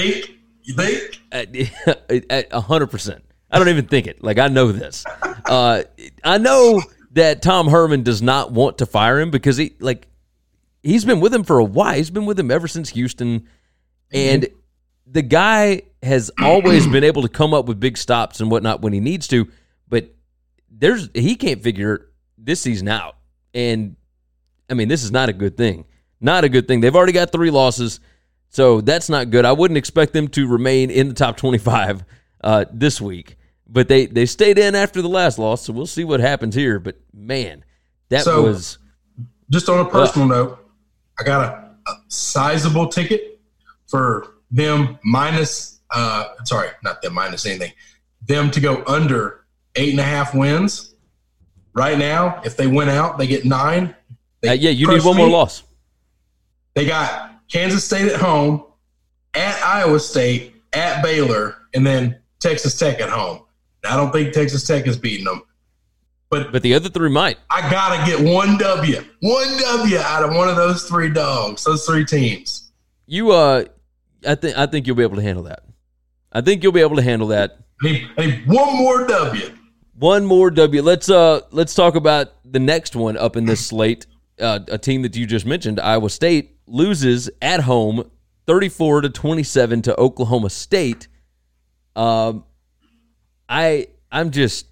you 0.70 0.76
think? 0.76 1.22
at 1.32 2.47
a 2.51 2.61
hundred 2.61 2.88
percent. 2.88 3.24
I 3.51 3.57
don't 3.57 3.70
even 3.70 3.88
think 3.88 4.07
it. 4.07 4.24
Like 4.24 4.38
I 4.38 4.47
know 4.47 4.72
this. 4.72 5.05
Uh, 5.45 5.84
I 6.24 6.38
know 6.38 6.82
that 7.11 7.41
Tom 7.41 7.67
Herman 7.67 8.03
does 8.03 8.22
not 8.22 8.51
want 8.51 8.78
to 8.80 8.86
fire 8.86 9.20
him 9.20 9.32
because 9.32 9.57
he 9.57 9.74
like 9.80 10.07
he's 10.84 11.05
been 11.05 11.20
with 11.20 11.34
him 11.34 11.43
for 11.43 11.59
a 11.59 11.63
while. 11.63 11.95
He's 11.95 12.11
been 12.11 12.26
with 12.26 12.39
him 12.39 12.51
ever 12.51 12.67
since 12.67 12.89
Houston, 12.89 13.47
and 14.11 14.47
the 15.07 15.22
guy 15.22 15.84
has 16.03 16.32
always 16.39 16.88
been 16.88 17.03
able 17.03 17.24
to 17.24 17.30
come 17.30 17.53
up 17.53 17.65
with 17.65 17.80
big 17.80 17.97
stops 17.97 18.39
and 18.39 18.51
whatnot 18.51 18.82
when 18.82 18.93
he 18.93 18.99
needs 18.99 19.28
to. 19.30 19.47
But 19.88 20.13
there's 20.70 21.09
he 21.13 21.36
can't 21.36 21.63
figure 21.63 22.09
this 22.38 22.61
season 22.61 22.88
out, 22.88 23.15
and 23.53 23.95
I 24.70 24.76
mean 24.76 24.88
this 24.88 25.03
is 25.03 25.11
not 25.11 25.30
a 25.30 25.34
good 25.34 25.57
thing. 25.57 25.86
Not 26.22 26.43
a 26.43 26.49
good 26.49 26.67
thing. 26.67 26.82
They've 26.82 26.95
already 26.95 27.13
got 27.13 27.32
three 27.32 27.49
losses. 27.49 27.99
So 28.50 28.82
that's 28.82 29.10
not 29.10 29.30
good. 29.30 29.45
I 29.45 29.52
wouldn't 29.52 29.78
expect 29.78 30.14
them 30.14 30.28
to 30.30 30.47
remain 30.47 30.89
in 30.89 31.08
the 31.08 31.14
top 31.14 31.38
25 31.38 32.04
uh, 32.43 32.66
this 32.72 33.00
week, 33.00 33.38
but 33.68 33.88
they, 33.88 34.08
they 34.08 34.26
stayed 34.26 34.58
in 34.58 34.74
after 34.76 35.02
the 35.02 35.08
last 35.10 35.38
loss, 35.38 35.64
so 35.66 35.74
we'll 35.74 35.86
see 35.86 36.04
what 36.04 36.20
happens 36.20 36.56
here. 36.56 36.80
But 36.80 36.97
man, 37.14 37.64
that 38.10 38.24
So- 38.24 38.43
was 38.43 38.78
just 39.52 39.70
on 39.70 39.80
a 39.86 39.89
personal 39.89 40.28
note, 40.28 40.66
I 41.20 41.24
got 41.24 41.41
a, 41.45 41.91
a 41.91 41.95
sizable 42.08 42.88
ticket 42.88 43.39
for 43.88 44.36
them 44.52 44.97
minus. 45.04 45.80
Uh, 45.91 46.26
sorry, 46.43 46.70
not 46.84 47.02
them 47.02 47.14
minus 47.14 47.45
anything. 47.45 47.74
Them 48.28 48.52
to 48.52 48.60
go 48.60 48.84
under 48.86 49.45
eight 49.76 49.89
and 49.91 50.00
a 50.00 50.04
half 50.04 50.34
wins. 50.36 50.93
Right 51.74 51.97
now, 51.97 52.41
if 52.45 52.58
they 52.58 52.68
win 52.68 52.89
out, 52.89 53.18
they 53.18 53.28
get 53.28 53.45
nine. 53.45 53.95
They 54.41 54.50
uh, 54.50 54.54
yeah. 54.54 54.70
You 54.72 54.88
need 54.88 55.04
one 55.04 55.18
more 55.18 55.30
loss. 55.30 55.64
They 56.74 56.86
got 56.86 57.32
Kansas 57.52 57.84
State 57.84 58.12
at 58.12 58.20
home, 58.20 58.64
at 59.34 59.62
Iowa 59.64 60.00
State, 60.00 60.56
at 60.74 61.04
Baylor, 61.04 61.56
and 61.74 61.86
then 61.86 62.18
Texas 62.39 62.78
Tech 62.78 63.00
at 63.02 63.10
home. 63.10 63.41
Now, 63.84 63.93
I 63.93 63.97
don't 63.97 64.12
think 64.12 64.34
Texas 64.34 64.66
Tech 64.66 64.88
is 64.88 64.97
beating 64.97 65.26
them, 65.26 65.41
but 66.30 66.52
But 66.52 66.62
the 66.62 66.74
other 66.74 66.89
three 66.89 67.10
might. 67.10 67.38
I 67.50 67.70
gotta 67.70 68.06
get 68.06 68.20
one 68.20 68.58
W, 68.58 69.04
one 69.22 69.58
W 69.58 69.97
out 69.97 70.24
of 70.24 70.36
one 70.36 70.50
of 70.50 70.56
those 70.56 70.84
three 70.84 71.10
dogs, 71.10 71.64
those 71.64 71.86
three 71.86 72.06
teams. 72.06 72.72
You 73.08 73.32
uh, 73.32 73.66
I 74.28 74.36
think 74.36 74.58
I 74.58 74.66
think 74.66 74.86
you'll 74.86 74.95
be 74.95 75.04
able 75.04 75.16
to 75.16 75.22
handle 75.22 75.43
that. 75.43 75.64
I 76.32 76.41
think 76.41 76.62
you'll 76.62 76.72
be 76.72 76.82
able 76.82 76.97
to 76.97 77.02
handle 77.02 77.30
that. 77.30 77.58
I 77.82 77.86
need, 77.86 78.08
I 78.18 78.26
need 78.28 78.47
one 78.47 78.76
more 78.76 79.08
W. 79.08 79.50
One 79.97 80.26
more 80.26 80.52
W. 80.52 80.82
Let's 80.82 81.10
uh 81.10 81.41
let's 81.52 81.74
talk 81.74 81.95
about 81.95 82.34
the 82.45 82.60
next 82.60 82.95
one 82.95 83.18
up 83.18 83.36
in 83.36 83.45
this 83.45 83.66
slate. 83.66 84.06
Uh, 84.39 84.60
a 84.70 84.78
team 84.78 85.02
that 85.02 85.16
you 85.18 85.26
just 85.26 85.45
mentioned, 85.45 85.82
Iowa 85.82 86.10
State, 86.10 86.59
loses 86.70 87.30
at 87.41 87.61
home, 87.61 88.09
thirty-four 88.47 89.01
to 89.01 89.09
twenty-seven 89.09 89.82
to 89.84 89.95
Oklahoma 89.99 90.49
State. 90.49 91.07
Um, 91.95 92.43
I 93.47 93.88
I'm 94.11 94.32
just 94.32 94.67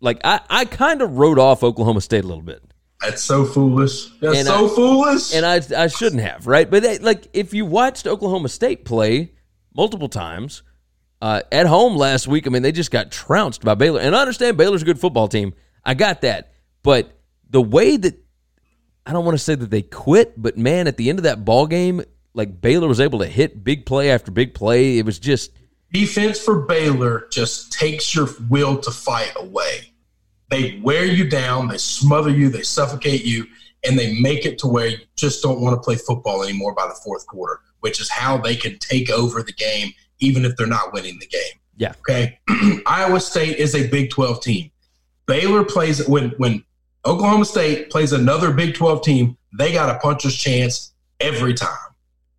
like 0.00 0.20
I 0.24 0.40
I 0.48 0.64
kind 0.64 1.02
of 1.02 1.18
wrote 1.18 1.38
off 1.38 1.62
Oklahoma 1.62 2.00
State 2.00 2.24
a 2.24 2.26
little 2.26 2.42
bit. 2.42 2.62
That's 3.00 3.22
so 3.22 3.44
foolish. 3.44 4.10
That's 4.20 4.38
And 4.38 4.46
so 4.46 4.66
I- 4.66 4.74
foolish. 4.74 5.34
and 5.34 5.44
I 5.44 5.60
I 5.76 5.88
shouldn't 5.88 6.22
have, 6.22 6.46
right? 6.46 6.70
But 6.70 6.82
they, 6.84 6.98
like, 6.98 7.26
if 7.32 7.52
you 7.52 7.66
watched 7.66 8.06
Oklahoma 8.06 8.48
State 8.48 8.84
play 8.84 9.32
multiple 9.74 10.08
times 10.08 10.62
uh, 11.20 11.42
at 11.50 11.66
home 11.66 11.96
last 11.96 12.28
week, 12.28 12.46
I 12.46 12.50
mean, 12.50 12.62
they 12.62 12.70
just 12.70 12.92
got 12.92 13.10
trounced 13.10 13.64
by 13.64 13.74
Baylor. 13.74 14.00
And 14.00 14.14
I 14.14 14.20
understand 14.20 14.56
Baylor's 14.56 14.82
a 14.82 14.84
good 14.84 15.00
football 15.00 15.26
team. 15.26 15.52
I 15.84 15.94
got 15.94 16.20
that, 16.20 16.52
but 16.84 17.18
the 17.50 17.60
way 17.60 17.96
that 17.96 18.22
I 19.04 19.12
don't 19.12 19.24
want 19.24 19.36
to 19.36 19.42
say 19.42 19.54
that 19.54 19.70
they 19.70 19.82
quit, 19.82 20.40
but 20.40 20.56
man, 20.56 20.86
at 20.86 20.96
the 20.96 21.08
end 21.10 21.18
of 21.18 21.24
that 21.24 21.44
ball 21.44 21.66
game, 21.66 22.02
like 22.34 22.60
Baylor 22.60 22.88
was 22.88 23.00
able 23.00 23.18
to 23.20 23.26
hit 23.26 23.64
big 23.64 23.84
play 23.84 24.10
after 24.10 24.30
big 24.30 24.54
play. 24.54 24.98
It 24.98 25.04
was 25.04 25.18
just 25.18 25.52
Defense 25.92 26.40
for 26.40 26.62
Baylor 26.62 27.28
just 27.30 27.72
takes 27.72 28.14
your 28.14 28.28
will 28.48 28.78
to 28.78 28.90
fight 28.90 29.32
away. 29.36 29.92
They 30.48 30.80
wear 30.82 31.04
you 31.04 31.28
down, 31.28 31.68
they 31.68 31.78
smother 31.78 32.30
you, 32.30 32.48
they 32.48 32.62
suffocate 32.62 33.24
you, 33.24 33.46
and 33.84 33.98
they 33.98 34.18
make 34.20 34.46
it 34.46 34.58
to 34.60 34.66
where 34.66 34.88
you 34.88 34.98
just 35.16 35.42
don't 35.42 35.60
want 35.60 35.74
to 35.74 35.80
play 35.80 35.96
football 35.96 36.42
anymore 36.42 36.74
by 36.74 36.86
the 36.86 36.98
fourth 37.04 37.26
quarter, 37.26 37.60
which 37.80 38.00
is 38.00 38.08
how 38.10 38.38
they 38.38 38.56
can 38.56 38.78
take 38.78 39.10
over 39.10 39.42
the 39.42 39.52
game, 39.52 39.90
even 40.20 40.44
if 40.44 40.56
they're 40.56 40.66
not 40.66 40.92
winning 40.92 41.18
the 41.18 41.26
game. 41.26 41.60
yeah, 41.76 41.94
Okay. 42.00 42.38
Iowa 42.86 43.20
State 43.20 43.58
is 43.58 43.74
a 43.74 43.88
Big 43.88 44.10
12 44.10 44.40
team. 44.42 44.70
Baylor 45.26 45.64
plays 45.64 46.06
when 46.08 46.30
when 46.38 46.64
Oklahoma 47.04 47.44
State 47.44 47.90
plays 47.90 48.12
another 48.12 48.52
Big 48.52 48.74
12 48.74 49.02
team, 49.02 49.36
they 49.58 49.72
got 49.72 49.94
a 49.94 49.98
puncher's 49.98 50.36
chance 50.36 50.92
every 51.20 51.54
time. 51.54 51.76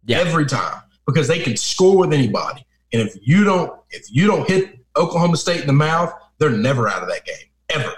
Yeah. 0.05 0.19
Every 0.19 0.45
time. 0.45 0.81
Because 1.05 1.27
they 1.27 1.39
can 1.39 1.57
score 1.57 1.97
with 1.97 2.13
anybody. 2.13 2.65
And 2.93 3.01
if 3.01 3.15
you 3.21 3.43
don't 3.43 3.77
if 3.89 4.05
you 4.09 4.27
don't 4.27 4.47
hit 4.47 4.79
Oklahoma 4.95 5.37
State 5.37 5.61
in 5.61 5.67
the 5.67 5.73
mouth, 5.73 6.13
they're 6.37 6.49
never 6.49 6.87
out 6.87 7.01
of 7.01 7.09
that 7.09 7.25
game. 7.25 7.35
Ever. 7.69 7.93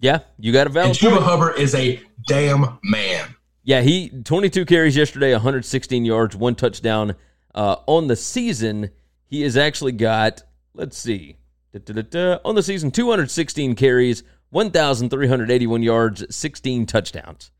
yeah, 0.00 0.20
you 0.38 0.52
got 0.52 0.66
a 0.66 0.66
And 0.66 0.74
valid 0.74 0.96
Chuba 0.96 1.12
point. 1.12 1.22
Hubbard 1.22 1.58
is 1.58 1.74
a 1.74 2.00
damn 2.26 2.78
man. 2.84 3.34
Yeah, 3.64 3.80
he 3.80 4.10
22 4.24 4.66
carries 4.66 4.96
yesterday, 4.96 5.32
116 5.32 6.04
yards, 6.04 6.36
one 6.36 6.54
touchdown. 6.54 7.14
Uh, 7.54 7.76
on 7.86 8.08
the 8.08 8.16
season, 8.16 8.90
he 9.26 9.42
has 9.42 9.56
actually 9.56 9.92
got, 9.92 10.42
let's 10.74 10.98
see, 10.98 11.36
da-da-da-da, 11.72 12.38
on 12.44 12.54
the 12.54 12.62
season, 12.62 12.90
216 12.90 13.74
carries, 13.76 14.24
1,381 14.52 15.82
yards, 15.82 16.24
16 16.34 16.86
touchdowns. 16.86 17.50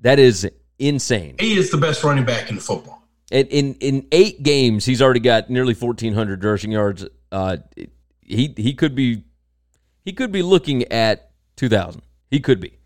That 0.00 0.18
is 0.18 0.48
insane. 0.78 1.34
He 1.38 1.56
is 1.58 1.70
the 1.70 1.76
best 1.76 2.04
running 2.04 2.24
back 2.24 2.50
in 2.50 2.58
football. 2.60 3.02
And 3.30 3.46
in 3.48 3.74
in 3.74 4.06
eight 4.12 4.42
games, 4.42 4.84
he's 4.86 5.02
already 5.02 5.20
got 5.20 5.50
nearly 5.50 5.74
1,400 5.74 6.42
rushing 6.42 6.70
yards. 6.72 7.04
Uh, 7.30 7.58
he 8.22 8.54
he 8.56 8.72
could 8.72 8.94
be 8.94 9.24
he 10.04 10.12
could 10.14 10.32
be 10.32 10.40
looking 10.42 10.84
at 10.90 11.30
2,000. 11.56 12.00
He 12.30 12.40
could 12.40 12.60
be. 12.60 12.78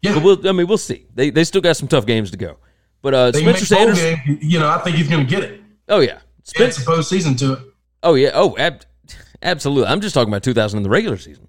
Yeah. 0.00 0.14
But 0.14 0.22
we'll, 0.22 0.48
I 0.48 0.52
mean, 0.52 0.66
we'll 0.66 0.78
see. 0.78 1.04
They 1.14 1.28
they 1.30 1.44
still 1.44 1.60
got 1.60 1.76
some 1.76 1.88
tough 1.88 2.06
games 2.06 2.30
to 2.30 2.36
go. 2.38 2.56
But 3.02 3.12
uh, 3.14 3.30
They 3.32 3.40
Spencer 3.42 3.66
Sanders. 3.66 3.98
game, 4.00 4.38
you 4.40 4.58
know, 4.60 4.68
I 4.70 4.78
think 4.78 4.96
he's 4.96 5.08
gonna 5.08 5.24
get 5.24 5.42
it. 5.44 5.60
Oh 5.88 6.00
yeah, 6.00 6.20
It's 6.38 6.50
Spencer. 6.50 6.82
a 6.82 6.84
postseason 6.94 7.36
to 7.40 7.52
it. 7.54 7.58
Oh 8.02 8.14
yeah. 8.14 8.30
Oh, 8.32 8.56
ab- 8.56 8.84
absolutely. 9.42 9.88
I'm 9.90 10.00
just 10.00 10.14
talking 10.14 10.32
about 10.32 10.42
2000 10.44 10.78
in 10.78 10.82
the 10.84 10.88
regular 10.88 11.18
season. 11.18 11.48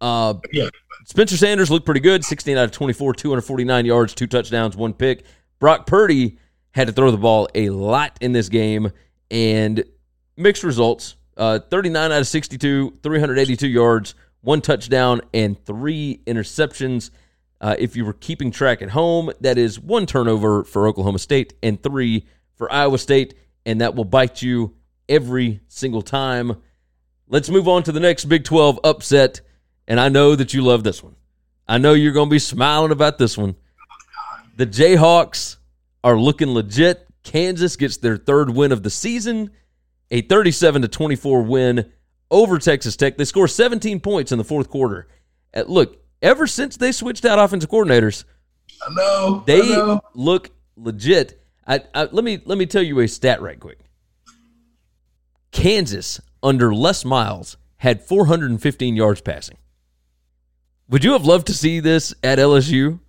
Uh, 0.00 0.34
Yeah. 0.52 0.68
Spencer 1.04 1.36
Sanders 1.36 1.70
looked 1.70 1.84
pretty 1.84 2.00
good. 2.00 2.24
16 2.24 2.56
out 2.56 2.64
of 2.64 2.72
24, 2.72 3.14
249 3.14 3.86
yards, 3.86 4.14
two 4.14 4.26
touchdowns, 4.26 4.76
one 4.76 4.94
pick. 4.94 5.24
Brock 5.58 5.86
Purdy 5.86 6.38
had 6.72 6.86
to 6.86 6.92
throw 6.92 7.10
the 7.10 7.16
ball 7.16 7.48
a 7.54 7.70
lot 7.70 8.16
in 8.20 8.32
this 8.32 8.48
game 8.48 8.92
and 9.30 9.84
mixed 10.36 10.62
results. 10.62 11.16
Uh, 11.36 11.58
39 11.58 12.12
out 12.12 12.20
of 12.20 12.26
62, 12.26 12.98
382 13.02 13.68
yards, 13.68 14.14
one 14.42 14.60
touchdown, 14.60 15.20
and 15.32 15.62
three 15.64 16.20
interceptions. 16.26 17.10
Uh, 17.60 17.76
if 17.78 17.96
you 17.96 18.04
were 18.04 18.12
keeping 18.12 18.50
track 18.50 18.82
at 18.82 18.90
home, 18.90 19.30
that 19.40 19.56
is 19.56 19.78
one 19.78 20.04
turnover 20.04 20.64
for 20.64 20.86
Oklahoma 20.86 21.18
State 21.18 21.54
and 21.62 21.82
three 21.82 22.26
for 22.56 22.70
Iowa 22.70 22.98
State, 22.98 23.34
and 23.64 23.80
that 23.80 23.94
will 23.94 24.04
bite 24.04 24.42
you 24.42 24.74
every 25.08 25.60
single 25.68 26.02
time. 26.02 26.60
Let's 27.28 27.48
move 27.48 27.68
on 27.68 27.82
to 27.84 27.92
the 27.92 28.00
next 28.00 28.26
Big 28.26 28.44
12 28.44 28.80
upset. 28.84 29.40
And 29.92 30.00
I 30.00 30.08
know 30.08 30.34
that 30.34 30.54
you 30.54 30.62
love 30.62 30.84
this 30.84 31.02
one. 31.02 31.16
I 31.68 31.76
know 31.76 31.92
you're 31.92 32.14
going 32.14 32.30
to 32.30 32.34
be 32.34 32.38
smiling 32.38 32.92
about 32.92 33.18
this 33.18 33.36
one. 33.36 33.56
The 34.56 34.66
Jayhawks 34.66 35.56
are 36.02 36.16
looking 36.16 36.48
legit. 36.48 37.06
Kansas 37.24 37.76
gets 37.76 37.98
their 37.98 38.16
third 38.16 38.48
win 38.48 38.72
of 38.72 38.82
the 38.82 38.88
season, 38.88 39.50
a 40.10 40.22
37 40.22 40.80
to 40.80 40.88
24 40.88 41.42
win 41.42 41.92
over 42.30 42.58
Texas 42.58 42.96
Tech. 42.96 43.18
They 43.18 43.26
score 43.26 43.46
17 43.46 44.00
points 44.00 44.32
in 44.32 44.38
the 44.38 44.44
fourth 44.44 44.70
quarter. 44.70 45.08
Uh, 45.52 45.64
look, 45.66 46.02
ever 46.22 46.46
since 46.46 46.78
they 46.78 46.90
switched 46.90 47.26
out 47.26 47.38
offensive 47.38 47.68
coordinators, 47.68 48.24
I 48.80 48.94
know. 48.94 49.40
I 49.42 49.44
they 49.44 49.68
know. 49.68 50.00
look 50.14 50.52
legit. 50.74 51.44
I, 51.66 51.82
I, 51.94 52.04
let 52.04 52.24
me 52.24 52.40
let 52.46 52.56
me 52.56 52.64
tell 52.64 52.82
you 52.82 52.98
a 53.00 53.06
stat 53.06 53.42
right 53.42 53.60
quick. 53.60 53.80
Kansas 55.50 56.18
under 56.42 56.74
Les 56.74 57.04
Miles 57.04 57.58
had 57.76 58.00
415 58.02 58.96
yards 58.96 59.20
passing. 59.20 59.58
Would 60.92 61.02
you 61.04 61.12
have 61.12 61.24
loved 61.24 61.46
to 61.48 61.54
see 61.54 61.80
this 61.80 62.14
at 62.22 62.38
LSU? 62.38 63.00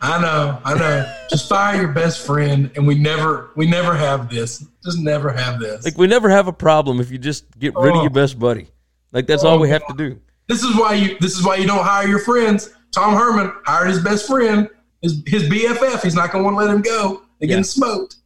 I 0.00 0.20
know, 0.22 0.58
I 0.64 0.74
know. 0.74 1.12
Just 1.28 1.48
fire 1.48 1.76
your 1.82 1.92
best 1.92 2.24
friend, 2.24 2.70
and 2.76 2.86
we 2.86 2.94
never, 2.94 3.50
we 3.56 3.66
never 3.66 3.94
have 3.94 4.30
this. 4.30 4.64
Just 4.84 4.98
never 5.00 5.30
have 5.30 5.58
this. 5.60 5.84
Like 5.84 5.98
we 5.98 6.06
never 6.06 6.30
have 6.30 6.46
a 6.46 6.52
problem 6.52 7.00
if 7.00 7.10
you 7.10 7.18
just 7.18 7.44
get 7.58 7.74
rid 7.74 7.90
of 7.90 7.98
Oh. 7.98 8.02
your 8.02 8.10
best 8.10 8.38
buddy. 8.38 8.68
Like 9.12 9.26
that's 9.26 9.44
all 9.44 9.58
we 9.58 9.68
have 9.70 9.86
to 9.88 9.94
do. 9.94 10.18
this 10.48 10.62
is 10.62 10.74
why 10.76 10.94
you. 10.94 11.16
This 11.20 11.36
is 11.36 11.44
why 11.44 11.56
you 11.56 11.66
don't 11.66 11.84
hire 11.84 12.06
your 12.08 12.20
friends. 12.20 12.70
Tom 12.92 13.14
Herman 13.14 13.52
hired 13.66 13.88
his 13.88 14.00
best 14.02 14.26
friend, 14.26 14.68
his 15.02 15.20
his 15.26 15.42
BFF. 15.50 16.02
He's 16.02 16.14
not 16.14 16.30
going 16.32 16.42
to 16.44 16.50
want 16.50 16.54
to 16.60 16.64
let 16.66 16.74
him 16.74 16.80
go. 16.82 17.22
They're 17.38 17.48
Yeah. 17.48 17.54
getting 17.56 17.64
smoked. 17.64 18.16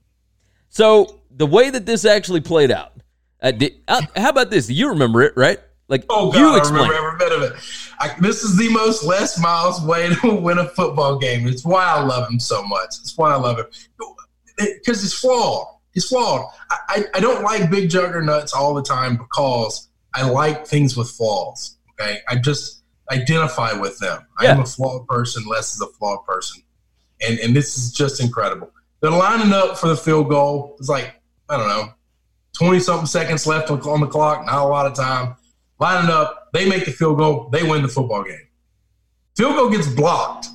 So 0.68 1.20
the 1.30 1.46
way 1.46 1.70
that 1.70 1.86
this 1.86 2.04
actually 2.04 2.42
played 2.42 2.70
out, 2.70 2.92
uh, 3.42 3.50
did, 3.50 3.74
uh, 3.88 4.02
how 4.14 4.28
about 4.28 4.50
this? 4.50 4.68
You 4.70 4.90
remember 4.90 5.22
it, 5.22 5.32
right? 5.36 5.58
Like 5.88 6.04
Oh 6.10 6.30
God, 6.30 6.38
you 6.38 6.48
I 6.48 6.68
remember 6.68 6.94
every 6.94 7.18
bit 7.18 7.32
of 7.32 7.42
it. 7.42 7.54
I, 7.98 8.14
this 8.20 8.42
is 8.42 8.56
the 8.56 8.70
most 8.70 9.04
Les 9.04 9.40
Miles 9.40 9.82
way 9.82 10.14
to 10.14 10.34
win 10.40 10.58
a 10.58 10.68
football 10.68 11.18
game. 11.18 11.48
It's 11.48 11.64
why 11.64 11.84
I 11.84 12.02
love 12.02 12.30
him 12.30 12.38
so 12.38 12.62
much. 12.62 12.94
It's 13.00 13.16
why 13.16 13.32
I 13.32 13.36
love 13.36 13.58
him 13.58 13.66
because 14.58 15.02
he's 15.02 15.14
flawed. 15.14 15.66
He's 15.92 16.06
flawed. 16.06 16.46
I, 16.70 16.76
I, 16.88 17.04
I 17.14 17.20
don't 17.20 17.42
like 17.42 17.70
big 17.70 17.90
juggernauts 17.90 18.52
all 18.52 18.74
the 18.74 18.82
time 18.82 19.16
because 19.16 19.88
I 20.14 20.28
like 20.28 20.66
things 20.66 20.96
with 20.96 21.10
flaws. 21.10 21.78
Okay, 21.92 22.18
I 22.28 22.36
just 22.36 22.82
identify 23.10 23.72
with 23.72 23.98
them. 23.98 24.26
I 24.38 24.46
am 24.46 24.60
a 24.60 24.66
flawed 24.66 25.06
person. 25.08 25.44
Les 25.46 25.74
is 25.74 25.80
a 25.80 25.86
flawed 25.86 26.24
person, 26.26 26.62
and 27.26 27.38
and 27.38 27.56
this 27.56 27.78
is 27.78 27.92
just 27.92 28.20
incredible. 28.20 28.70
They're 29.00 29.10
lining 29.10 29.52
up 29.52 29.78
for 29.78 29.88
the 29.88 29.96
field 29.96 30.28
goal. 30.28 30.76
It's 30.78 30.88
like 30.88 31.20
I 31.48 31.56
don't 31.56 31.68
know, 31.68 31.92
twenty 32.52 32.80
something 32.80 33.06
seconds 33.06 33.46
left 33.46 33.70
on 33.70 34.00
the 34.00 34.06
clock. 34.06 34.44
Not 34.44 34.64
a 34.64 34.68
lot 34.68 34.86
of 34.86 34.94
time. 34.94 35.36
Lining 35.80 36.10
up, 36.10 36.48
they 36.52 36.68
make 36.68 36.84
the 36.84 36.90
field 36.92 37.18
goal. 37.18 37.48
They 37.52 37.62
win 37.62 37.82
the 37.82 37.88
football 37.88 38.24
game. 38.24 38.46
Field 39.36 39.54
goal 39.54 39.70
gets 39.70 39.86
blocked. 39.88 40.48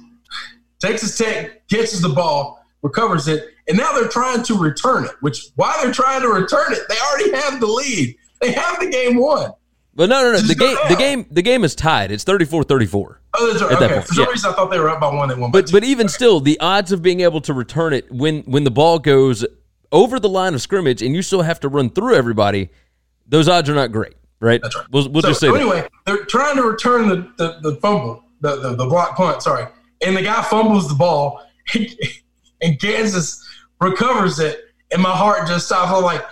Texas 0.80 1.18
Tech 1.18 1.68
catches 1.70 2.02
the 2.02 2.10
ball, 2.10 2.66
recovers 2.82 3.28
it, 3.30 3.50
And 3.70 3.78
now 3.78 3.94
they're 3.94 4.10
trying 4.10 4.44
to 4.44 4.58
return 4.58 5.06
it, 5.06 5.12
which 5.22 5.46
while 5.56 5.82
they're 5.82 5.94
trying 5.94 6.22
to 6.22 6.28
return 6.28 6.74
it, 6.74 6.80
they 6.90 6.96
already 7.00 7.32
have 7.38 7.62
the 7.62 7.68
lead. 7.68 8.16
They 8.42 8.52
have 8.52 8.78
the 8.82 8.88
game 8.88 9.16
won. 9.16 9.52
But 9.96 10.10
no, 10.10 10.22
no, 10.24 10.32
no. 10.34 10.38
Just 10.40 10.50
The 10.50 10.56
game, 10.56 10.76
down. 10.76 10.88
the 10.90 10.96
game, 10.98 11.26
the 11.32 11.42
game 11.42 11.64
is 11.64 11.74
tied. 11.76 12.12
It's 12.12 12.26
34-34. 12.26 13.18
Oh, 13.36 13.48
that's 13.48 13.62
right. 13.64 13.72
At 13.72 13.80
that 13.80 13.86
Okay. 13.86 13.94
point, 13.94 14.08
For 14.08 14.14
some 14.16 14.24
yeah. 14.26 14.30
reason, 14.32 14.52
I 14.52 14.54
thought 14.56 14.70
they 14.72 14.80
were 14.80 14.90
up 14.90 15.00
by 15.00 15.14
one. 15.14 15.30
They 15.30 15.36
won 15.36 15.52
But 15.52 15.72
but 15.72 15.86
even 15.86 16.10
still, 16.10 16.42
the 16.42 16.60
odds 16.60 16.92
of 16.92 17.02
being 17.02 17.22
able 17.22 17.40
to 17.42 17.54
return 17.54 17.94
it 17.94 18.12
when 18.12 18.42
when 18.42 18.66
the 18.66 18.72
ball 18.72 19.00
goes 19.00 19.46
over 19.94 20.20
the 20.20 20.28
line 20.28 20.54
of 20.56 20.62
scrimmage 20.62 21.02
and 21.02 21.16
you 21.16 21.22
still 21.22 21.44
have 21.44 21.60
to 21.62 21.70
run 21.70 21.90
through 21.92 22.16
everybody, 22.16 22.70
those 23.28 23.48
odds 23.48 23.70
are 23.70 23.76
not 23.76 23.92
great, 23.94 24.16
right? 24.44 24.62
That's 24.62 24.76
right. 24.76 24.86
We'll, 24.92 25.10
we'll 25.10 25.22
so, 25.22 25.30
just 25.30 25.40
say 25.40 25.48
so 25.48 25.54
that. 25.54 25.62
anyway, 25.62 25.88
they're 26.06 26.26
trying 26.26 26.58
to 26.58 26.64
return 26.64 27.08
the, 27.08 27.32
the, 27.38 27.60
the 27.62 27.76
fumble, 27.78 28.24
the, 28.42 28.58
the, 28.58 28.76
the 28.76 28.86
block 28.86 29.16
punt, 29.16 29.42
sorry. 29.42 29.66
And 30.06 30.16
the 30.16 30.22
guy 30.22 30.42
fumbles 30.44 30.88
the 30.90 30.96
ball, 30.96 31.42
and 32.62 32.80
Kansas 32.80 33.44
recovers 33.80 34.40
it, 34.40 34.60
and 34.92 35.02
my 35.02 35.12
heart 35.12 35.48
just 35.48 35.68
stops. 35.68 35.92
I'm 35.92 36.04
like, 36.04 36.26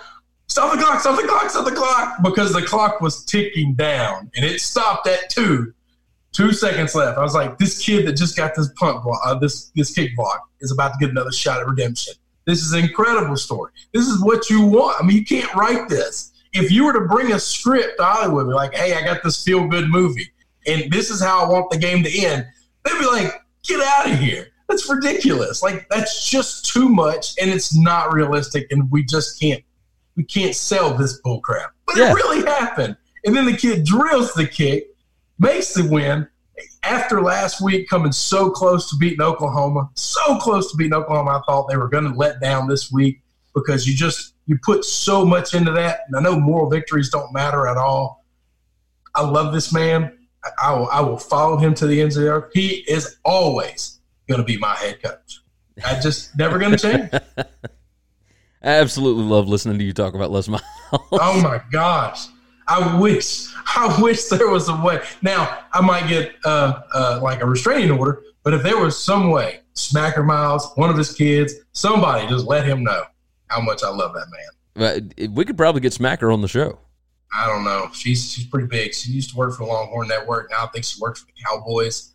stop 0.46 0.76
the 0.76 0.82
clock, 0.82 1.00
stop 1.00 1.20
the 1.20 1.26
clock, 1.26 1.50
stop 1.50 1.64
the 1.64 1.72
clock, 1.72 2.22
because 2.22 2.52
the 2.52 2.62
clock 2.62 3.00
was 3.00 3.24
ticking 3.24 3.74
down, 3.74 4.30
and 4.36 4.44
it 4.44 4.60
stopped 4.60 5.06
at 5.06 5.30
two. 5.30 5.72
Two 6.32 6.52
seconds 6.52 6.94
left. 6.94 7.18
I 7.18 7.22
was 7.22 7.34
like, 7.34 7.58
this 7.58 7.84
kid 7.84 8.06
that 8.06 8.14
just 8.14 8.38
got 8.38 8.54
this 8.54 8.70
punt 8.78 9.02
block, 9.02 9.20
uh, 9.22 9.34
this 9.34 9.70
this 9.76 9.92
kick 9.92 10.16
block, 10.16 10.48
is 10.60 10.72
about 10.72 10.94
to 10.94 10.98
get 10.98 11.10
another 11.10 11.30
shot 11.30 11.60
at 11.60 11.66
redemption. 11.66 12.14
This 12.46 12.62
is 12.62 12.72
an 12.72 12.80
incredible 12.84 13.36
story. 13.36 13.72
This 13.92 14.06
is 14.06 14.22
what 14.22 14.48
you 14.48 14.62
want. 14.62 14.96
I 14.98 15.06
mean, 15.06 15.18
you 15.18 15.24
can't 15.24 15.54
write 15.54 15.88
this. 15.90 16.31
If 16.52 16.70
you 16.70 16.84
were 16.84 16.92
to 16.92 17.00
bring 17.02 17.32
a 17.32 17.38
script 17.40 17.98
to 17.98 18.04
Hollywood, 18.04 18.46
be 18.48 18.52
like, 18.52 18.74
hey, 18.74 18.94
I 18.94 19.02
got 19.02 19.22
this 19.22 19.42
feel 19.42 19.66
good 19.68 19.88
movie, 19.88 20.28
and 20.66 20.90
this 20.92 21.10
is 21.10 21.20
how 21.22 21.44
I 21.44 21.48
want 21.48 21.70
the 21.70 21.78
game 21.78 22.02
to 22.04 22.18
end, 22.24 22.46
they'd 22.84 22.98
be 22.98 23.06
like, 23.06 23.32
get 23.64 23.80
out 23.80 24.10
of 24.10 24.18
here. 24.18 24.48
That's 24.68 24.88
ridiculous. 24.88 25.62
Like 25.62 25.86
that's 25.90 26.28
just 26.30 26.66
too 26.72 26.88
much, 26.88 27.34
and 27.40 27.50
it's 27.50 27.76
not 27.76 28.12
realistic, 28.12 28.66
and 28.70 28.90
we 28.90 29.04
just 29.04 29.40
can't 29.40 29.62
we 30.16 30.24
can't 30.24 30.54
sell 30.54 30.94
this 30.94 31.20
bull 31.20 31.40
crap. 31.40 31.72
But 31.86 31.96
Yeah. 31.96 32.10
it 32.10 32.14
really 32.14 32.44
happened. 32.44 32.96
And 33.24 33.34
then 33.34 33.46
the 33.46 33.56
kid 33.56 33.84
drills 33.84 34.34
the 34.34 34.46
kick, 34.46 34.88
makes 35.38 35.72
the 35.74 35.88
win. 35.88 36.28
After 36.82 37.22
last 37.22 37.62
week 37.62 37.88
coming 37.88 38.12
so 38.12 38.50
close 38.50 38.90
to 38.90 38.96
beating 38.96 39.22
Oklahoma, 39.22 39.88
so 39.94 40.36
close 40.38 40.70
to 40.70 40.76
beating 40.76 40.92
Oklahoma, 40.92 41.30
I 41.30 41.40
thought 41.46 41.68
they 41.68 41.76
were 41.76 41.88
going 41.88 42.04
to 42.04 42.14
let 42.14 42.40
down 42.40 42.68
this 42.68 42.90
week 42.92 43.22
because 43.54 43.86
you 43.86 43.94
just 43.96 44.31
you 44.46 44.58
put 44.62 44.84
so 44.84 45.24
much 45.24 45.54
into 45.54 45.72
that. 45.72 46.00
And 46.06 46.16
I 46.16 46.20
know 46.20 46.38
moral 46.38 46.68
victories 46.68 47.10
don't 47.10 47.32
matter 47.32 47.66
at 47.66 47.76
all. 47.76 48.24
I 49.14 49.22
love 49.22 49.52
this 49.52 49.72
man. 49.72 50.18
I, 50.62 50.74
will, 50.74 50.88
I 50.88 51.00
will 51.00 51.18
follow 51.18 51.56
him 51.56 51.74
to 51.74 51.86
the 51.86 52.00
ends 52.00 52.16
of 52.16 52.24
the 52.24 52.28
earth. 52.30 52.50
He 52.52 52.84
is 52.88 53.18
always 53.24 54.00
going 54.28 54.40
to 54.40 54.44
be 54.44 54.58
my 54.58 54.74
head 54.76 55.02
coach. 55.02 55.40
I 55.84 56.00
just 56.00 56.36
never 56.38 56.58
going 56.58 56.72
to 56.72 56.78
change. 56.78 57.10
I 58.64 58.68
absolutely 58.68 59.24
love 59.24 59.48
listening 59.48 59.78
to 59.78 59.84
you 59.84 59.92
talk 59.92 60.14
about 60.14 60.30
Les 60.30 60.48
Miles. 60.48 60.62
Oh 60.92 61.40
my 61.42 61.60
gosh. 61.70 62.26
I 62.68 62.98
wish, 62.98 63.48
I 63.76 64.00
wish 64.00 64.24
there 64.24 64.48
was 64.48 64.68
a 64.68 64.76
way. 64.76 65.00
Now, 65.20 65.64
I 65.72 65.80
might 65.80 66.08
get 66.08 66.34
uh, 66.44 66.80
uh, 66.94 67.20
like 67.22 67.42
a 67.42 67.46
restraining 67.46 67.90
order, 67.90 68.22
but 68.44 68.54
if 68.54 68.62
there 68.62 68.78
was 68.78 68.96
some 68.96 69.30
way, 69.30 69.60
Smacker 69.74 70.24
Miles, 70.24 70.72
one 70.76 70.90
of 70.90 70.96
his 70.96 71.12
kids, 71.12 71.54
somebody 71.72 72.26
just 72.28 72.46
let 72.46 72.64
him 72.64 72.84
know 72.84 73.04
how 73.52 73.60
much 73.60 73.82
I 73.82 73.90
love 73.90 74.14
that 74.14 74.26
man. 74.30 75.04
But 75.18 75.30
we 75.30 75.44
could 75.44 75.56
probably 75.56 75.80
get 75.80 75.92
Smacker 75.92 76.32
on 76.32 76.40
the 76.40 76.48
show. 76.48 76.78
I 77.34 77.46
don't 77.46 77.64
know. 77.64 77.88
She's 77.92 78.32
she's 78.32 78.46
pretty 78.46 78.66
big. 78.66 78.94
She 78.94 79.10
used 79.12 79.30
to 79.30 79.36
work 79.36 79.52
for 79.56 79.64
the 79.64 79.72
Longhorn 79.72 80.08
Network. 80.08 80.50
Now 80.50 80.64
I 80.64 80.66
think 80.68 80.84
she 80.84 81.00
works 81.00 81.20
for 81.20 81.26
the 81.26 81.32
Cowboys. 81.46 82.10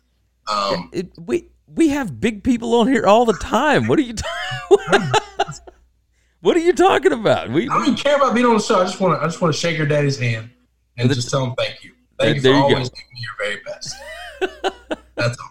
Um, 0.46 0.90
It, 0.92 1.10
we 1.18 1.48
we 1.66 1.88
have 1.88 2.20
big 2.20 2.42
people 2.44 2.74
on 2.74 2.88
here 2.88 3.06
all 3.06 3.24
the 3.24 3.34
time. 3.34 3.86
What 3.88 3.98
are 3.98 4.02
you? 4.02 4.14
ta- 4.14 4.70
what 6.40 6.56
are 6.56 6.60
you 6.60 6.72
talking 6.72 7.12
about? 7.12 7.50
We, 7.50 7.68
I 7.68 7.74
don't 7.74 7.82
even 7.82 7.94
care 7.96 8.16
about 8.16 8.34
being 8.34 8.46
on 8.46 8.56
the 8.56 8.62
show. 8.62 8.80
I 8.80 8.84
just 8.84 9.00
want 9.00 9.18
to 9.18 9.22
I 9.22 9.26
just 9.26 9.40
want 9.40 9.52
to 9.54 9.60
shake 9.60 9.76
her 9.76 9.86
daddy's 9.86 10.18
hand 10.18 10.50
and 10.96 11.12
just 11.12 11.30
tell 11.30 11.44
him 11.44 11.54
thank 11.58 11.82
you. 11.84 11.92
Thank 12.18 12.36
you 12.36 12.42
for 12.42 12.48
you 12.48 12.54
go. 12.54 12.62
always 12.62 12.90
doing 12.90 13.04
your 13.16 13.32
very 13.38 13.62
best. 13.64 13.94
That's 15.16 15.38
all. 15.38 15.50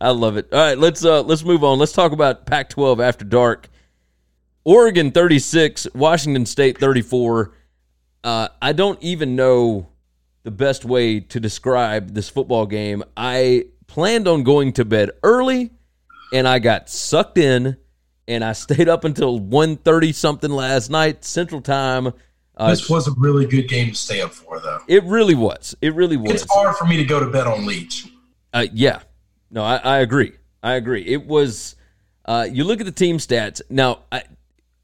I 0.00 0.10
love 0.10 0.36
it. 0.36 0.48
All 0.52 0.58
right, 0.58 0.78
let's 0.78 1.04
uh 1.04 1.22
let's 1.22 1.44
move 1.44 1.64
on. 1.64 1.78
Let's 1.78 1.92
talk 1.92 2.12
about 2.12 2.46
Pac-12 2.46 3.02
after 3.02 3.24
dark. 3.24 3.68
Oregon 4.64 5.10
36, 5.10 5.88
Washington 5.94 6.46
State 6.46 6.78
34. 6.78 7.52
Uh, 8.22 8.48
I 8.60 8.72
don't 8.72 9.02
even 9.02 9.34
know 9.36 9.88
the 10.42 10.50
best 10.50 10.84
way 10.84 11.20
to 11.20 11.40
describe 11.40 12.10
this 12.14 12.28
football 12.28 12.66
game. 12.66 13.02
I 13.16 13.66
planned 13.86 14.28
on 14.28 14.42
going 14.42 14.72
to 14.74 14.84
bed 14.84 15.10
early 15.22 15.70
and 16.32 16.46
I 16.46 16.58
got 16.58 16.88
sucked 16.88 17.38
in 17.38 17.76
and 18.28 18.44
I 18.44 18.52
stayed 18.54 18.88
up 18.88 19.04
until 19.04 19.40
1:30 19.40 20.14
something 20.14 20.50
last 20.50 20.90
night 20.90 21.24
Central 21.24 21.60
Time. 21.60 22.12
Uh, 22.56 22.68
This 22.70 22.90
was 22.90 23.08
a 23.08 23.12
really 23.12 23.46
good 23.46 23.68
game 23.68 23.88
to 23.90 23.96
stay 23.96 24.20
up 24.20 24.32
for, 24.32 24.60
though. 24.60 24.80
it 24.86 25.02
really 25.04 25.34
was. 25.34 25.74
It 25.80 25.94
really 25.94 26.18
was. 26.18 26.42
It's 26.42 26.52
hard 26.52 26.76
for 26.76 26.84
me 26.84 26.98
to 26.98 27.04
go 27.04 27.18
to 27.18 27.26
bed 27.26 27.46
on 27.46 27.64
Leach. 27.64 28.06
Uh, 28.52 28.66
yeah, 28.74 29.00
no, 29.50 29.62
I, 29.62 29.76
I 29.76 29.98
agree. 30.00 30.32
I 30.62 30.74
agree. 30.74 31.02
It 31.06 31.26
was. 31.26 31.76
Uh, 32.26 32.46
you 32.50 32.64
look 32.64 32.80
at 32.80 32.86
the 32.86 32.92
team 32.92 33.16
stats. 33.16 33.62
Now, 33.70 34.00
I 34.12 34.24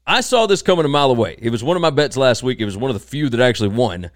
I 0.07 0.21
saw 0.21 0.47
this 0.47 0.61
coming 0.61 0.85
a 0.85 0.87
mile 0.87 1.11
away. 1.11 1.35
It 1.37 1.49
was 1.49 1.63
one 1.63 1.75
of 1.75 1.81
my 1.81 1.89
bets 1.89 2.15
last 2.15 2.41
week. 2.41 2.61
It 2.61 2.65
was 2.65 2.77
one 2.77 2.89
of 2.89 2.95
the 2.95 3.05
few 3.05 3.27
that 3.29 3.41
actually 3.41 3.69
won. 3.69 4.09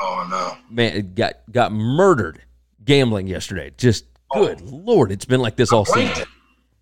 Oh 0.00 0.26
no! 0.30 0.56
Man, 0.74 0.96
it 0.96 1.14
got 1.14 1.34
got 1.50 1.72
murdered 1.72 2.40
gambling 2.84 3.26
yesterday. 3.26 3.72
Just 3.76 4.04
good 4.32 4.60
lord, 4.62 5.12
it's 5.12 5.24
been 5.24 5.40
like 5.40 5.56
this 5.56 5.72
all 5.72 5.84
Blanked 5.84 6.16
season. 6.16 6.28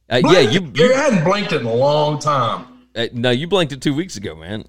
Uh, 0.09 0.17
yeah, 0.17 0.21
Blanked 0.21 0.79
you, 0.79 0.85
you 0.85 0.93
hadn't 0.95 1.25
blanked 1.25 1.53
it 1.53 1.63
in 1.63 1.67
a 1.67 1.75
long 1.75 2.19
time. 2.19 2.87
uh, 2.95 3.07
no, 3.13 3.31
you 3.31 3.47
blanked 3.49 3.73
it 3.73 3.81
two 3.81 3.95
weeks 3.95 4.17
ago, 4.17 4.35
man. 4.35 4.65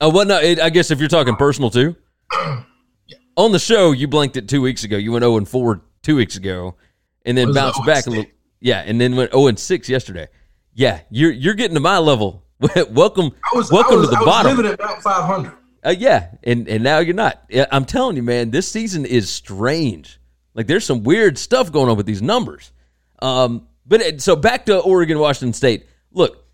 Oh, 0.00 0.10
well, 0.10 0.26
no, 0.26 0.38
it, 0.40 0.60
I 0.60 0.70
guess 0.70 0.90
if 0.90 0.98
you're 0.98 1.08
talking 1.08 1.36
personal 1.36 1.70
too. 1.70 1.96
On 3.36 3.52
the 3.52 3.58
show, 3.58 3.92
you 3.92 4.06
blanked 4.08 4.36
it 4.36 4.48
two 4.48 4.60
weeks 4.60 4.84
ago. 4.84 4.96
You 4.96 5.12
went 5.12 5.22
0 5.22 5.36
and 5.38 5.48
4 5.48 5.80
two 6.02 6.16
weeks 6.16 6.36
ago, 6.36 6.76
and 7.24 7.36
then 7.36 7.52
bounced 7.52 7.84
back 7.86 8.06
a 8.06 8.10
little. 8.10 8.26
Yeah, 8.60 8.80
and 8.80 9.00
then 9.00 9.16
went 9.16 9.32
0 9.32 9.46
and 9.48 9.58
6 9.58 9.88
yesterday. 9.88 10.28
Yeah, 10.72 11.00
you're 11.10 11.32
you're 11.32 11.54
getting 11.54 11.74
to 11.74 11.80
my 11.80 11.98
level. 11.98 12.42
welcome, 12.90 13.32
was 13.54 13.70
welcome 13.70 13.98
was, 13.98 14.08
to 14.08 14.16
the 14.16 14.24
bottom. 14.24 14.56
living 14.56 14.72
about 14.72 15.02
five 15.02 15.24
hundred. 15.24 15.52
Uh, 15.84 15.94
yeah, 15.96 16.30
and 16.42 16.68
and 16.68 16.82
now 16.82 16.98
you're 16.98 17.14
not. 17.14 17.44
I'm 17.70 17.84
telling 17.84 18.16
you, 18.16 18.22
man, 18.22 18.50
this 18.50 18.68
season 18.68 19.04
is 19.04 19.30
strange. 19.30 20.18
Like 20.54 20.66
there's 20.66 20.84
some 20.84 21.02
weird 21.02 21.36
stuff 21.36 21.70
going 21.72 21.90
on 21.90 21.96
with 21.96 22.06
these 22.06 22.22
numbers. 22.22 22.72
Um, 23.20 23.68
but 23.86 24.00
it, 24.00 24.22
so 24.22 24.36
back 24.36 24.66
to 24.66 24.78
Oregon, 24.78 25.18
Washington 25.18 25.52
State. 25.52 25.86
Look, 26.12 26.44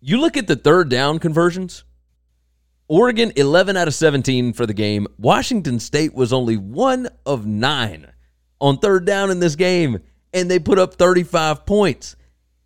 you 0.00 0.18
look 0.18 0.36
at 0.36 0.46
the 0.46 0.56
third 0.56 0.88
down 0.88 1.18
conversions. 1.18 1.84
Oregon 2.86 3.32
11 3.36 3.78
out 3.78 3.88
of 3.88 3.94
17 3.94 4.52
for 4.52 4.66
the 4.66 4.74
game. 4.74 5.06
Washington 5.18 5.80
State 5.80 6.14
was 6.14 6.34
only 6.34 6.58
one 6.58 7.08
of 7.24 7.46
nine 7.46 8.12
on 8.60 8.78
third 8.78 9.06
down 9.06 9.30
in 9.30 9.40
this 9.40 9.56
game, 9.56 10.00
and 10.34 10.50
they 10.50 10.58
put 10.58 10.78
up 10.78 10.94
35 10.94 11.64
points 11.64 12.16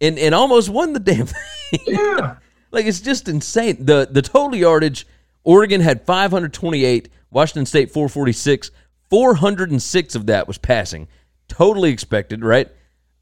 and 0.01 0.19
and 0.19 0.35
almost 0.35 0.69
won 0.69 0.93
the 0.93 1.01
damn 1.01 1.27
thing. 1.71 1.81
Yeah, 1.87 2.37
Like 2.71 2.87
it's 2.87 3.01
just 3.01 3.29
insane. 3.29 3.85
The 3.85 4.09
the 4.11 4.23
total 4.23 4.57
yardage, 4.57 5.07
Oregon 5.45 5.81
had 5.81 6.05
528, 6.05 7.09
Washington 7.31 7.67
State 7.67 7.91
446. 7.91 8.71
406 9.11 10.15
of 10.15 10.27
that 10.27 10.47
was 10.47 10.59
passing. 10.59 11.09
Totally 11.49 11.91
expected, 11.91 12.45
right? 12.45 12.69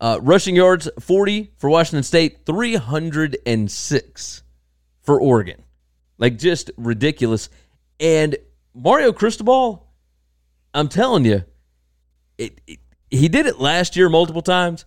Uh, 0.01 0.19
rushing 0.21 0.57
yards 0.57 0.89
40 1.01 1.53
for 1.57 1.71
Washington 1.71 2.03
State, 2.03 2.45
306 2.45 4.43
for 5.03 5.21
Oregon. 5.21 5.63
Like 6.19 6.39
just 6.39 6.71
ridiculous. 6.77 7.49
And 7.99 8.37
Mario 8.75 9.13
Cristobal, 9.13 9.87
I'm 10.75 10.89
telling 10.89 11.25
you, 11.25 11.45
it, 12.37 12.61
it, 12.67 12.79
he 13.11 13.29
did 13.29 13.47
it 13.47 13.59
last 13.59 13.97
year 13.97 14.09
multiple 14.09 14.43
times. 14.43 14.85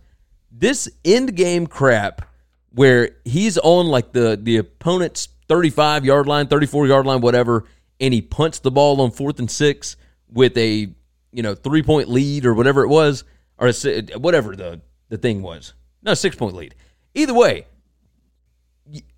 This 0.51 0.89
end 1.05 1.35
game 1.35 1.65
crap 1.65 2.28
where 2.71 3.11
he's 3.25 3.57
on 3.57 3.87
like 3.87 4.11
the 4.11 4.39
the 4.41 4.57
opponent's 4.57 5.29
35 5.47 6.05
yard 6.05 6.27
line, 6.27 6.47
34 6.47 6.87
yard 6.87 7.05
line, 7.05 7.21
whatever, 7.21 7.65
and 7.99 8.13
he 8.13 8.21
punts 8.21 8.59
the 8.59 8.71
ball 8.71 9.01
on 9.01 9.11
fourth 9.11 9.39
and 9.39 9.49
six 9.49 9.97
with 10.31 10.57
a 10.57 10.87
you 11.31 11.43
know 11.43 11.55
three 11.55 11.83
point 11.83 12.09
lead 12.09 12.45
or 12.45 12.53
whatever 12.53 12.83
it 12.83 12.87
was, 12.87 13.23
or 13.57 13.67
a, 13.67 14.01
whatever 14.17 14.55
the 14.55 14.81
the 15.09 15.17
thing 15.17 15.41
was. 15.41 15.73
No, 16.01 16.13
six 16.13 16.35
point 16.35 16.55
lead. 16.55 16.75
Either 17.15 17.33
way, 17.33 17.65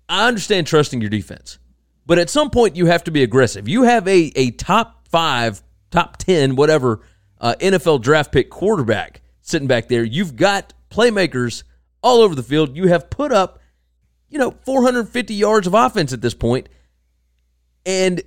I 0.08 0.26
understand 0.26 0.66
trusting 0.66 1.00
your 1.00 1.10
defense, 1.10 1.58
but 2.06 2.18
at 2.18 2.30
some 2.30 2.50
point 2.50 2.76
you 2.76 2.86
have 2.86 3.04
to 3.04 3.10
be 3.10 3.22
aggressive. 3.22 3.68
You 3.68 3.84
have 3.84 4.08
a 4.08 4.32
a 4.34 4.50
top 4.52 5.06
five, 5.08 5.62
top 5.90 6.16
ten, 6.16 6.56
whatever 6.56 7.00
uh, 7.40 7.54
NFL 7.60 8.00
draft 8.00 8.32
pick 8.32 8.48
quarterback 8.48 9.20
sitting 9.42 9.68
back 9.68 9.88
there. 9.88 10.04
You've 10.04 10.36
got 10.36 10.72
playmakers 10.90 11.64
all 12.02 12.20
over 12.20 12.34
the 12.34 12.42
field. 12.42 12.76
You 12.76 12.88
have 12.88 13.10
put 13.10 13.32
up, 13.32 13.60
you 14.28 14.38
know, 14.38 14.50
450 14.64 15.34
yards 15.34 15.66
of 15.66 15.74
offense 15.74 16.12
at 16.12 16.20
this 16.20 16.34
point, 16.34 16.68
and 17.84 18.22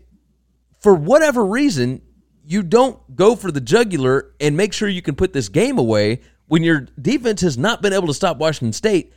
for 0.80 0.94
whatever 0.94 1.46
reason, 1.46 2.02
you 2.46 2.62
don't 2.62 3.16
go 3.16 3.36
for 3.36 3.52
the 3.52 3.62
jugular 3.62 4.34
and 4.40 4.56
make 4.56 4.74
sure 4.74 4.88
you 4.88 5.02
can 5.02 5.16
put 5.16 5.34
this 5.34 5.50
game 5.50 5.78
away 5.78 6.22
when 6.48 6.64
your 6.64 6.82
defense 7.02 7.42
has 7.42 7.58
not 7.58 7.82
been 7.82 7.94
able 7.94 8.08
to 8.08 8.14
stop 8.14 8.38
Washington 8.38 8.74
State 8.74 9.12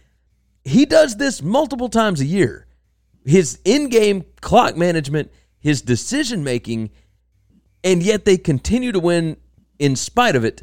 he 0.69 0.87
does 0.87 1.17
this 1.17 1.43
multiple 1.43 1.89
times 1.89 2.21
a 2.21 2.27
year. 2.27 2.67
His 3.25 3.59
in-game 3.65 4.25
clock 4.41 4.77
management, 4.77 5.33
his 5.59 5.83
decision 5.83 6.45
making, 6.45 6.91
and 7.83 8.03
yet 8.03 8.25
they 8.25 8.37
continue 8.37 8.93
to 8.93 9.01
win 9.01 9.37
in 9.79 9.97
spite 9.97 10.37
of 10.37 10.45
it. 10.45 10.63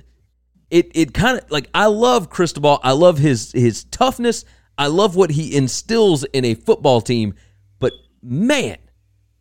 It 0.70 0.91
it 0.95 1.13
kind 1.13 1.38
of 1.38 1.51
like 1.51 1.70
I 1.74 1.86
love 1.88 2.30
Cristobal. 2.30 2.80
I 2.84 2.91
love 2.91 3.18
his 3.18 3.51
his 3.51 3.84
toughness. 3.86 4.45
I 4.78 4.88
love 4.88 5.16
what 5.16 5.32
he 5.32 5.55
instills 5.55 6.24
in 6.26 6.43
a 6.43 6.53
football 6.55 7.01
team. 7.01 7.36
But 7.80 7.93
man, 8.22 8.78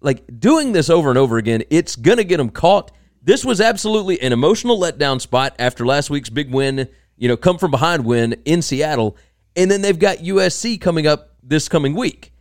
like 0.00 0.24
doing 0.38 0.72
this 0.72 0.90
over 0.90 1.08
and 1.08 1.18
over 1.18 1.38
again, 1.38 1.62
it's 1.70 1.96
gonna 1.96 2.24
get 2.24 2.40
him 2.40 2.50
caught. 2.50 2.92
This 3.22 3.44
was 3.44 3.60
absolutely 3.60 4.20
an 4.20 4.32
emotional 4.32 4.78
letdown 4.78 5.20
spot 5.20 5.54
after 5.58 5.86
last 5.86 6.10
week's 6.10 6.30
big 6.30 6.52
win. 6.52 6.88
You 7.16 7.28
know, 7.28 7.36
come 7.36 7.58
from 7.58 7.70
behind 7.70 8.04
win 8.04 8.36
in 8.44 8.60
Seattle, 8.60 9.16
and 9.56 9.70
then 9.70 9.82
they've 9.82 9.98
got 9.98 10.18
USC 10.18 10.80
coming 10.80 11.06
up 11.06 11.36
this 11.42 11.68
coming 11.68 11.94
week. 11.94 12.32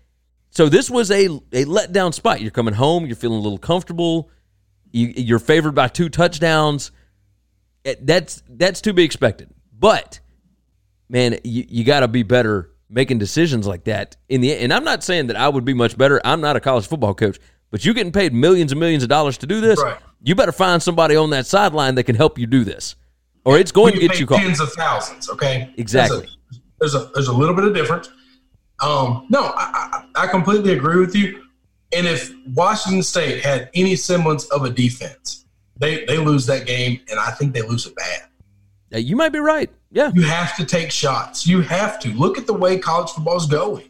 So 0.50 0.70
this 0.70 0.90
was 0.90 1.10
a 1.10 1.26
a 1.26 1.66
letdown 1.66 2.14
spot. 2.14 2.42
You're 2.42 2.52
coming 2.52 2.74
home. 2.74 3.06
You're 3.06 3.16
feeling 3.16 3.40
a 3.40 3.42
little 3.42 3.58
comfortable. 3.58 4.30
You, 4.92 5.14
you're 5.16 5.40
favored 5.40 5.74
by 5.74 5.88
two 5.88 6.10
touchdowns. 6.10 6.92
It- 7.84 8.06
That's 8.06 8.42
that's 8.50 8.82
to 8.82 8.94
be 8.94 9.04
expected. 9.04 9.50
But 9.78 10.20
man, 11.10 11.38
you, 11.44 11.66
you 11.68 11.84
got 11.84 12.02
to 12.02 12.08
be 12.08 12.24
better 12.24 12.70
making 12.90 13.18
decisions 13.18 13.66
like 13.68 13.86
that 13.86 14.16
in 14.30 14.42
the 14.42 14.54
and 14.56 14.72
I'm 14.74 14.84
not 14.84 15.04
saying 15.04 15.28
that 15.28 15.36
I 15.36 15.50
would 15.50 15.66
be 15.66 15.74
much 15.74 15.98
better. 15.98 16.22
I'm 16.24 16.42
not 16.42 16.56
a 16.56 16.60
college 16.60 16.88
football 16.88 17.14
coach, 17.14 17.40
but 17.72 17.84
you're 17.84 17.94
getting 17.96 18.12
paid 18.12 18.34
millions 18.34 18.72
and 18.72 18.80
millions 18.80 19.04
of 19.04 19.10
dollars 19.10 19.38
to 19.40 19.48
do 19.48 19.60
this. 19.62 19.82
Right. 19.82 19.98
You 20.22 20.36
better 20.36 20.52
find 20.52 20.82
somebody 20.82 21.16
on 21.16 21.32
that 21.32 21.46
sideline 21.46 21.96
that 21.96 22.04
can 22.04 22.16
help 22.16 22.38
you 22.40 22.48
do 22.48 22.64
this, 22.64 22.96
or 23.46 23.58
it's 23.58 23.72
going 23.74 23.94
to 23.94 24.00
We 24.00 24.08
get 24.08 24.20
you 24.20 24.26
caught. 24.28 24.40
tens 24.40 24.60
of 24.62 24.72
thousands. 24.74 25.30
Okay, 25.30 25.74
Exactly. 25.78 26.28
There's 26.80 26.96
a, 26.96 27.00
there's 27.00 27.08
a 27.10 27.12
there's 27.14 27.28
a 27.28 27.34
little 27.34 27.56
bit 27.56 27.66
of 27.66 27.74
difference. 27.74 28.10
Um, 28.82 29.28
no, 29.30 29.52
I, 29.56 30.04
I 30.16 30.24
I 30.24 30.28
completely 30.28 30.74
agree 30.74 31.00
with 31.00 31.16
you. 31.16 31.44
And 31.96 32.08
if 32.08 32.32
Washington 32.54 33.04
State 33.04 33.44
had 33.44 33.70
any 33.74 33.96
semblance 33.96 34.46
of 34.46 34.64
a 34.64 34.70
defense, 34.70 35.43
they 35.84 36.06
they 36.06 36.18
lose 36.18 36.46
that 36.46 36.66
game, 36.66 37.02
and 37.10 37.20
I 37.20 37.32
think 37.32 37.54
they 37.54 37.62
lose 37.62 37.86
it 37.86 37.96
bad. 37.96 38.22
Uh, 38.94 38.98
You 38.98 39.16
might 39.16 39.30
be 39.30 39.40
right. 39.40 39.70
Yeah, 39.92 40.12
You 40.14 40.24
have 40.24 40.56
to 40.58 40.66
take 40.66 40.92
shots. 40.92 41.46
You 41.46 41.62
have 41.62 42.00
to 42.00 42.10
look 42.14 42.38
at 42.38 42.48
the 42.48 42.54
way 42.54 42.80
college 42.80 43.12
football 43.12 43.38
is 43.38 43.46
going. 43.46 43.90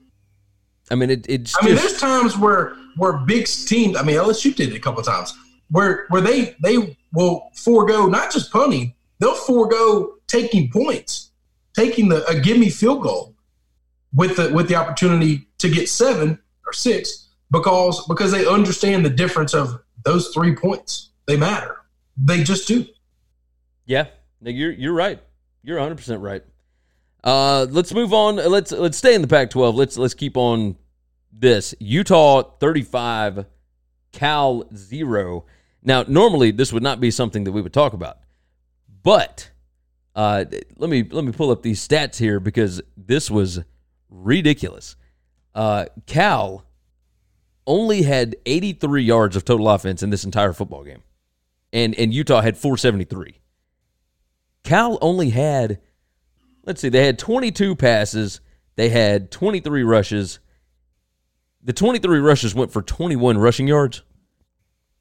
I 0.92 0.96
mean 0.96 1.10
it, 1.10 1.26
it's 1.30 1.56
I 1.60 1.66
mean, 1.66 1.76
just 1.76 2.00
there's 2.00 2.02
times 2.02 2.38
where 2.38 2.76
where 2.98 3.14
big 3.14 3.48
teams. 3.48 3.96
I 3.96 4.04
mean, 4.04 4.18
LSU 4.18 4.54
did 4.54 4.70
it 4.74 4.76
a 4.76 4.80
couple 4.80 5.00
of 5.00 5.06
times 5.06 5.34
where 5.72 6.06
where 6.10 6.22
they 6.22 6.56
they 6.62 6.98
will 7.14 7.50
forego 7.56 8.08
not 8.08 8.32
just 8.32 8.52
punting, 8.52 8.94
they'll 9.20 9.36
forego 9.36 10.16
taking 10.28 10.70
points, 10.72 11.32
taking 11.74 12.10
the 12.10 12.26
a 12.28 12.40
give 12.40 12.58
me 12.58 12.70
field 12.70 13.02
goal 13.02 13.34
with 14.14 14.36
the 14.36 14.54
with 14.54 14.68
the 14.68 14.76
opportunity 14.76 15.48
to 15.60 15.70
get 15.70 15.88
seven 15.88 16.38
or 16.66 16.74
six 16.74 17.30
because 17.52 18.06
because 18.08 18.32
they 18.32 18.46
understand 18.46 19.06
the 19.06 19.10
difference 19.10 19.54
of 19.54 19.80
those 20.04 20.30
three 20.30 20.56
points. 20.56 21.12
They 21.26 21.38
matter. 21.38 21.78
They 22.18 22.44
just 22.44 22.68
do. 22.68 22.86
Yeah, 23.86 24.08
you're 24.42 24.72
you're 24.72 24.94
right. 24.94 25.20
You're 25.64 25.78
100 25.78 25.96
percent 25.96 26.22
right. 26.22 26.44
Uh, 27.24 27.66
let's 27.70 27.94
move 27.94 28.14
on. 28.14 28.36
Let's 28.36 28.72
let's 28.72 28.98
stay 28.98 29.16
in 29.16 29.22
the 29.22 29.28
Pac-12. 29.28 29.74
Let's 29.74 29.98
let's 29.98 30.14
keep 30.14 30.38
on 30.38 30.76
this. 31.32 31.74
Utah 31.80 32.44
35, 32.60 33.46
Cal 34.12 34.66
zero. 34.76 35.46
Now, 35.82 36.04
normally 36.08 36.52
this 36.52 36.72
would 36.72 36.84
not 36.84 37.00
be 37.00 37.12
something 37.12 37.44
that 37.44 37.52
we 37.52 37.62
would 37.62 37.74
talk 37.74 37.94
about, 37.94 38.20
but 39.02 39.52
uh, 40.16 40.46
let 40.78 40.90
me 40.90 41.04
let 41.10 41.26
me 41.26 41.32
pull 41.32 41.52
up 41.52 41.64
these 41.64 41.86
stats 41.86 42.18
here 42.18 42.40
because 42.40 42.82
this 42.96 43.32
was 43.32 43.62
ridiculous. 44.10 44.96
Uh, 45.56 45.86
Cal 46.06 46.66
only 47.66 48.04
had 48.04 48.36
83 48.46 49.04
yards 49.04 49.36
of 49.36 49.46
total 49.46 49.70
offense 49.70 50.04
in 50.04 50.10
this 50.10 50.24
entire 50.24 50.54
football 50.54 50.84
game, 50.84 51.04
and 51.74 51.94
and 51.96 52.14
Utah 52.14 52.42
had 52.42 52.56
473. 52.58 53.42
Cal 54.64 54.98
only 55.02 55.32
had, 55.32 55.82
let's 56.66 56.80
see, 56.80 56.88
they 56.88 57.06
had 57.06 57.20
22 57.20 57.76
passes, 57.76 58.40
they 58.76 58.90
had 58.90 59.30
23 59.32 59.84
rushes. 59.84 60.40
The 61.62 61.74
23 61.74 62.20
rushes 62.20 62.56
went 62.56 62.72
for 62.72 62.82
21 62.82 63.38
rushing 63.38 63.68
yards. 63.68 64.04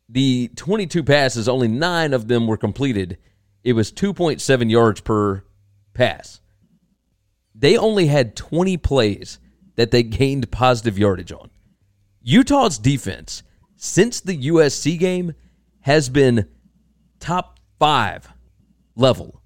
The 0.08 0.50
22 0.56 1.04
passes, 1.04 1.48
only 1.48 1.68
nine 1.68 2.12
of 2.12 2.28
them 2.28 2.46
were 2.46 2.56
completed. 2.56 3.18
It 3.62 3.74
was 3.74 3.92
2.7 3.92 4.70
yards 4.70 5.00
per 5.00 5.44
pass. 5.94 6.40
They 7.54 7.76
only 7.76 8.06
had 8.06 8.34
20 8.34 8.76
plays 8.78 9.38
that 9.76 9.90
they 9.90 10.02
gained 10.02 10.50
positive 10.50 10.98
yardage 10.98 11.32
on. 11.32 11.50
Utah's 12.20 12.78
defense 12.78 13.42
since 13.76 14.20
the 14.20 14.48
USC 14.48 14.98
game 14.98 15.34
has 15.80 16.08
been 16.08 16.48
top 17.22 17.60
five 17.78 18.28
level 18.96 19.42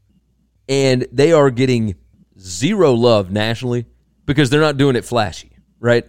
and 0.69 1.07
they 1.13 1.33
are 1.33 1.51
getting 1.51 1.95
zero 2.39 2.93
love 2.93 3.31
nationally 3.31 3.87
because 4.25 4.51
they're 4.51 4.61
not 4.61 4.77
doing 4.77 4.97
it 4.97 5.05
flashy, 5.05 5.51
right? 5.79 6.05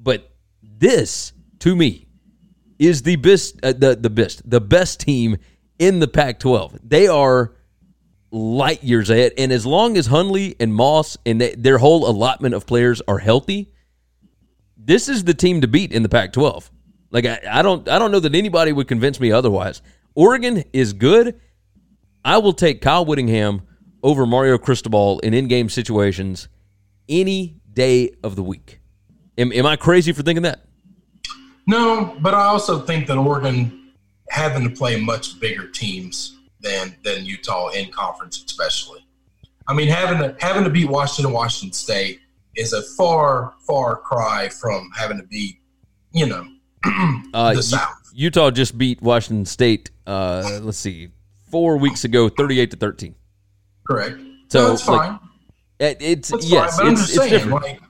But 0.00 0.30
this, 0.62 1.32
to 1.60 1.76
me, 1.76 2.08
is 2.78 3.02
the 3.02 3.16
best, 3.16 3.58
uh, 3.62 3.72
the 3.72 3.96
the 3.96 4.10
best, 4.10 4.48
the 4.48 4.60
best 4.60 5.00
team 5.00 5.38
in 5.78 6.00
the 6.00 6.08
Pac-12. 6.08 6.78
They 6.82 7.06
are 7.06 7.54
light 8.30 8.82
years 8.82 9.08
ahead, 9.08 9.32
and 9.38 9.52
as 9.52 9.64
long 9.64 9.96
as 9.96 10.06
Huntley 10.06 10.56
and 10.58 10.74
Moss 10.74 11.16
and 11.24 11.40
they, 11.40 11.54
their 11.54 11.78
whole 11.78 12.08
allotment 12.08 12.54
of 12.54 12.66
players 12.66 13.00
are 13.06 13.18
healthy, 13.18 13.72
this 14.76 15.08
is 15.08 15.24
the 15.24 15.34
team 15.34 15.60
to 15.62 15.68
beat 15.68 15.92
in 15.92 16.02
the 16.02 16.08
Pac-12. 16.08 16.70
Like 17.10 17.24
I, 17.24 17.40
I 17.50 17.62
don't, 17.62 17.88
I 17.88 17.98
don't 17.98 18.10
know 18.10 18.20
that 18.20 18.34
anybody 18.34 18.72
would 18.72 18.88
convince 18.88 19.20
me 19.20 19.32
otherwise. 19.32 19.80
Oregon 20.16 20.64
is 20.72 20.92
good. 20.94 21.38
I 22.24 22.38
will 22.38 22.54
take 22.54 22.80
Kyle 22.80 23.04
Whittingham 23.04 23.62
over 24.02 24.26
Mario 24.26 24.58
Cristobal 24.58 25.20
in 25.20 25.34
in-game 25.34 25.68
situations 25.68 26.48
any 27.08 27.60
day 27.72 28.10
of 28.24 28.34
the 28.34 28.42
week. 28.42 28.80
Am, 29.38 29.52
am 29.52 29.66
I 29.66 29.76
crazy 29.76 30.12
for 30.12 30.22
thinking 30.22 30.42
that? 30.42 30.60
No, 31.68 32.16
but 32.20 32.34
I 32.34 32.44
also 32.44 32.80
think 32.80 33.06
that 33.08 33.18
Oregon 33.18 33.92
having 34.30 34.68
to 34.68 34.70
play 34.74 34.98
much 34.98 35.38
bigger 35.38 35.68
teams 35.68 36.36
than 36.60 36.96
than 37.04 37.24
Utah 37.24 37.68
in 37.68 37.90
conference, 37.92 38.42
especially. 38.44 39.06
I 39.68 39.74
mean, 39.74 39.88
having 39.88 40.18
to 40.18 40.34
having 40.40 40.64
to 40.64 40.70
beat 40.70 40.88
Washington 40.88 41.32
Washington 41.32 41.72
State 41.72 42.20
is 42.56 42.72
a 42.72 42.82
far 42.82 43.54
far 43.66 43.96
cry 43.96 44.48
from 44.48 44.90
having 44.96 45.18
to 45.18 45.24
beat, 45.26 45.58
you 46.12 46.26
know, 46.26 46.46
Uh, 47.34 47.50
the 47.50 47.56
U- 47.56 47.62
South. 47.62 48.05
Utah 48.16 48.50
just 48.50 48.78
beat 48.78 49.02
Washington 49.02 49.44
State. 49.44 49.90
Uh, 50.06 50.60
let's 50.62 50.78
see, 50.78 51.10
four 51.50 51.76
weeks 51.76 52.04
ago, 52.04 52.30
thirty-eight 52.30 52.70
to 52.70 52.76
thirteen. 52.76 53.14
Correct. 53.86 54.18
So, 54.48 54.70
that's 54.70 54.88
like, 54.88 55.10
fine. 55.10 55.20
It, 55.78 55.98
it's 56.00 56.28
That's 56.30 56.46
yes, 56.46 56.78
fine. 56.78 56.92
It's, 56.92 57.00
just 57.02 57.10
it's 57.10 57.18
saying, 57.20 57.30
different. 57.32 57.62
like, 57.62 57.80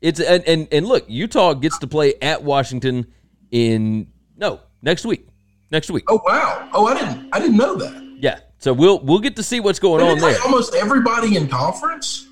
It's 0.00 0.18
and, 0.18 0.42
and 0.48 0.68
and 0.72 0.86
look, 0.86 1.04
Utah 1.08 1.52
gets 1.52 1.78
to 1.80 1.86
play 1.86 2.14
at 2.22 2.42
Washington 2.42 3.06
in 3.50 4.08
no 4.36 4.60
next 4.80 5.04
week. 5.04 5.28
Next 5.70 5.90
week, 5.90 6.04
oh 6.08 6.20
wow, 6.24 6.70
oh 6.72 6.86
I 6.86 6.94
didn't 6.98 7.28
I 7.32 7.38
didn't 7.38 7.56
know 7.58 7.74
that. 7.76 8.16
yeah. 8.18 8.40
So 8.58 8.72
we'll 8.72 9.00
we'll 9.00 9.18
get 9.18 9.36
to 9.36 9.42
see 9.42 9.60
what's 9.60 9.78
going 9.78 10.02
on 10.02 10.18
there. 10.18 10.40
almost 10.42 10.74
everybody 10.74 11.36
in 11.36 11.48
conference. 11.48 12.28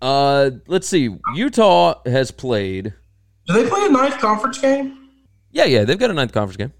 Uh, 0.00 0.50
let's 0.68 0.86
see. 0.86 1.16
Utah 1.34 2.00
has 2.06 2.30
played. 2.30 2.92
Do 3.46 3.54
they 3.54 3.68
play 3.68 3.86
a 3.86 3.88
ninth 3.88 4.18
conference 4.18 4.58
game? 4.58 5.01
Yeah, 5.52 5.64
yeah, 5.64 5.84
they've 5.84 5.98
got 5.98 6.10
a 6.10 6.14
ninth 6.14 6.32
conference 6.32 6.56
game. 6.56 6.72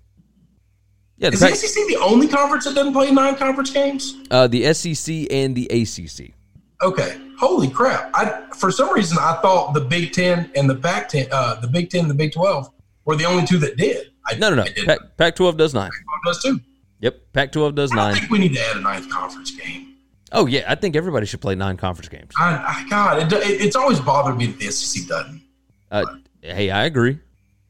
Yeah, 1.19 1.31
the, 1.31 1.35
Is 1.35 1.41
the 1.41 1.47
Pac- 1.49 1.57
SEC 1.57 1.87
the 1.89 1.97
only 1.99 2.27
conference 2.27 2.65
that 2.65 2.75
doesn't 2.75 2.93
play 2.93 3.11
nine 3.11 3.37
conference 3.37 3.71
games? 3.71 4.17
uh, 4.31 4.47
the 4.49 4.73
SEC 4.75 5.27
and 5.31 5.55
the 5.55 5.67
ACC. 5.71 6.35
Okay. 6.83 7.19
Holy 7.39 7.69
crap! 7.69 8.11
I 8.15 8.45
for 8.57 8.71
some 8.71 8.93
reason 8.93 9.19
I 9.21 9.39
thought 9.43 9.73
the 9.75 9.81
Big 9.81 10.13
Ten 10.13 10.51
and 10.57 10.69
the 10.71 10.75
Pac 10.77 11.09
Ten, 11.09 11.27
uh, 11.33 11.57
the 11.61 11.67
Big 11.67 11.91
Ten 11.91 12.03
and 12.03 12.11
the 12.11 12.15
Big 12.15 12.33
Twelve 12.33 12.71
were 13.05 13.17
the 13.17 13.25
only 13.25 13.45
two 13.47 13.59
that 13.59 13.77
did. 13.77 14.13
I, 14.27 14.35
No, 14.37 14.49
no, 14.51 14.57
no. 14.57 14.63
I. 14.63 14.85
Pac- 14.87 15.17
Pac-12 15.17 15.57
does 15.57 15.75
nine. 15.75 15.91
Those 16.25 16.41
two. 16.41 16.61
Yep, 17.01 17.19
Pac-12 17.33 17.75
does 17.75 17.91
I 17.93 17.97
nine. 17.97 18.15
think 18.15 18.31
we 18.31 18.39
need 18.39 18.55
to 18.55 18.61
add 18.61 18.77
a 18.77 18.81
ninth 18.81 19.11
conference 19.11 19.51
game. 19.51 19.97
Oh 20.31 20.47
yeah, 20.47 20.65
I 20.69 20.77
think 20.77 20.95
everybody 20.95 21.27
should 21.27 21.41
play 21.41 21.57
nine 21.57 21.77
conference 21.77 22.09
games. 22.09 22.33
I, 22.39 22.85
I 22.85 22.89
God, 22.89 23.21
it, 23.21 23.33
it, 23.33 23.61
it's 23.61 23.75
always 23.77 23.99
bothered 23.99 24.37
me 24.37 24.47
that 24.47 24.59
the 24.61 24.71
SEC 24.71 25.09
doesn't. 25.09 25.43
Uh, 25.91 26.05
hey, 26.43 26.71
I 26.71 26.85
agree. 26.85 27.19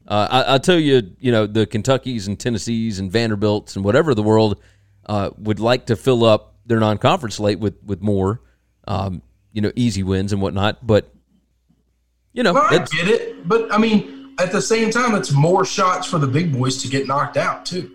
Uh, 0.07 0.43
I, 0.47 0.57
tell 0.57 0.77
you, 0.77 1.15
you 1.19 1.31
know, 1.31 1.47
the 1.47 1.65
Kentuckies 1.65 2.27
and 2.27 2.37
Tennessees 2.37 2.99
and 2.99 3.09
Vanderbilts 3.09 3.75
and 3.75 3.85
whatever 3.85 4.13
the 4.13 4.23
world 4.23 4.61
uh, 5.05 5.29
would 5.37 5.59
like 5.59 5.85
to 5.85 5.95
fill 5.95 6.25
up 6.25 6.55
their 6.65 6.79
non-conference 6.79 7.35
slate 7.35 7.59
with 7.59 7.75
with 7.85 8.01
more, 8.01 8.41
um, 8.87 9.21
you 9.53 9.61
know, 9.61 9.71
easy 9.75 10.03
wins 10.03 10.33
and 10.33 10.41
whatnot. 10.41 10.85
But 10.85 11.09
you 12.33 12.43
know, 12.43 12.53
Well, 12.53 12.65
I 12.69 12.79
get 12.79 13.07
it, 13.07 13.47
but 13.47 13.71
I 13.73 13.77
mean, 13.77 14.33
at 14.39 14.51
the 14.51 14.61
same 14.61 14.91
time, 14.91 15.15
it's 15.15 15.31
more 15.31 15.63
shots 15.63 16.07
for 16.07 16.17
the 16.19 16.27
big 16.27 16.51
boys 16.51 16.81
to 16.81 16.87
get 16.89 17.07
knocked 17.07 17.37
out 17.37 17.65
too, 17.65 17.91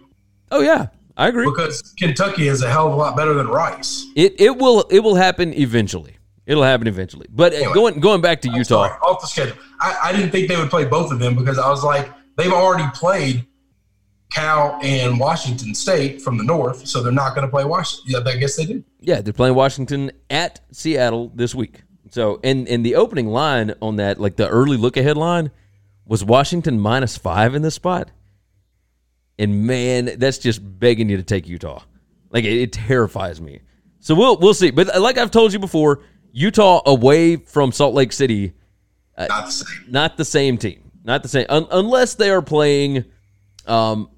oh 0.50 0.60
yeah, 0.60 0.86
I 1.16 1.28
agree. 1.28 1.44
because 1.44 1.94
Kentucky 1.98 2.48
is 2.48 2.62
a 2.62 2.70
hell 2.70 2.86
of 2.86 2.94
a 2.94 2.96
lot 2.96 3.16
better 3.16 3.34
than 3.34 3.48
Rice. 3.48 4.06
It 4.16 4.40
it 4.40 4.56
will 4.56 4.86
it 4.90 5.00
will 5.00 5.16
happen 5.16 5.52
eventually. 5.54 6.16
It'll 6.46 6.62
happen 6.62 6.86
eventually. 6.86 7.26
But 7.28 7.52
uh, 7.52 7.56
Anyway. 7.56 7.74
going 7.74 8.00
going 8.00 8.20
back 8.22 8.40
to 8.42 8.48
Utah, 8.48 8.86
sorry, 8.86 8.92
off 9.00 9.20
the 9.20 9.26
schedule. 9.26 9.56
I, 9.80 9.96
I 10.04 10.12
didn't 10.12 10.30
think 10.30 10.48
they 10.48 10.56
would 10.56 10.70
play 10.70 10.84
both 10.84 11.12
of 11.12 11.18
them 11.18 11.34
because 11.34 11.58
I 11.58 11.68
was 11.68 11.84
like, 11.84 12.10
they've 12.36 12.52
already 12.52 12.88
played 12.94 13.46
Cal 14.32 14.78
and 14.82 15.18
Washington 15.18 15.74
State 15.74 16.20
from 16.20 16.36
the 16.36 16.44
north, 16.44 16.86
so 16.86 17.02
they're 17.02 17.12
not 17.12 17.34
going 17.34 17.46
to 17.46 17.50
play 17.50 17.64
Washington. 17.64 18.22
Yeah, 18.26 18.32
I 18.32 18.36
guess 18.36 18.56
they 18.56 18.66
do. 18.66 18.84
yeah, 19.00 19.20
they're 19.20 19.32
playing 19.32 19.54
Washington 19.54 20.10
at 20.28 20.60
Seattle 20.72 21.32
this 21.34 21.54
week. 21.54 21.82
So, 22.10 22.40
and 22.42 22.68
and 22.68 22.84
the 22.84 22.96
opening 22.96 23.28
line 23.28 23.74
on 23.80 23.96
that, 23.96 24.20
like 24.20 24.36
the 24.36 24.48
early 24.48 24.76
look 24.76 24.96
ahead 24.96 25.16
line, 25.16 25.50
was 26.06 26.24
Washington 26.24 26.78
minus 26.80 27.16
five 27.16 27.54
in 27.54 27.62
this 27.62 27.74
spot. 27.74 28.10
And 29.38 29.66
man, 29.66 30.18
that's 30.18 30.38
just 30.38 30.60
begging 30.80 31.08
you 31.08 31.16
to 31.16 31.22
take 31.22 31.46
Utah. 31.48 31.82
Like 32.30 32.44
it, 32.44 32.60
it 32.60 32.72
terrifies 32.72 33.40
me. 33.40 33.60
So 34.00 34.14
we'll 34.14 34.38
we'll 34.38 34.54
see. 34.54 34.70
But 34.70 34.94
uh, 34.94 35.00
like 35.00 35.18
I've 35.18 35.30
told 35.30 35.52
you 35.52 35.58
before, 35.58 36.02
Utah 36.32 36.82
away 36.86 37.36
from 37.36 37.72
Salt 37.72 37.94
Lake 37.94 38.12
City 38.12 38.54
Not 39.26 39.46
the 39.46 39.52
same. 39.52 39.84
not 39.90 40.16
the 40.16 40.24
same 40.24 40.58
team. 40.58 40.90
Not 41.04 41.22
the 41.22 41.28
same 41.28 41.46
un- 41.48 41.66
unless 41.70 42.14
they 42.14 42.30
are 42.30 42.42
playing 42.42 43.04
um 43.66 44.10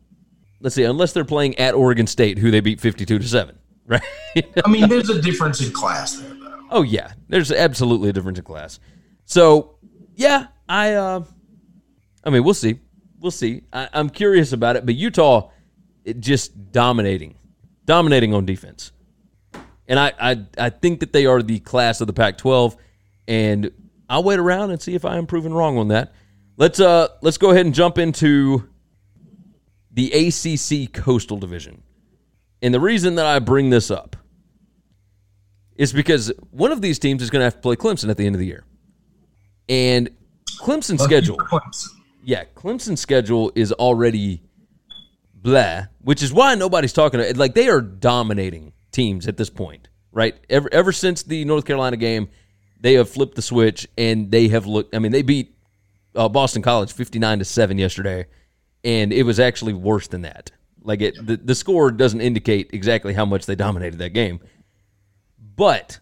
let's 0.61 0.75
see, 0.75 0.85
unless 0.85 1.13
they're 1.13 1.25
playing 1.25 1.59
at 1.59 1.75
Oregon 1.75 2.07
State 2.07 2.39
who 2.39 2.51
they 2.51 2.61
beat 2.61 2.81
52 2.81 3.19
to 3.19 3.27
7, 3.27 3.59
right? 3.87 4.03
I 4.65 4.69
mean, 4.69 4.89
there's 4.89 5.09
a 5.09 5.21
difference 5.23 5.65
in 5.65 5.73
class 5.73 6.17
there, 6.17 6.35
though. 6.35 6.59
oh 6.71 6.83
yeah, 6.83 7.13
there's 7.29 7.51
absolutely 7.51 8.11
a 8.11 8.13
difference 8.13 8.39
in 8.39 8.45
class. 8.45 8.79
So, 9.25 9.77
yeah, 10.17 10.49
I 10.69 10.95
uh 10.95 11.25
I 12.25 12.31
mean, 12.31 12.45
we'll 12.45 12.55
see. 12.55 12.79
We'll 13.19 13.31
see. 13.31 13.63
I, 13.73 13.89
I'm 13.93 14.11
curious 14.11 14.53
about 14.53 14.77
it, 14.77 14.85
but 14.85 14.95
Utah 14.95 15.51
it 16.05 16.21
just 16.21 16.73
dominating. 16.73 17.37
Dominating 17.85 18.33
on 18.35 18.45
defense. 18.47 18.93
And 19.89 19.99
I, 19.99 20.13
I 20.21 20.45
I 20.59 20.71
think 20.71 21.01
that 21.01 21.13
they 21.13 21.27
are 21.27 21.43
the 21.43 21.59
class 21.61 22.01
of 22.01 22.07
the 22.07 22.13
Pac-12 22.13 22.77
and 23.29 23.71
I'll 24.11 24.25
wait 24.25 24.41
around 24.41 24.73
and 24.73 24.83
see 24.83 24.97
if 24.97 25.05
I 25.05 25.17
am 25.17 25.27
proven 25.27 25.55
wrong 25.55 25.79
on 25.79 25.89
that. 25.89 26.13
Let's 26.57 26.81
uh 26.81 27.09
let's 27.23 27.39
go 27.39 27.51
ahead 27.51 27.65
and 27.65 27.75
jump 27.75 27.97
into 27.97 28.69
the 29.93 30.11
ACC 30.13 30.93
Coastal 30.93 31.39
Division. 31.39 31.83
And 32.61 32.75
the 32.75 32.81
reason 32.81 33.15
that 33.15 33.25
I 33.25 33.39
bring 33.39 33.71
this 33.71 33.91
up 33.91 34.17
is 35.77 35.93
because 35.93 36.31
one 36.51 36.73
of 36.73 36.83
these 36.83 36.99
teams 36.99 37.23
is 37.23 37.31
going 37.31 37.41
to 37.41 37.45
have 37.45 37.55
to 37.55 37.61
play 37.61 37.77
Clemson 37.77 38.11
at 38.11 38.19
the 38.19 38.27
end 38.27 38.35
of 38.35 38.41
the 38.41 38.47
year. 38.47 38.65
And 39.69 40.11
Clemson's 40.61 41.03
schedule, 41.03 41.37
for 41.37 41.61
Clemson. 41.61 41.87
yeah, 42.23 42.45
Clemson's 42.55 43.01
schedule 43.01 43.51
is 43.55 43.73
already 43.73 44.43
blah, 45.35 45.85
which 46.03 46.23
is 46.23 46.33
why 46.33 46.55
nobody's 46.57 46.93
talking. 46.93 47.37
Like 47.37 47.55
they 47.55 47.69
are 47.69 47.81
dominating 47.81 48.75
teams 48.93 49.27
at 49.27 49.37
this 49.37 49.49
point, 49.49 49.89
right? 50.13 50.35
Ever 50.51 50.69
ever 50.73 50.93
since 50.93 51.23
the 51.23 51.45
North 51.45 51.65
Carolina 51.65 51.97
game, 51.97 52.29
they 52.81 52.95
have 52.95 53.09
flipped 53.09 53.35
the 53.37 53.43
switch 53.43 53.87
and 53.99 54.31
they 54.31 54.49
have 54.49 54.67
looked. 54.67 54.95
I 54.95 54.99
mean, 54.99 55.13
they 55.13 55.23
beat 55.23 55.55
uh, 56.15 56.29
Boston 56.29 56.63
College 56.63 56.93
fifty 56.93 57.19
nine 57.19 57.39
to 57.39 57.45
seven 57.45 57.79
yesterday, 57.79 58.27
and 58.85 59.13
it 59.13 59.25
was 59.25 59.39
actually 59.39 59.75
worse 59.75 60.09
than 60.09 60.23
that. 60.23 60.51
Like 60.83 61.03
it, 61.03 61.27
the, 61.27 61.37
the 61.37 61.55
score 61.55 61.91
doesn't 61.91 62.21
indicate 62.21 62.71
exactly 62.73 63.13
how 63.13 63.27
much 63.27 63.47
they 63.47 63.55
dominated 63.55 63.99
that 63.99 64.11
game, 64.11 64.41
but 65.57 66.01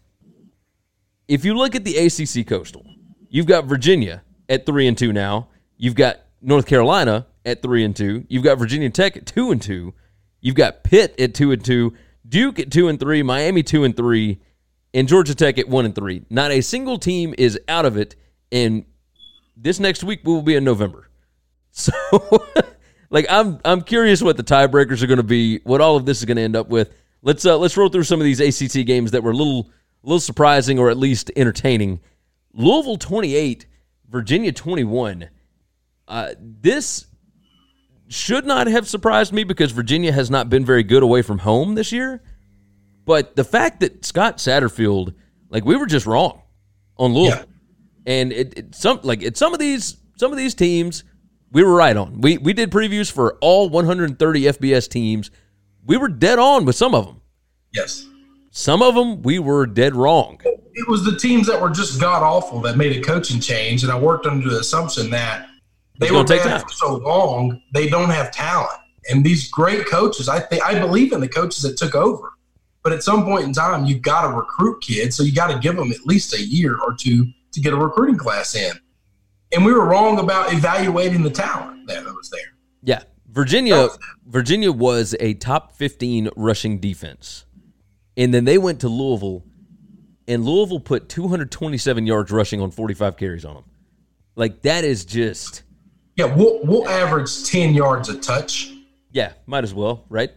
if 1.27 1.45
you 1.45 1.55
look 1.55 1.75
at 1.75 1.85
the 1.85 1.97
ACC 1.97 2.47
Coastal, 2.47 2.87
you've 3.29 3.47
got 3.47 3.65
Virginia 3.65 4.23
at 4.49 4.65
three 4.65 4.87
and 4.87 4.97
two 4.97 5.13
now. 5.13 5.49
You've 5.77 5.95
got 5.95 6.21
North 6.41 6.67
Carolina 6.67 7.27
at 7.45 7.63
three 7.63 7.85
and 7.85 7.95
two. 7.95 8.25
You've 8.29 8.45
got 8.45 8.59
Virginia 8.59 8.91
Tech 8.91 9.17
at 9.17 9.27
two 9.27 9.51
and 9.51 9.61
two. 9.61 9.95
You've 10.41 10.55
got 10.55 10.85
Pitt 10.85 11.19
at 11.19 11.35
two 11.35 11.53
and 11.53 11.65
two. 11.65 11.95
Duke 12.29 12.59
at 12.59 12.71
two 12.71 12.89
and 12.89 12.99
three. 12.99 13.23
Miami 13.23 13.63
two 13.63 13.85
and 13.85 13.97
three, 13.97 14.41
and 14.99 15.07
Georgia 15.07 15.33
Tech 15.33 15.59
at 15.59 15.69
one 15.69 15.85
and 15.85 15.95
three. 15.95 16.25
Not 16.29 16.51
a 16.51 16.61
single 16.61 16.99
team 16.99 17.33
is 17.39 17.57
out 17.69 17.87
of 17.87 17.97
it. 17.97 18.17
And 18.51 18.85
this 19.57 19.79
next 19.79 20.03
week 20.03 20.25
will 20.25 20.43
be 20.43 20.57
in 20.57 20.65
November. 20.65 21.05
So, 21.71 21.93
like, 23.09 23.27
I'm 23.31 23.61
I'm 23.65 23.83
curious 23.83 24.21
what 24.21 24.37
the 24.37 24.43
tiebreakers 24.43 25.01
are 25.01 25.07
going 25.07 25.19
to 25.19 25.23
be. 25.23 25.61
What 25.63 25.81
all 25.81 25.95
of 25.95 26.07
this 26.07 26.19
is 26.19 26.25
going 26.25 26.39
to 26.39 26.43
end 26.43 26.57
up 26.57 26.69
with. 26.69 26.93
Let's 27.23 27.47
uh, 27.47 27.57
let's 27.57 27.77
roll 27.77 27.89
through 27.89 28.03
some 28.03 28.21
of 28.21 28.25
these 28.25 28.41
ACC 28.41 28.85
games 28.85 29.13
that 29.13 29.23
were 29.23 29.31
a 29.31 29.37
little 29.37 29.71
a 30.03 30.07
little 30.07 30.19
surprising 30.19 30.81
or 30.81 30.91
at 30.91 30.97
least 30.97 31.31
entertaining. 31.37 32.01
Louisville 32.53 32.97
28, 32.97 33.67
Virginia 34.09 34.51
21. 34.51 35.29
Uh, 36.09 36.31
this 36.41 37.07
should 38.09 38.45
not 38.45 38.67
have 38.67 38.89
surprised 38.89 39.33
me 39.33 39.45
because 39.45 39.71
Virginia 39.71 40.11
has 40.11 40.33
not 40.33 40.51
been 40.51 40.65
very 40.65 40.83
good 40.83 41.05
away 41.05 41.23
from 41.23 41.39
home 41.39 41.77
this 41.77 41.93
year. 41.93 42.21
But 43.09 43.37
the 43.37 43.45
fact 43.45 43.81
that 43.81 44.05
Scott 44.05 44.37
Satterfield, 44.37 45.15
like 45.49 45.65
we 45.65 45.77
were 45.77 45.87
just 45.87 46.05
wrong 46.05 46.43
on 46.99 47.15
Louisville, 47.15 47.47
and 48.05 48.35
it, 48.35 48.59
it 48.59 48.75
some 48.75 49.01
like 49.03 49.23
it, 49.23 49.39
some 49.39 49.55
of 49.55 49.59
these 49.59 49.97
some 50.19 50.31
of 50.31 50.37
these 50.37 50.55
teams 50.55 51.05
we 51.51 51.65
were 51.65 51.75
right 51.75 51.97
on. 51.97 52.21
We 52.21 52.37
we 52.37 52.53
did 52.53 52.71
previews 52.71 53.11
for 53.11 53.39
all 53.41 53.71
130 53.71 54.43
FBS 54.43 54.91
teams. 54.91 55.31
We 55.87 55.97
were 55.97 56.11
dead 56.11 56.39
on 56.39 56.67
with 56.67 56.77
some 56.77 56.95
of 56.95 57.07
them. 57.07 57.23
Yes. 57.73 58.07
Some 58.51 58.83
of 58.83 58.95
them 58.95 59.23
we 59.23 59.39
were 59.39 59.65
dead 59.65 59.97
wrong. 59.97 60.39
It 60.45 60.87
was 60.87 61.03
the 61.03 61.17
teams 61.17 61.47
that 61.47 61.59
were 61.59 61.71
just 61.71 61.99
god 61.99 62.23
awful 62.23 62.61
that 62.61 62.77
made 62.77 62.95
a 62.95 63.01
coaching 63.01 63.41
change, 63.41 63.85
and 63.85 63.91
I 63.91 63.99
worked 63.99 64.27
under 64.27 64.51
the 64.51 64.59
assumption 64.59 65.09
that 65.13 65.47
they 65.99 66.11
were 66.11 66.25
take 66.25 66.45
bad 66.45 66.61
for 66.61 66.69
so 66.73 66.97
long 66.97 67.63
they 67.73 67.89
don't 67.89 68.11
have 68.11 68.33
talent. 68.33 68.81
And 69.09 69.25
these 69.25 69.51
great 69.51 69.87
coaches, 69.87 70.29
I 70.29 70.41
think 70.41 70.63
I 70.63 70.79
believe 70.79 71.15
in 71.15 71.21
the 71.21 71.29
coaches 71.29 71.63
that 71.63 71.79
took 71.79 71.95
over. 71.95 72.35
But 72.83 72.93
at 72.93 73.03
some 73.03 73.25
point 73.25 73.45
in 73.45 73.53
time, 73.53 73.85
you've 73.85 74.03
got 74.03 74.23
to 74.23 74.37
recruit 74.37 74.81
kids, 74.83 75.17
so 75.17 75.23
you 75.23 75.35
got 75.35 75.51
to 75.51 75.59
give 75.59 75.77
them 75.77 75.91
at 75.93 76.07
least 76.07 76.33
a 76.35 76.41
year 76.41 76.79
or 76.81 76.95
two 76.95 77.27
to 77.53 77.61
get 77.61 77.73
a 77.73 77.77
recruiting 77.77 78.17
class 78.17 78.55
in. 78.55 78.73
And 79.53 79.65
we 79.65 79.73
were 79.73 79.85
wrong 79.87 80.19
about 80.19 80.53
evaluating 80.53 81.23
the 81.23 81.31
talent 81.31 81.87
that 81.89 82.05
was 82.05 82.31
there. 82.31 82.41
Yeah. 82.83 83.03
Virginia 83.31 83.89
Virginia 84.27 84.73
was 84.73 85.15
a 85.21 85.35
top 85.35 85.77
15 85.77 86.31
rushing 86.37 86.79
defense. 86.79 87.45
And 88.17 88.33
then 88.33 88.45
they 88.45 88.59
went 88.59 88.81
to 88.81 88.89
Louisville 88.89 89.45
and 90.27 90.45
Louisville 90.45 90.81
put 90.81 91.09
227 91.09 92.07
yards 92.07 92.31
rushing 92.31 92.61
on 92.61 92.71
45 92.71 93.17
carries 93.17 93.45
on 93.45 93.55
them. 93.55 93.65
Like 94.35 94.63
that 94.63 94.85
is 94.85 95.05
just 95.05 95.63
Yeah, 96.17 96.35
we'll 96.35 96.61
we'll 96.65 96.89
average 96.89 97.45
ten 97.45 97.75
yards 97.75 98.09
a 98.09 98.19
touch. 98.19 98.73
yeah, 99.13 99.33
might 99.47 99.65
as 99.65 99.75
well, 99.75 100.05
right? 100.09 100.31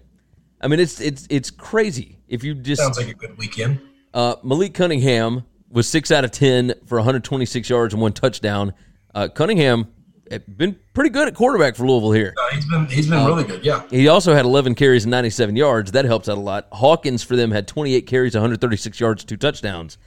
I 0.62 0.68
mean 0.68 0.80
it's 0.80 1.02
it's 1.02 1.28
it's 1.30 1.50
crazy 1.50 2.20
if 2.28 2.44
you 2.44 2.54
just 2.54 2.82
Sounds 2.82 2.98
like 2.98 3.10
a 3.10 3.14
good 3.14 3.38
weekend. 3.38 3.82
Uh, 4.14 4.36
Malik 4.44 4.74
Cunningham 4.74 5.46
was 5.70 5.88
six 5.88 6.12
out 6.12 6.24
of 6.24 6.32
ten 6.32 6.74
for 6.86 6.98
126 6.98 7.70
yards 7.70 7.94
and 7.94 8.02
one 8.02 8.14
touchdown. 8.14 8.74
Uh, 9.14 9.28
Cunningham 9.28 9.88
had 10.30 10.58
been 10.58 10.78
pretty 10.94 11.10
good 11.10 11.28
at 11.28 11.36
quarterback 11.36 11.76
for 11.76 11.86
Louisville 11.86 12.14
here. 12.14 12.34
Uh, 12.38 12.56
he's 12.56 12.66
been 12.66 12.86
he's 12.86 13.08
been 13.08 13.26
really 13.26 13.44
good. 13.44 13.64
Yeah. 13.66 13.84
He 13.90 14.08
also 14.08 14.34
had 14.34 14.46
11 14.46 14.76
carries 14.76 15.04
and 15.04 15.12
97 15.12 15.56
yards. 15.56 15.92
That 15.92 16.06
helps 16.06 16.30
out 16.30 16.38
a 16.38 16.42
lot. 16.42 16.68
Hawkins 16.72 17.22
for 17.24 17.36
them 17.36 17.52
had 17.52 17.68
28 17.68 18.08
carries, 18.08 18.34
136 18.34 19.00
yards, 19.00 19.24
two 19.26 19.38
touchdowns. 19.38 19.98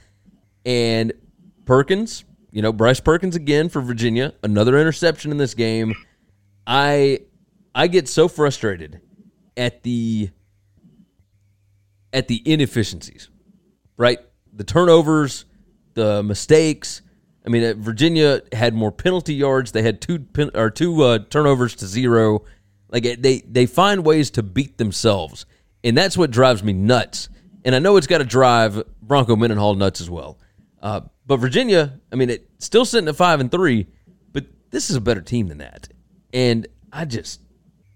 And 0.65 1.13
Perkins, 1.65 2.25
you 2.51 2.61
know, 2.61 2.73
Bryce 2.73 2.99
Perkins 2.99 3.35
again 3.35 3.69
for 3.69 3.81
Virginia, 3.81 4.33
another 4.41 4.79
interception 4.79 5.31
in 5.31 5.37
this 5.37 5.53
game. 5.53 5.93
I 6.65 7.19
I 7.75 7.87
get 7.87 8.07
so 8.07 8.27
frustrated 8.27 9.01
at 9.55 9.83
the 9.83 10.31
at 12.15 12.29
the 12.29 12.41
inefficiencies, 12.45 13.29
right? 13.97 14.19
The 14.53 14.63
turnovers, 14.63 15.45
the 15.93 16.23
mistakes. 16.23 17.01
I 17.45 17.49
mean, 17.49 17.63
uh, 17.63 17.73
Virginia 17.77 18.41
had 18.53 18.73
more 18.73 18.91
penalty 18.91 19.35
yards. 19.35 19.73
They 19.73 19.83
had 19.83 20.01
two 20.01 20.19
pen, 20.19 20.49
or 20.55 20.71
two 20.71 21.03
uh, 21.03 21.19
turnovers 21.29 21.75
to 21.75 21.85
zero. 21.85 22.45
Like 22.89 23.03
they 23.21 23.39
they 23.41 23.65
find 23.65 24.05
ways 24.05 24.31
to 24.31 24.43
beat 24.43 24.77
themselves, 24.77 25.45
and 25.83 25.97
that's 25.97 26.17
what 26.17 26.31
drives 26.31 26.63
me 26.63 26.71
nuts. 26.71 27.27
And 27.65 27.75
I 27.75 27.79
know 27.79 27.97
it's 27.97 28.07
got 28.07 28.19
to 28.19 28.23
drive 28.23 28.81
Bronco 29.01 29.35
Mendenhall 29.35 29.75
nuts 29.75 29.99
as 29.99 30.09
well. 30.09 30.39
Uh, 30.81 31.01
but 31.25 31.37
Virginia, 31.37 31.99
I 32.11 32.15
mean, 32.15 32.29
it 32.29 32.49
still 32.59 32.85
sitting 32.85 33.09
at 33.09 33.15
five 33.15 33.39
and 33.41 33.51
three, 33.51 33.87
but 34.31 34.45
this 34.69 34.89
is 34.89 34.95
a 34.95 35.01
better 35.01 35.21
team 35.21 35.47
than 35.47 35.57
that. 35.57 35.89
And 36.31 36.67
I 36.93 37.05
just, 37.05 37.41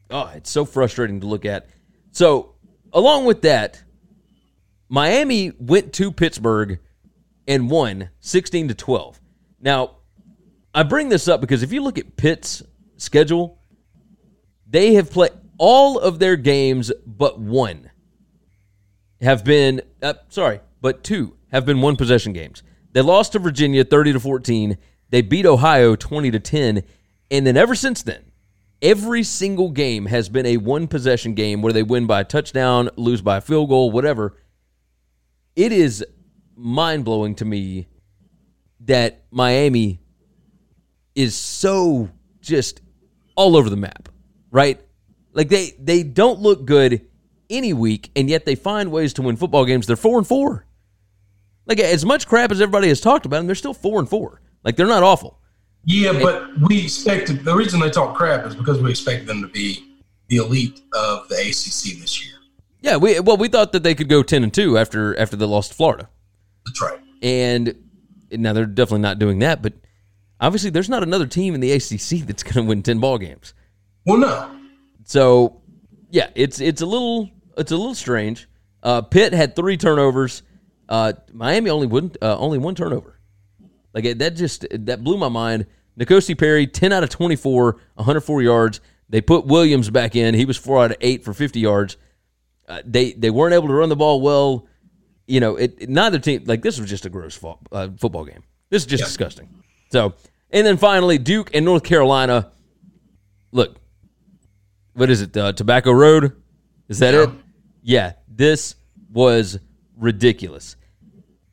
oh, 0.09 0.32
it's 0.36 0.49
so 0.49 0.65
frustrating 0.65 1.22
to 1.22 1.28
look 1.28 1.45
at. 1.45 1.70
So 2.11 2.55
along 2.91 3.26
with 3.26 3.43
that, 3.43 3.84
Miami 4.89 5.51
went 5.59 5.93
to 5.93 6.11
Pittsburgh 6.11 6.79
and 7.47 7.69
won 7.69 8.09
16 8.19 8.69
to 8.69 8.73
12. 8.73 9.21
Now, 9.61 9.97
I 10.73 10.83
bring 10.83 11.09
this 11.09 11.27
up 11.27 11.41
because 11.41 11.63
if 11.63 11.71
you 11.71 11.81
look 11.81 11.97
at 11.97 12.17
Pitt's 12.17 12.63
schedule, 12.97 13.59
they 14.67 14.95
have 14.95 15.11
played 15.11 15.31
all 15.57 15.99
of 15.99 16.19
their 16.19 16.35
games 16.35 16.91
but 17.05 17.39
one 17.39 17.91
have 19.21 19.43
been 19.43 19.81
uh, 20.01 20.13
sorry, 20.29 20.61
but 20.81 21.03
two 21.03 21.35
have 21.51 21.65
been 21.65 21.81
one 21.81 21.95
possession 21.95 22.33
games. 22.33 22.63
They 22.93 23.01
lost 23.01 23.33
to 23.33 23.39
Virginia 23.39 23.83
30 23.83 24.13
to 24.13 24.19
14. 24.19 24.77
They 25.09 25.21
beat 25.21 25.45
Ohio 25.45 25.95
20 25.95 26.31
to 26.31 26.39
10, 26.39 26.83
and 27.31 27.47
then 27.47 27.57
ever 27.57 27.75
since 27.75 28.03
then, 28.03 28.31
every 28.81 29.23
single 29.23 29.69
game 29.69 30.05
has 30.05 30.29
been 30.29 30.45
a 30.45 30.57
one 30.57 30.87
possession 30.87 31.33
game 31.33 31.61
where 31.61 31.73
they 31.73 31.83
win 31.83 32.05
by 32.07 32.21
a 32.21 32.23
touchdown, 32.23 32.89
lose 32.95 33.21
by 33.21 33.37
a 33.37 33.41
field 33.41 33.69
goal, 33.69 33.91
whatever. 33.91 34.37
It 35.60 35.74
is 35.74 36.05
mind 36.55 37.03
blowing 37.03 37.36
to 37.36 37.43
me 37.43 37.89
that 38.86 39.26
Miami 39.30 39.99
is 41.16 41.36
so 41.36 42.10
just 42.39 42.80
all 43.36 43.57
over 43.57 43.70
the 43.70 43.76
map, 43.76 44.07
right? 44.51 44.80
Like 45.34 45.49
they 45.49 45.72
they 45.78 46.03
don't 46.03 46.39
look 46.39 46.64
good 46.64 47.05
any 47.49 47.74
week, 47.74 48.10
and 48.16 48.30
yet 48.30 48.45
they 48.45 48.55
find 48.55 48.89
ways 48.89 49.12
to 49.16 49.22
win 49.22 49.36
football 49.36 49.66
games. 49.66 49.86
They're 49.86 49.97
four 49.97 50.18
and 50.18 50.26
four. 50.26 50.66
Like 51.66 51.82
as 51.82 52.05
much 52.05 52.26
crap 52.26 52.51
as 52.51 52.62
everybody 52.62 52.88
has 52.88 53.01
talked 53.01 53.26
about 53.26 53.39
them, 53.39 53.47
they're 53.47 53.53
still 53.53 53.74
four 53.74 53.99
and 53.99 54.10
four. 54.10 54.41
Like 54.64 54.78
they're 54.78 54.88
not 54.88 55.03
awful. 55.03 55.41
Yeah, 55.84 56.14
but 56.14 56.57
we 56.70 56.86
expected 56.86 57.43
the 57.43 57.53
reason 57.53 57.82
they 57.82 57.89
talk 57.89 58.16
crap 58.16 58.45
is 58.45 58.55
because 58.55 58.82
we 58.82 58.91
expected 58.91 59.28
them 59.28 59.41
to 59.41 59.49
be 59.49 59.97
the 60.30 60.38
elite 60.38 60.80
of 60.93 61.28
the 61.28 61.36
ACC 61.36 61.99
this 61.99 62.26
year. 62.26 62.38
Yeah, 62.82 62.97
we 62.97 63.19
well 63.19 63.38
we 63.38 63.47
thought 63.49 63.71
that 63.73 63.84
they 63.84 63.93
could 63.95 64.09
go 64.09 64.23
ten 64.23 64.43
and 64.43 64.53
two 64.53 64.77
after 64.77 65.17
after 65.19 65.36
they 65.36 65.45
lost 65.45 65.71
to 65.71 65.75
Florida, 65.75 66.09
That's 66.65 66.82
right. 66.82 66.99
and 67.21 67.75
now 68.32 68.53
they're 68.53 68.65
definitely 68.65 69.01
not 69.01 69.19
doing 69.19 69.39
that. 69.39 69.61
But 69.61 69.73
obviously, 70.39 70.69
there's 70.69 70.89
not 70.89 71.03
another 71.03 71.27
team 71.27 71.53
in 71.55 71.59
the 71.61 71.71
ACC 71.73 72.25
that's 72.25 72.43
going 72.43 72.53
to 72.53 72.63
win 72.63 72.82
ten 72.84 72.99
ball 72.99 73.17
games. 73.17 73.53
Well, 74.05 74.17
no, 74.17 74.49
So 75.05 75.61
yeah, 76.09 76.30
it's 76.36 76.61
it's 76.61 76.82
a 76.82 76.86
little 76.86 77.30
it's 77.57 77.71
a 77.71 77.77
little 77.77 77.95
strange. 77.95 78.47
Uh, 78.82 79.01
Pitt 79.01 79.34
had 79.34 79.55
three 79.57 79.75
turnovers. 79.75 80.41
Uh, 80.88 81.11
Miami 81.34 81.69
only 81.69 81.88
one 81.88 82.11
uh, 82.21 82.38
only 82.38 82.57
one 82.59 82.75
turnover. 82.75 83.19
Like 83.93 84.17
that 84.19 84.36
just 84.36 84.65
that 84.71 85.03
blew 85.03 85.17
my 85.17 85.30
mind. 85.30 85.65
N'Kosi 85.99 86.38
Perry, 86.38 86.65
ten 86.65 86.93
out 86.93 87.03
of 87.03 87.09
twenty 87.09 87.36
four, 87.36 87.73
104 87.95 88.41
yards. 88.41 88.80
They 89.09 89.19
put 89.19 89.45
Williams 89.45 89.89
back 89.89 90.15
in. 90.15 90.34
He 90.34 90.45
was 90.45 90.55
four 90.55 90.82
out 90.84 90.91
of 90.91 90.97
eight 91.01 91.25
for 91.25 91.34
50 91.34 91.59
yards. 91.59 91.97
Uh, 92.70 92.82
they 92.86 93.13
they 93.13 93.30
weren't 93.32 93.53
able 93.55 93.67
to 93.67 93.74
run 93.74 93.89
the 93.89 93.95
ball 93.95 94.22
well. 94.22 94.67
You 95.28 95.39
know, 95.39 95.55
it, 95.57 95.76
it- 95.80 95.89
neither 95.89 96.20
team 96.20 96.43
like 96.45 96.61
this 96.61 96.80
was 96.80 96.89
just 96.89 97.05
a 97.05 97.09
gross 97.09 97.38
uh, 97.72 97.89
football 97.97 98.24
game. 98.26 98.43
This 98.70 98.84
is 98.84 98.86
just 98.88 99.03
disgusting. 99.03 99.49
So, 99.91 100.13
and 100.51 100.65
then 100.65 100.78
finally 100.78 101.17
Duke 101.17 101.49
and 101.55 101.65
North 101.65 101.84
Carolina. 101.84 102.51
Look, 103.51 103.78
what 104.93 105.09
is 105.09 105.22
it? 105.22 105.36
Uh, 105.36 105.51
Tobacco 105.53 105.91
Road? 105.91 106.36
Is 106.88 106.99
that 106.99 107.13
Yeah. 107.15 107.24
it? 107.24 107.30
Yeah, 107.82 108.13
this 108.28 108.76
was 109.11 109.57
ridiculous. 109.97 110.76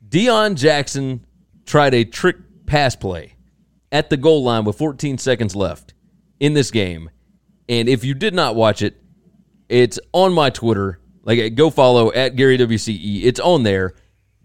Deon 0.07 0.55
Jackson 0.55 1.25
tried 1.65 1.93
a 1.93 2.03
trick 2.05 2.37
pass 2.65 2.95
play 2.95 3.33
at 3.91 4.09
the 4.09 4.17
goal 4.17 4.43
line 4.43 4.63
with 4.65 4.77
14 4.77 5.17
seconds 5.17 5.55
left 5.55 5.93
in 6.39 6.53
this 6.53 6.69
game. 6.71 7.09
And 7.69 7.89
if 7.89 8.03
you 8.03 8.13
did 8.13 8.33
not 8.33 8.55
watch 8.55 8.81
it, 8.81 9.01
it's 9.69 9.99
on 10.13 10.33
my 10.33 10.49
Twitter. 10.49 10.99
Like, 11.27 11.55
go 11.55 11.69
follow 11.69 12.11
at 12.13 12.37
Gary 12.37 12.57
WCE. 12.57 13.25
It's 13.25 13.39
on 13.41 13.63
there. 13.63 13.93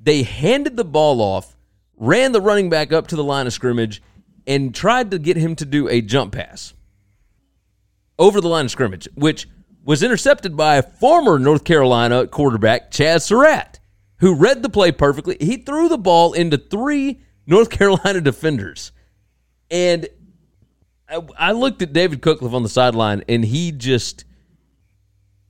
They 0.00 0.24
handed 0.24 0.76
the 0.76 0.84
ball 0.84 1.20
off, 1.20 1.56
ran 1.96 2.32
the 2.32 2.40
running 2.40 2.68
back 2.68 2.92
up 2.92 3.06
to 3.06 3.16
the 3.16 3.22
line 3.22 3.46
of 3.46 3.52
scrimmage, 3.52 4.02
and 4.48 4.74
tried 4.74 5.12
to 5.12 5.20
get 5.20 5.36
him 5.36 5.54
to 5.56 5.64
do 5.64 5.88
a 5.88 6.00
jump 6.00 6.32
pass 6.32 6.74
over 8.18 8.40
the 8.40 8.48
line 8.48 8.64
of 8.64 8.70
scrimmage, 8.72 9.08
which 9.14 9.48
was 9.84 10.02
intercepted 10.02 10.56
by 10.56 10.82
former 10.82 11.38
North 11.38 11.62
Carolina 11.62 12.26
quarterback, 12.26 12.90
Chazz 12.90 13.22
Surratt, 13.22 13.78
who 14.18 14.34
read 14.34 14.64
the 14.64 14.68
play 14.68 14.90
perfectly. 14.90 15.36
He 15.40 15.58
threw 15.58 15.88
the 15.88 15.98
ball 15.98 16.32
into 16.32 16.58
three 16.58 17.20
North 17.46 17.70
Carolina 17.78 18.20
defenders. 18.20 18.90
And 19.70 20.08
I, 21.38 21.52
looked 21.52 21.82
at 21.82 21.92
David 21.92 22.22
Cutcliffe 22.22 22.54
on 22.54 22.62
the 22.62 22.68
sideline, 22.68 23.22
and 23.28 23.44
he 23.44 23.70
just 23.70 24.24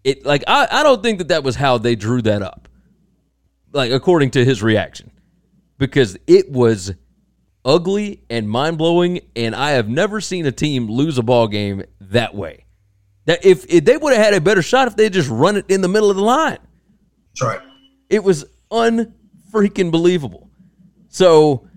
it 0.05 0.25
like 0.25 0.45
I, 0.47 0.69
I 0.71 0.83
don't 0.83 1.03
think 1.03 1.19
that 1.19 1.29
that 1.29 1.45
was 1.45 1.57
how 1.57 1.79
they 1.79 1.95
drew 1.95 2.23
that 2.23 2.43
up, 2.43 2.69
like 3.73 3.93
according 3.93 4.33
to 4.33 4.45
his 4.45 4.63
reaction, 4.63 5.11
because 5.79 6.17
it 6.27 6.51
was 6.51 6.93
ugly 7.65 8.23
and 8.29 8.49
mind 8.49 8.79
blowing, 8.79 9.21
and 9.37 9.55
I 9.55 9.73
have 9.73 9.89
never 9.89 10.21
seen 10.21 10.47
a 10.47 10.53
team 10.53 10.89
lose 10.89 11.19
a 11.19 11.23
ball 11.23 11.49
game 11.49 11.85
that 12.01 12.35
way. 12.35 12.65
That 13.27 13.45
if, 13.45 13.65
if 13.69 13.85
they 13.85 13.97
would 13.97 14.13
have 14.13 14.25
had 14.25 14.35
a 14.35 14.41
better 14.41 14.63
shot 14.63 14.89
if 14.89 14.97
they 14.97 15.09
just 15.09 15.29
run 15.29 15.57
it 15.57 15.67
in 15.69 15.81
the 15.81 15.89
middle 15.89 16.11
of 16.11 16.17
the 16.17 16.23
line. 16.23 16.59
that's 17.29 17.43
right. 17.43 17.61
It 18.11 18.25
was 18.25 18.45
unfreaking 18.71 19.91
believable. 19.91 20.51
So, 21.09 21.69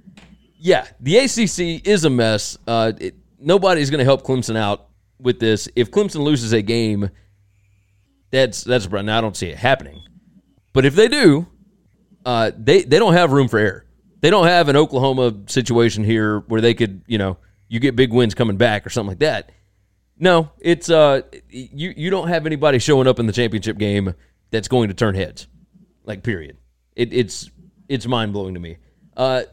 yeah, 0.57 0.87
the 0.99 1.17
ACC 1.17 1.85
is 1.87 2.03
a 2.03 2.09
mess. 2.09 2.57
Uh, 2.65 2.93
it, 2.97 3.15
nobody's 3.39 3.89
going 3.89 3.99
to 3.99 4.05
help 4.05 4.23
Clemson 4.23 4.57
out 4.57 4.87
with 5.19 5.39
this. 5.39 5.69
If 5.75 5.91
Clemson 5.91 6.23
loses 6.23 6.51
a 6.51 6.61
game, 6.61 7.09
that's 8.31 8.63
that's 8.63 8.89
now 8.89 9.17
I 9.17 9.21
don't 9.21 9.37
see 9.37 9.47
it 9.47 9.57
happening. 9.57 10.01
But 10.73 10.85
if 10.85 10.95
they 10.95 11.07
do, 11.07 11.47
uh, 12.25 12.51
they 12.57 12.83
they 12.83 12.99
don't 12.99 13.13
have 13.13 13.31
room 13.31 13.47
for 13.47 13.59
error. 13.59 13.85
They 14.21 14.29
don't 14.29 14.47
have 14.47 14.69
an 14.69 14.75
Oklahoma 14.75 15.33
situation 15.47 16.03
here 16.03 16.39
where 16.39 16.61
they 16.61 16.73
could, 16.73 17.03
you 17.05 17.17
know, 17.17 17.37
you 17.67 17.79
get 17.79 17.95
big 17.95 18.11
wins 18.11 18.33
coming 18.33 18.57
back 18.57 18.85
or 18.85 18.89
something 18.89 19.09
like 19.09 19.19
that. 19.19 19.51
No, 20.17 20.51
it's 20.59 20.89
uh, 20.89 21.21
you 21.49 21.93
you 21.95 22.09
don't 22.09 22.29
have 22.29 22.45
anybody 22.45 22.79
showing 22.79 23.07
up 23.07 23.19
in 23.19 23.27
the 23.27 23.33
championship 23.33 23.77
game 23.77 24.13
that's 24.49 24.67
going 24.67 24.87
to 24.87 24.93
turn 24.93 25.15
heads. 25.15 25.47
Like 26.03 26.23
period. 26.23 26.57
It, 26.95 27.13
it's 27.13 27.51
it's 27.89 28.07
mind 28.07 28.33
blowing 28.33 28.53
to 28.53 28.59
me. 28.59 28.77
Uh, 29.15 29.43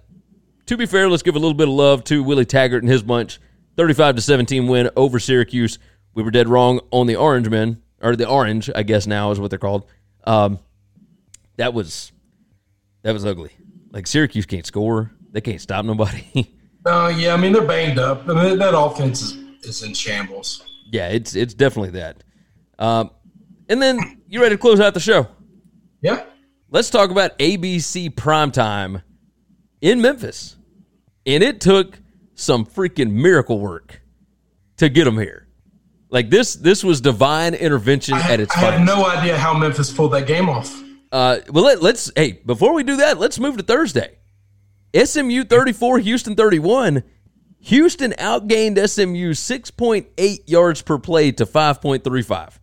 to 0.67 0.77
be 0.77 0.87
fair, 0.87 1.09
let's 1.09 1.23
give 1.23 1.37
a 1.37 1.39
little 1.39 1.55
bit 1.55 1.69
of 1.69 1.75
love 1.75 2.05
to 2.05 2.23
Willie 2.23 2.45
Taggart 2.45 2.83
and 2.83 2.91
his 2.91 3.03
bunch. 3.03 3.41
Thirty-five 3.77 4.17
to 4.17 4.23
seventeen 4.23 4.69
win 4.69 4.91
over 4.97 5.19
Syracuse. 5.19 5.79
We 6.15 6.23
were 6.23 6.31
dead 6.31 6.49
wrong 6.49 6.81
on 6.91 7.07
the 7.07 7.17
Orange 7.17 7.49
men, 7.49 7.83
or 8.03 8.17
the 8.17 8.29
Orange, 8.29 8.71
I 8.75 8.83
guess 8.83 9.07
now 9.07 9.31
is 9.31 9.41
what 9.41 9.51
they're 9.51 9.59
called. 9.59 9.87
Um, 10.25 10.59
that 11.57 11.73
was 11.75 12.13
that 13.03 13.13
was 13.13 13.25
ugly. 13.25 13.53
Like 13.91 14.07
Syracuse 14.07 14.47
can't 14.47 14.67
score. 14.67 15.13
They 15.31 15.41
can't 15.41 15.61
stop 15.61 15.85
nobody. 15.85 16.53
Uh, 16.85 17.15
yeah, 17.17 17.33
I 17.33 17.37
mean 17.37 17.53
they're 17.53 17.63
banged 17.65 18.01
up. 18.01 18.29
I 18.29 18.33
mean 18.35 18.59
that 18.59 18.77
offense 18.77 19.23
is, 19.23 19.35
is 19.63 19.85
in 19.85 19.95
shambles. 19.95 20.65
yeah, 20.91 21.11
it's 21.11 21.37
it's 21.37 21.55
definitely 21.55 21.91
that. 21.91 22.25
Um, 22.77 23.13
and 23.69 23.81
then 23.81 24.21
you 24.27 24.43
ready 24.43 24.57
to 24.57 24.59
close 24.61 24.81
out 24.81 24.93
the 24.93 24.99
show? 24.99 25.29
Yeah, 26.01 26.25
Let's 26.73 26.89
talk 26.89 27.11
about 27.11 27.39
ABC 27.39 28.15
primetime 28.15 29.03
in 29.83 30.01
Memphis. 30.01 30.57
And 31.27 31.43
it 31.43 31.61
took 31.61 32.01
some 32.35 32.65
freaking 32.65 33.13
miracle 33.13 33.61
work 33.61 34.01
to 34.79 34.89
get 34.89 35.05
them 35.05 35.19
here. 35.19 35.42
Like 36.13 36.31
this 36.31 36.55
this 36.55 36.85
was 36.85 37.01
divine 37.01 37.55
intervention 37.55 38.15
I, 38.15 38.33
at 38.33 38.39
its 38.39 38.55
I 38.57 38.61
have 38.61 38.87
no 38.87 39.05
idea 39.07 39.37
how 39.37 39.57
Memphis 39.57 39.93
pulled 39.93 40.13
that 40.13 40.27
game 40.29 40.49
off. 40.49 40.81
Uh, 41.11 41.39
well, 41.49 41.65
let, 41.65 41.83
let's 41.83 42.13
hey 42.15 42.33
before 42.47 42.75
we 42.75 42.85
do 42.85 42.99
that, 42.99 43.19
let's 43.19 43.39
move 43.39 43.57
to 43.57 43.63
Thursday. 43.63 44.19
SMU 44.95 45.43
thirty 45.45 45.73
four, 45.73 45.99
Houston 45.99 46.37
thirty 46.37 46.59
one. 46.59 47.03
Houston 47.61 48.13
outgained 48.13 48.79
SMU 48.89 49.33
six 49.33 49.71
point 49.71 50.07
eight 50.19 50.49
yards 50.49 50.83
per 50.83 50.99
play 50.99 51.33
to 51.33 51.47
five 51.47 51.81
point 51.81 52.05
three 52.05 52.23
five. 52.23 52.61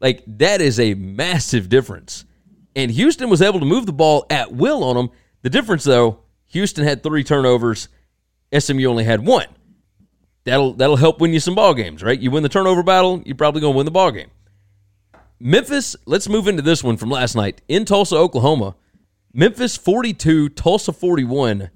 Like 0.00 0.22
that 0.26 0.60
is 0.60 0.78
a 0.80 0.94
massive 0.94 1.68
difference. 1.68 2.24
And 2.74 2.90
Houston 2.90 3.30
was 3.30 3.40
able 3.40 3.60
to 3.60 3.64
move 3.64 3.86
the 3.86 3.92
ball 3.92 4.26
at 4.28 4.52
will 4.52 4.84
on 4.84 4.96
them. 4.96 5.10
The 5.40 5.48
difference, 5.48 5.84
though, 5.84 6.20
Houston 6.46 6.84
had 6.84 7.02
three 7.02 7.24
turnovers. 7.24 7.88
SMU 8.56 8.84
only 8.86 9.04
had 9.04 9.24
one. 9.24 9.46
That'll 10.46 10.74
that'll 10.74 10.96
help 10.96 11.20
win 11.20 11.32
you 11.32 11.40
some 11.40 11.56
ball 11.56 11.74
games, 11.74 12.04
right? 12.04 12.18
You 12.18 12.30
win 12.30 12.44
the 12.44 12.48
turnover 12.48 12.84
battle, 12.84 13.20
you're 13.26 13.34
probably 13.34 13.60
going 13.60 13.74
to 13.74 13.76
win 13.76 13.84
the 13.84 13.90
ball 13.90 14.12
game. 14.12 14.30
Memphis, 15.40 15.96
let's 16.06 16.28
move 16.28 16.46
into 16.46 16.62
this 16.62 16.84
one 16.84 16.96
from 16.96 17.10
last 17.10 17.34
night 17.34 17.62
in 17.66 17.84
Tulsa, 17.84 18.14
Oklahoma. 18.14 18.76
Memphis 19.34 19.76
42, 19.76 20.50
Tulsa 20.50 20.92
41. 20.92 21.68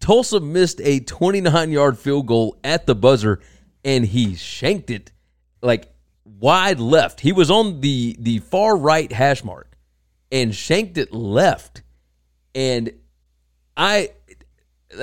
Tulsa 0.00 0.40
missed 0.40 0.80
a 0.82 1.00
29 1.00 1.70
yard 1.70 1.98
field 1.98 2.26
goal 2.26 2.58
at 2.64 2.86
the 2.86 2.94
buzzer, 2.94 3.40
and 3.84 4.06
he 4.06 4.34
shanked 4.34 4.88
it 4.88 5.12
like 5.60 5.92
wide 6.24 6.80
left. 6.80 7.20
He 7.20 7.32
was 7.32 7.50
on 7.50 7.82
the 7.82 8.16
the 8.18 8.38
far 8.38 8.78
right 8.78 9.12
hash 9.12 9.44
mark 9.44 9.76
and 10.32 10.54
shanked 10.54 10.96
it 10.96 11.12
left. 11.12 11.82
And 12.54 12.92
I 13.76 14.08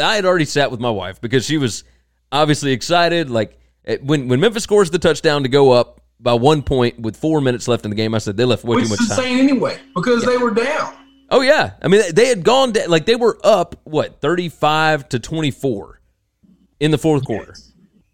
I 0.01 0.15
had 0.15 0.25
already 0.25 0.45
sat 0.45 0.71
with 0.71 0.79
my 0.79 0.89
wife 0.89 1.21
because 1.21 1.45
she 1.45 1.59
was 1.59 1.83
obviously 2.31 2.71
excited. 2.71 3.29
Like 3.29 3.59
eh, 3.85 3.97
when 4.01 4.27
when 4.27 4.39
Memphis 4.39 4.63
scores 4.63 4.91
the 4.91 4.99
touchdown 4.99 5.43
to 5.43 5.49
go 5.49 5.71
up 5.71 6.01
by 6.19 6.33
one 6.33 6.61
point 6.61 6.99
with 6.99 7.17
four 7.17 7.41
minutes 7.41 7.67
left 7.67 7.83
in 7.85 7.89
the 7.89 7.95
game, 7.95 8.13
I 8.13 8.19
said 8.19 8.37
they 8.37 8.45
left 8.45 8.63
way 8.63 8.75
Which 8.77 8.85
too 8.85 8.89
much 8.91 8.99
time. 9.09 9.19
insane 9.19 9.39
anyway 9.39 9.79
because 9.95 10.23
they 10.25 10.37
were 10.37 10.51
down. 10.51 10.93
Oh 11.29 11.41
yeah, 11.41 11.71
I 11.81 11.87
mean 11.87 12.01
they 12.13 12.27
had 12.27 12.43
gone 12.43 12.73
da- 12.73 12.87
like 12.87 13.05
they 13.05 13.15
were 13.15 13.39
up 13.43 13.75
what 13.83 14.19
thirty 14.21 14.49
five 14.49 15.07
to 15.09 15.19
twenty 15.19 15.51
four 15.51 16.01
in 16.79 16.91
the 16.91 16.97
fourth 16.97 17.25
quarter, 17.25 17.55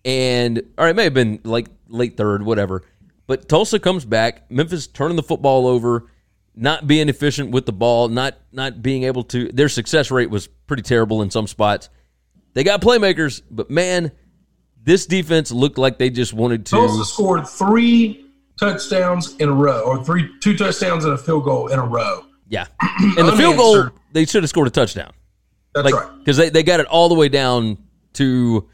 and 0.06 0.60
all 0.78 0.86
right, 0.86 0.92
it 0.92 0.96
may 0.96 1.06
have 1.06 1.14
been 1.14 1.40
like 1.44 1.68
late 1.88 2.18
third, 2.18 2.44
whatever. 2.44 2.84
But 3.26 3.50
Tulsa 3.50 3.80
comes 3.80 4.06
back. 4.06 4.50
Memphis 4.52 4.88
turning 4.88 5.18
the 5.18 5.24
football 5.24 5.68
over, 5.68 6.10
not 6.56 6.88
being 6.88 7.10
efficient 7.10 7.52
with 7.52 7.66
the 7.66 7.74
ball, 7.74 8.08
not 8.08 8.38
not 8.52 8.82
being 8.82 9.04
able 9.04 9.24
to. 9.26 9.50
Their 9.52 9.68
success 9.70 10.12
rate 10.12 10.30
was 10.30 10.48
pretty 10.48 10.84
terrible 10.84 11.22
in 11.22 11.32
some 11.32 11.48
spots. 11.48 11.90
They 12.58 12.64
got 12.64 12.82
playmakers, 12.82 13.44
but 13.52 13.70
man, 13.70 14.12
this 14.82 15.06
defense 15.06 15.52
looked 15.52 15.78
like 15.78 16.00
they 16.00 16.10
just 16.10 16.34
wanted 16.34 16.66
to. 16.66 16.72
Tulsa 16.72 17.06
scored 17.06 17.48
three 17.48 18.26
touchdowns 18.60 19.36
in 19.36 19.48
a 19.48 19.54
row, 19.54 19.82
or 19.84 20.04
three 20.04 20.28
two 20.40 20.58
touchdowns 20.58 21.06
and 21.06 21.14
a 21.14 21.20
field 21.20 21.44
goal 21.44 21.68
in 21.68 21.78
a 21.78 21.86
row 21.86 22.26
Yeah, 22.50 22.66
and 22.82 23.28
the 23.28 23.38
field 23.38 23.58
goal 23.58 23.90
they 24.12 24.26
should 24.26 24.42
have 24.42 24.50
scored 24.50 24.66
a 24.66 24.72
touchdown. 24.72 25.12
That's 25.76 25.86
like 25.86 25.94
right. 25.94 26.18
because 26.18 26.38
they, 26.38 26.50
they 26.50 26.64
got 26.64 26.80
it 26.80 26.88
all 26.88 27.10
the 27.10 27.14
way 27.14 27.30
down 27.30 27.78
to 28.14 28.68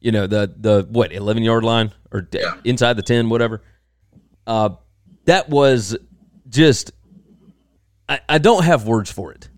you 0.00 0.10
know 0.10 0.26
the 0.26 0.52
the 0.56 0.88
what 0.90 1.12
11 1.12 1.44
yard 1.44 1.62
line 1.62 1.92
or 2.10 2.26
Yeah. 2.32 2.54
inside 2.64 2.94
the 2.94 3.02
10 3.02 3.28
whatever 3.28 3.62
uh 4.48 4.70
that 5.26 5.48
was 5.48 5.96
just 6.48 6.90
I, 8.08 8.18
I 8.28 8.38
don't 8.38 8.64
have 8.64 8.88
words 8.88 9.12
for 9.12 9.30
it 9.30 9.49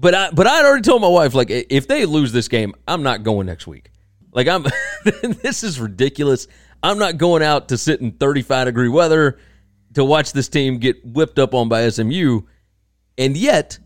but 0.00 0.14
i 0.14 0.30
but 0.30 0.46
i'd 0.46 0.64
already 0.64 0.82
told 0.82 1.02
my 1.02 1.08
wife 1.08 1.34
like 1.34 1.50
if 1.50 1.86
they 1.86 2.06
lose 2.06 2.32
this 2.32 2.48
game 2.48 2.74
i'm 2.88 3.02
not 3.02 3.22
going 3.22 3.46
next 3.46 3.66
week 3.66 3.90
like 4.32 4.48
i'm 4.48 4.64
this 5.42 5.62
is 5.62 5.78
ridiculous 5.78 6.48
i'm 6.82 6.98
not 6.98 7.18
going 7.18 7.42
out 7.42 7.68
to 7.68 7.76
sit 7.76 8.00
in 8.00 8.10
35 8.12 8.66
degree 8.66 8.88
weather 8.88 9.38
to 9.94 10.04
watch 10.04 10.32
this 10.32 10.48
team 10.48 10.78
get 10.78 11.04
whipped 11.04 11.38
up 11.38 11.54
on 11.54 11.68
by 11.68 11.88
smu 11.90 12.42
and 13.18 13.36
yet 13.36 13.78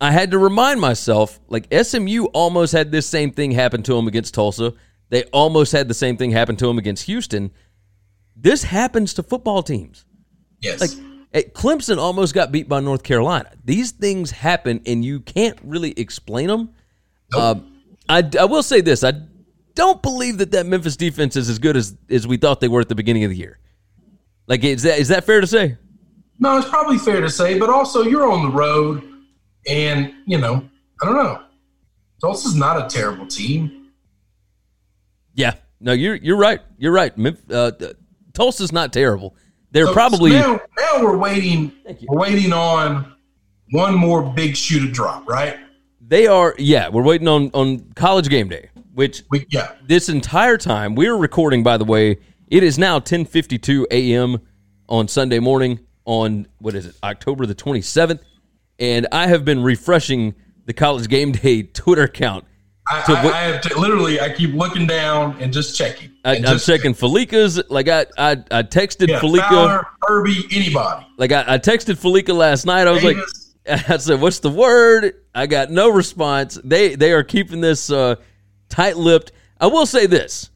I 0.00 0.10
had 0.10 0.32
to 0.32 0.38
remind 0.38 0.82
myself, 0.82 1.40
like 1.48 1.72
SMU 1.72 2.24
almost 2.34 2.72
had 2.72 2.92
this 2.92 3.08
same 3.08 3.30
thing 3.30 3.52
happen 3.52 3.82
to 3.84 3.94
them 3.94 4.06
against 4.06 4.34
Tulsa. 4.34 4.74
They 5.08 5.24
almost 5.24 5.72
had 5.72 5.88
the 5.88 5.94
same 5.94 6.18
thing 6.18 6.30
happen 6.30 6.56
to 6.56 6.66
them 6.66 6.76
against 6.78 7.04
Houston. 7.04 7.52
This 8.36 8.64
happens 8.64 9.14
to 9.14 9.22
football 9.22 9.62
teams. 9.62 10.04
Yes. 10.60 10.80
Like 10.80 10.90
Clemson 11.34 11.98
almost 11.98 12.32
got 12.32 12.52
beat 12.52 12.68
by 12.68 12.80
North 12.80 13.02
Carolina. 13.02 13.50
These 13.64 13.90
things 13.90 14.30
happen, 14.30 14.80
and 14.86 15.04
you 15.04 15.20
can't 15.20 15.58
really 15.64 15.92
explain 15.92 16.46
them. 16.46 16.70
Uh, 17.34 17.56
I, 18.08 18.22
I 18.38 18.44
will 18.44 18.62
say 18.62 18.80
this: 18.80 19.02
I 19.02 19.14
don't 19.74 20.00
believe 20.00 20.38
that 20.38 20.52
that 20.52 20.66
Memphis 20.66 20.96
defense 20.96 21.34
is 21.34 21.48
as 21.48 21.58
good 21.58 21.76
as 21.76 21.96
as 22.08 22.26
we 22.26 22.36
thought 22.36 22.60
they 22.60 22.68
were 22.68 22.80
at 22.80 22.88
the 22.88 22.94
beginning 22.94 23.24
of 23.24 23.30
the 23.30 23.36
year. 23.36 23.58
Like, 24.46 24.62
is 24.62 24.82
that 24.84 24.98
is 24.98 25.08
that 25.08 25.24
fair 25.24 25.40
to 25.40 25.46
say? 25.46 25.76
no, 26.38 26.58
it's 26.58 26.68
probably 26.68 26.98
fair 26.98 27.20
to 27.20 27.30
say, 27.30 27.58
but 27.58 27.70
also 27.70 28.02
you're 28.02 28.30
on 28.30 28.42
the 28.42 28.50
road, 28.50 29.02
and 29.68 30.12
you 30.26 30.38
know, 30.38 30.68
I 31.02 31.06
don't 31.06 31.16
know. 31.16 31.42
Tulsa's 32.20 32.54
not 32.54 32.84
a 32.84 32.88
terrible 32.88 33.26
team. 33.26 33.90
Yeah, 35.34 35.54
no, 35.80 35.92
you're 35.92 36.16
you're 36.16 36.36
right. 36.36 36.60
You're 36.78 36.92
right. 36.92 37.12
Uh, 37.50 37.72
Tulsa's 38.32 38.72
not 38.72 38.92
terrible. 38.92 39.36
They're 39.74 39.86
So- 39.86 39.92
probably 39.92 40.30
so 40.30 40.38
now, 40.38 40.60
now 40.78 41.04
we're 41.04 41.18
waiting. 41.18 41.70
We're 42.08 42.18
waiting 42.20 42.52
on 42.54 43.12
one 43.72 43.94
more 43.94 44.22
big 44.22 44.56
shoe 44.56 44.80
to 44.86 44.90
drop, 44.90 45.28
right? 45.28 45.58
they 46.06 46.26
are. 46.26 46.54
Yeah, 46.58 46.88
we're 46.90 47.02
waiting 47.02 47.28
on 47.28 47.50
on 47.54 47.80
college 47.96 48.28
game 48.28 48.48
day, 48.48 48.68
which 48.94 49.22
We 49.30 49.46
yeah. 49.50 49.72
this 49.86 50.08
entire 50.08 50.56
time 50.58 50.94
we're 50.94 51.16
recording. 51.16 51.62
By 51.62 51.76
the 51.76 51.84
way, 51.84 52.18
it 52.48 52.62
is 52.62 52.78
now 52.78 52.98
10:52 53.00 53.86
a.m. 53.90 54.38
on 54.88 55.08
Sunday 55.08 55.38
morning 55.40 55.80
on 56.04 56.46
what 56.58 56.74
is 56.74 56.86
it 56.86 56.94
October 57.02 57.46
the 57.46 57.54
27th, 57.54 58.20
and 58.78 59.06
I 59.12 59.26
have 59.28 59.44
been 59.46 59.62
refreshing 59.62 60.34
the 60.66 60.72
college 60.74 61.08
game 61.08 61.32
day 61.32 61.62
Twitter 61.74 62.02
account. 62.04 62.44
I, 62.86 63.02
So 63.04 63.14
I, 63.14 63.24
what- 63.24 63.34
I 63.34 63.40
have 63.42 63.60
to 63.62 63.78
literally. 63.78 64.20
I 64.20 64.28
keep 64.30 64.54
looking 64.54 64.86
down 64.86 65.36
and 65.40 65.52
just 65.52 65.76
checking. 65.76 66.10
I, 66.24 66.36
I'm 66.36 66.58
checking 66.58 66.94
Falika's. 66.94 67.62
Like 67.70 67.88
I 67.88 68.06
I, 68.18 68.32
I 68.50 68.62
texted 68.62 69.08
Yeah. 69.08 69.20
Fowler, 69.20 69.86
Herbie, 70.06 70.44
anybody. 70.52 71.06
Like 71.16 71.32
I, 71.32 71.44
I 71.54 71.58
texted 71.58 71.98
Falika 71.98 72.34
last 72.34 72.66
night. 72.66 72.86
I 72.86 72.90
was 72.90 73.02
like, 73.04 73.16
I 73.88 73.96
said, 73.96 74.20
"What's 74.20 74.40
the 74.40 74.50
word?" 74.50 75.14
I 75.34 75.46
got 75.46 75.70
no 75.70 75.88
response. 75.90 76.58
They 76.62 76.94
they 76.94 77.12
are 77.12 77.24
keeping 77.24 77.60
this 77.60 77.90
uh, 77.90 78.16
tight 78.68 78.96
lipped. 78.98 79.32
I 79.58 79.66
will 79.68 79.86
say 79.86 80.06
this: 80.06 80.50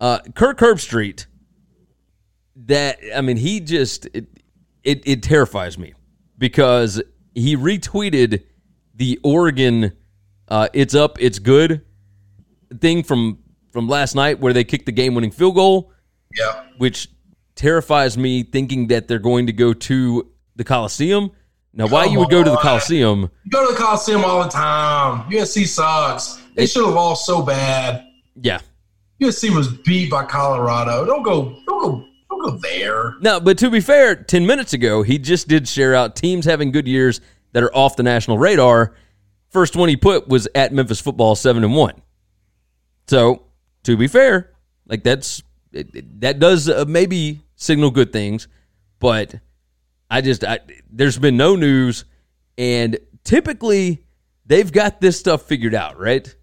uh, 0.00 0.20
Kirk 0.34 0.58
Herbstreit. 0.58 1.26
That 2.66 2.98
I 3.14 3.20
mean, 3.20 3.36
he 3.36 3.60
just 3.60 4.06
it, 4.14 4.26
it 4.84 5.02
it 5.06 5.22
terrifies 5.22 5.78
me 5.78 5.94
because 6.36 7.00
he 7.34 7.56
retweeted 7.56 8.42
the 8.94 9.18
Oregon 9.22 9.92
uh, 10.48 10.68
"It's 10.72 10.94
up, 10.94 11.20
it's 11.20 11.38
good" 11.38 11.82
thing 12.80 13.02
from 13.02 13.38
from 13.72 13.88
last 13.88 14.14
night 14.14 14.40
where 14.40 14.52
they 14.52 14.64
kicked 14.64 14.86
the 14.86 14.92
game 14.92 15.14
winning 15.14 15.30
field 15.30 15.54
goal 15.54 15.92
Yeah. 16.36 16.64
which 16.78 17.08
terrifies 17.54 18.16
me 18.18 18.42
thinking 18.42 18.88
that 18.88 19.08
they're 19.08 19.18
going 19.18 19.46
to 19.46 19.52
go 19.52 19.72
to 19.72 20.28
the 20.56 20.64
Coliseum. 20.64 21.30
Now, 21.74 21.86
why 21.86 22.04
Come 22.04 22.12
you 22.12 22.18
would 22.20 22.30
go 22.30 22.42
to 22.42 22.50
the. 22.50 22.56
Coliseum? 22.56 23.30
You 23.44 23.50
go 23.50 23.66
to 23.66 23.72
the 23.72 23.78
Coliseum 23.78 24.24
all 24.24 24.42
the 24.42 24.48
time. 24.48 25.30
USC 25.30 25.66
sucks. 25.66 26.40
They 26.54 26.66
should 26.66 26.84
have 26.84 26.94
lost 26.94 27.24
so 27.26 27.42
bad. 27.42 28.04
Yeah. 28.40 28.60
USC 29.20 29.54
was 29.54 29.68
beat 29.78 30.10
by 30.10 30.24
Colorado. 30.24 31.04
Don't 31.04 31.22
go. 31.22 31.56
Don't 31.66 31.82
go. 31.82 32.04
Don't 32.30 32.42
go 32.44 32.58
there. 32.58 33.14
No, 33.20 33.38
but 33.40 33.58
to 33.58 33.70
be 33.70 33.80
fair, 33.80 34.14
10 34.16 34.46
minutes 34.46 34.72
ago, 34.72 35.02
he 35.02 35.18
just 35.18 35.46
did 35.48 35.68
share 35.68 35.94
out 35.94 36.16
teams 36.16 36.44
having 36.46 36.70
good 36.72 36.86
years 36.88 37.20
that 37.52 37.62
are 37.62 37.74
off 37.76 37.96
the 37.96 38.02
national 38.02 38.38
radar. 38.38 38.94
First 39.50 39.76
one 39.76 39.88
he 39.88 39.96
put 39.96 40.28
was 40.28 40.46
at 40.54 40.72
Memphis 40.72 41.00
football 41.00 41.34
7 41.34 41.64
and 41.64 41.74
1. 41.74 42.02
So, 43.06 43.44
to 43.84 43.96
be 43.96 44.06
fair, 44.06 44.52
like 44.86 45.02
that's 45.02 45.42
it, 45.72 45.94
it- 45.94 46.20
that 46.20 46.38
does 46.38 46.68
uh, 46.68 46.84
maybe 46.86 47.40
signal 47.56 47.90
good 47.90 48.12
things, 48.12 48.48
but 48.98 49.34
I 50.10 50.20
just 50.20 50.44
I, 50.44 50.60
there's 50.90 51.18
been 51.18 51.36
no 51.36 51.56
news 51.56 52.04
and 52.56 52.98
typically 53.24 54.04
they've 54.46 54.70
got 54.70 55.00
this 55.00 55.18
stuff 55.18 55.42
figured 55.42 55.74
out, 55.74 55.98
right? 55.98 56.34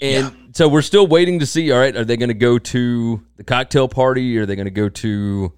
And 0.00 0.50
so 0.52 0.68
we're 0.68 0.82
still 0.82 1.06
waiting 1.06 1.40
to 1.40 1.46
see. 1.46 1.72
All 1.72 1.78
right, 1.78 1.94
are 1.96 2.04
they 2.04 2.16
going 2.16 2.28
to 2.28 2.34
go 2.34 2.58
to 2.58 3.22
the 3.36 3.44
cocktail 3.44 3.88
party? 3.88 4.38
Are 4.38 4.46
they 4.46 4.54
going 4.54 4.66
to 4.66 4.70
go 4.70 4.88
to 4.88 5.52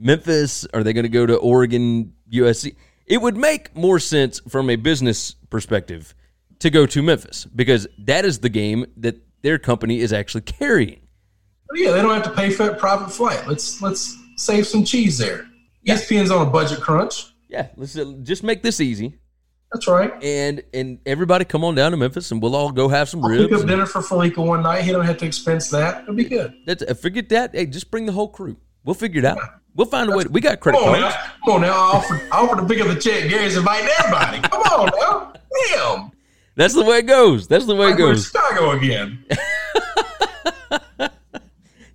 Memphis? 0.00 0.66
Are 0.74 0.82
they 0.82 0.92
going 0.92 1.04
to 1.04 1.08
go 1.08 1.26
to 1.26 1.36
Oregon, 1.36 2.12
USC? 2.32 2.74
It 3.06 3.20
would 3.20 3.36
make 3.36 3.74
more 3.76 3.98
sense 3.98 4.40
from 4.48 4.70
a 4.70 4.76
business 4.76 5.34
perspective 5.50 6.14
to 6.60 6.70
go 6.70 6.86
to 6.86 7.02
Memphis 7.02 7.44
because 7.44 7.86
that 7.98 8.24
is 8.24 8.38
the 8.38 8.48
game 8.48 8.86
that 8.96 9.16
their 9.42 9.58
company 9.58 10.00
is 10.00 10.12
actually 10.12 10.40
carrying. 10.42 11.00
Yeah, 11.74 11.92
they 11.92 12.00
don't 12.02 12.14
have 12.14 12.22
to 12.24 12.30
pay 12.30 12.50
for 12.50 12.68
a 12.70 12.74
private 12.76 13.10
flight. 13.10 13.46
Let's 13.46 13.82
let's 13.82 14.16
save 14.36 14.66
some 14.66 14.84
cheese 14.84 15.18
there. 15.18 15.46
E 15.86 15.90
ESPN's 15.90 16.30
on 16.30 16.46
a 16.46 16.50
budget 16.50 16.80
crunch. 16.80 17.26
Yeah, 17.48 17.68
let's 17.76 17.96
uh, 17.98 18.14
just 18.22 18.42
make 18.42 18.62
this 18.62 18.80
easy, 18.80 19.18
That's 19.72 19.86
right. 19.86 20.12
and 20.22 20.62
and 20.72 20.98
everybody 21.04 21.44
come 21.44 21.64
on 21.64 21.74
down 21.74 21.90
to 21.90 21.96
Memphis, 21.96 22.30
and 22.30 22.40
we'll 22.40 22.54
all 22.56 22.70
go 22.72 22.88
have 22.88 23.08
some 23.08 23.22
I'll 23.24 23.30
ribs. 23.30 23.48
pick 23.48 23.60
up 23.60 23.66
dinner 23.66 23.86
for 23.86 24.00
Falika 24.00 24.38
one 24.38 24.62
night. 24.62 24.82
He 24.82 24.92
don't 24.92 25.04
have 25.04 25.18
to 25.18 25.26
expense 25.26 25.68
that. 25.70 26.02
It'll 26.02 26.14
be 26.14 26.24
good. 26.24 26.54
That's 26.66 26.82
uh, 26.82 26.94
forget 26.94 27.28
that. 27.30 27.54
Hey, 27.54 27.66
just 27.66 27.90
bring 27.90 28.06
the 28.06 28.12
whole 28.12 28.28
crew. 28.28 28.56
We'll 28.84 28.94
figure 28.94 29.18
it 29.20 29.24
out. 29.24 29.38
We'll 29.74 29.86
find 29.86 30.10
a 30.12 30.16
way. 30.16 30.24
We 30.30 30.40
got 30.40 30.60
credit 30.60 30.78
Come 30.78 30.94
on 30.94 31.00
cards. 31.00 31.14
now. 31.16 31.32
Come 31.44 31.54
on 31.56 31.60
now. 31.62 31.72
I 31.72 31.96
offered, 31.96 32.20
I 32.30 32.36
offered 32.40 32.60
to 32.60 32.66
pick 32.66 32.80
up 32.80 32.88
the 32.88 33.00
check. 33.00 33.28
Gary's 33.28 33.56
inviting 33.56 33.88
everybody. 33.98 34.40
Come 34.48 34.60
on 34.62 34.90
now. 35.00 35.32
Damn. 35.70 36.10
That's 36.54 36.74
the 36.74 36.84
way 36.84 36.98
it 36.98 37.06
goes. 37.06 37.48
That's 37.48 37.66
the 37.66 37.74
way 37.74 37.86
it 37.88 37.90
Like 37.90 37.98
we're 37.98 38.10
in 38.10 38.14
goes. 38.14 38.26
Chicago 38.26 38.70
again. 38.72 39.24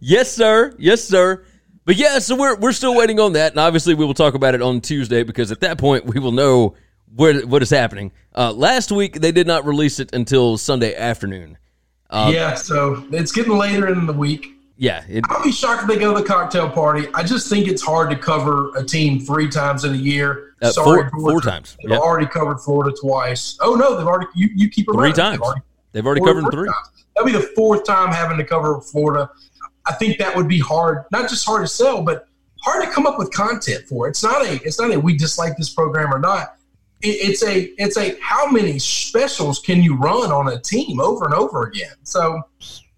Yes, 0.01 0.31
sir. 0.31 0.73
Yes, 0.79 1.03
sir. 1.03 1.43
But 1.85 1.97
yeah, 1.97 2.19
so 2.19 2.35
we're 2.35 2.55
we're 2.55 2.71
still 2.71 2.95
waiting 2.95 3.19
on 3.19 3.33
that, 3.33 3.51
and 3.51 3.59
obviously 3.59 3.93
we 3.95 4.05
will 4.05 4.13
talk 4.13 4.33
about 4.33 4.55
it 4.55 4.61
on 4.61 4.79
Tuesday 4.79 5.23
because 5.23 5.51
at 5.51 5.59
that 5.61 5.77
point 5.77 6.05
we 6.05 6.19
will 6.19 6.31
know 6.31 6.75
where 7.15 7.41
what 7.45 7.61
is 7.61 7.69
happening. 7.69 8.11
Uh, 8.33 8.53
last 8.53 8.91
week 8.91 9.15
they 9.19 9.31
did 9.31 9.45
not 9.47 9.65
release 9.65 9.99
it 9.99 10.13
until 10.13 10.57
Sunday 10.57 10.95
afternoon. 10.95 11.57
Um, 12.11 12.33
yeah, 12.33 12.53
so 12.53 13.05
it's 13.11 13.31
getting 13.31 13.57
later 13.57 13.87
in 13.91 14.05
the 14.05 14.13
week. 14.13 14.55
Yeah, 14.82 15.03
it, 15.09 15.25
I'll 15.27 15.43
be 15.43 15.51
shocked 15.51 15.82
if 15.84 15.89
they 15.89 15.97
go 15.99 16.13
to 16.15 16.21
the 16.21 16.25
cocktail 16.25 16.69
party. 16.69 17.07
I 17.13 17.21
just 17.21 17.49
think 17.49 17.67
it's 17.67 17.82
hard 17.82 18.09
to 18.11 18.15
cover 18.15 18.71
a 18.77 18.84
team 18.84 19.19
three 19.19 19.49
times 19.49 19.84
in 19.84 19.93
a 19.93 19.97
year. 19.97 20.53
Uh, 20.61 20.71
Sorry, 20.71 21.09
four- 21.09 21.19
four 21.32 21.41
times. 21.41 21.75
They've 21.84 21.91
Yep. 21.91 21.99
already 21.99 22.27
covered 22.27 22.59
Florida 22.61 22.95
twice. 23.01 23.57
Oh 23.59 23.75
no, 23.75 23.97
they've 23.97 24.07
already 24.07 24.27
you, 24.36 24.47
you 24.55 24.69
keep 24.69 24.88
it 24.88 24.93
three 24.93 25.11
running. 25.11 25.15
They've 25.15 25.23
times. 25.25 25.41
already 25.41 25.61
They've 25.91 26.05
already 26.05 26.21
covered 26.21 26.45
three. 26.51 26.67
times. 26.69 26.88
That'll 27.13 27.25
be 27.25 27.34
the 27.34 27.51
fourth 27.57 27.84
time 27.84 28.13
having 28.13 28.38
to 28.38 28.45
cover 28.45 28.80
Florida. 28.80 29.30
I 29.86 29.93
think 29.95 30.17
that 30.19 30.34
would 30.34 30.47
be 30.47 30.59
hard, 30.59 31.03
not 31.11 31.30
just 31.30 31.45
hard 31.45 31.61
to 31.63 31.67
sell, 31.67 32.01
but 32.01 32.27
hard 32.63 32.82
to 32.86 32.89
come 32.89 33.05
up 33.05 33.19
with 33.19 33.32
content 33.34 33.84
for. 33.86 34.07
It's 34.07 34.23
not 34.23 34.45
a 34.45 34.61
it's 34.63 34.80
not 34.80 34.93
a 34.93 34.97
we 34.99 35.17
dislike 35.17 35.57
this 35.57 35.71
program 35.73 36.13
or 36.13 36.19
not. 36.19 36.55
It, 37.01 37.30
it's 37.30 37.43
a 37.43 37.63
it's 37.77 37.97
a 37.97 38.17
how 38.21 38.49
many 38.49 38.80
specials 38.80 39.59
can 39.59 39.84
you 39.84 39.97
run 39.97 40.32
on 40.32 40.47
a 40.47 40.57
team 40.61 41.01
over 41.01 41.25
and 41.25 41.34
over 41.34 41.63
again? 41.63 41.95
So, 42.03 42.41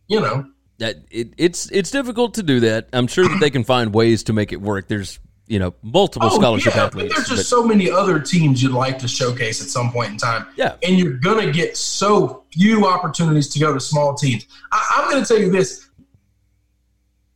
you 0.07 0.19
know, 0.21 0.45
That 0.81 0.97
it, 1.11 1.35
it's 1.37 1.69
it's 1.71 1.91
difficult 1.91 2.33
to 2.33 2.43
do 2.43 2.61
that. 2.61 2.89
I'm 2.91 3.05
sure 3.05 3.27
that 3.27 3.39
they 3.39 3.51
can 3.51 3.63
find 3.63 3.93
ways 3.93 4.23
to 4.23 4.33
make 4.33 4.51
it 4.51 4.59
work. 4.59 4.87
There's 4.87 5.19
you 5.45 5.59
know 5.59 5.75
multiple 5.83 6.29
oh, 6.31 6.35
scholarship 6.35 6.75
Oh, 6.75 6.79
yeah, 6.79 6.85
athletes. 6.85 7.13
There's 7.13 7.27
just 7.27 7.39
but- 7.41 7.45
so 7.45 7.63
many 7.63 7.91
other 7.91 8.19
teams 8.19 8.63
you'd 8.63 8.71
like 8.71 8.97
to 8.97 9.07
showcase 9.07 9.61
at 9.61 9.67
some 9.67 9.91
point 9.91 10.09
in 10.09 10.17
time. 10.17 10.47
Yeah. 10.55 10.77
And 10.81 10.97
you're 10.97 11.17
going 11.19 11.45
to 11.45 11.51
get 11.51 11.77
so 11.77 12.45
few 12.51 12.87
opportunities 12.87 13.47
to 13.49 13.59
go 13.59 13.75
to 13.75 13.79
small 13.79 14.15
teams. 14.15 14.47
I, 14.71 14.95
I'm 14.97 15.11
going 15.11 15.23
to 15.23 15.27
tell 15.27 15.39
you 15.39 15.51
this. 15.51 15.87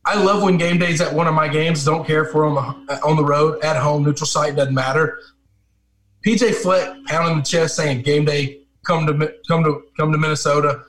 I 0.04 0.20
love 0.20 0.42
when 0.42 0.56
game 0.56 0.78
days 0.78 1.00
at 1.00 1.12
one 1.12 1.28
of 1.28 1.34
my 1.34 1.46
games. 1.46 1.84
Don't 1.84 2.04
care 2.04 2.24
for 2.24 2.50
we're 2.50 2.58
on 2.58 2.84
the 2.86 3.00
on 3.04 3.14
the 3.14 3.24
road, 3.24 3.62
at 3.62 3.76
home, 3.76 4.02
neutral 4.02 4.26
site, 4.26 4.56
doesn't 4.56 4.74
matter. 4.74 5.20
PJ 6.26 6.52
Fleck 6.56 6.96
pounding 7.06 7.38
the 7.38 7.44
chest 7.44 7.76
saying 7.76 8.02
game 8.02 8.24
day, 8.24 8.62
come 8.84 9.06
to 9.06 9.34
come 9.46 9.62
to 9.62 9.84
come 9.96 10.10
to 10.10 10.18
Minnesota. 10.18 10.82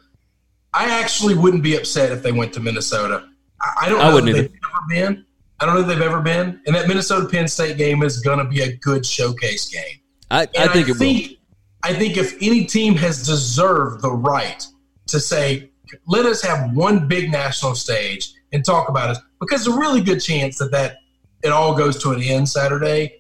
I 0.78 1.00
actually 1.02 1.34
wouldn't 1.34 1.64
be 1.64 1.76
upset 1.76 2.12
if 2.12 2.22
they 2.22 2.32
went 2.32 2.54
to 2.54 2.60
Minnesota. 2.60 3.28
I, 3.62 3.86
I 3.86 3.90
don't 3.90 4.00
I 4.00 4.10
know 4.10 4.16
wouldn't 4.16 4.36
that 4.36 4.42
they've 4.44 4.62
ever 4.70 4.84
been, 4.90 5.26
I 5.60 5.66
don't 5.66 5.76
know 5.76 5.82
if 5.82 5.88
they've 5.88 6.02
ever 6.02 6.22
been. 6.22 6.62
And 6.68 6.76
that 6.76 6.88
Minnesota 6.88 7.28
Penn 7.28 7.48
State 7.48 7.78
game 7.78 8.04
is 8.04 8.20
going 8.20 8.40
to 8.40 8.46
be 8.46 8.62
a 8.62 8.76
good 8.78 9.04
showcase 9.06 9.68
game. 9.70 9.98
I, 10.30 10.48
I 10.58 10.68
think 10.68 10.90
it 10.90 11.00
will. 11.00 11.38
I 11.84 11.94
think 11.94 12.18
if 12.18 12.36
any 12.42 12.66
team 12.66 12.96
has 12.96 13.26
deserved 13.26 14.02
the 14.02 14.12
right 14.12 14.66
to 15.08 15.20
say, 15.20 15.72
let 16.06 16.26
us 16.26 16.42
have 16.42 16.74
one 16.74 17.08
big 17.08 17.32
national 17.32 17.76
stage 17.76 18.34
and 18.52 18.64
talk 18.64 18.90
about 18.90 19.16
it, 19.16 19.22
because 19.40 19.64
there's 19.64 19.76
a 19.76 19.80
really 19.80 20.02
good 20.02 20.20
chance 20.20 20.58
that, 20.58 20.72
that 20.72 20.98
it 21.44 21.50
all 21.50 21.76
goes 21.76 22.02
to 22.04 22.12
an 22.12 22.22
end 22.22 22.50
Saturday, 22.50 23.20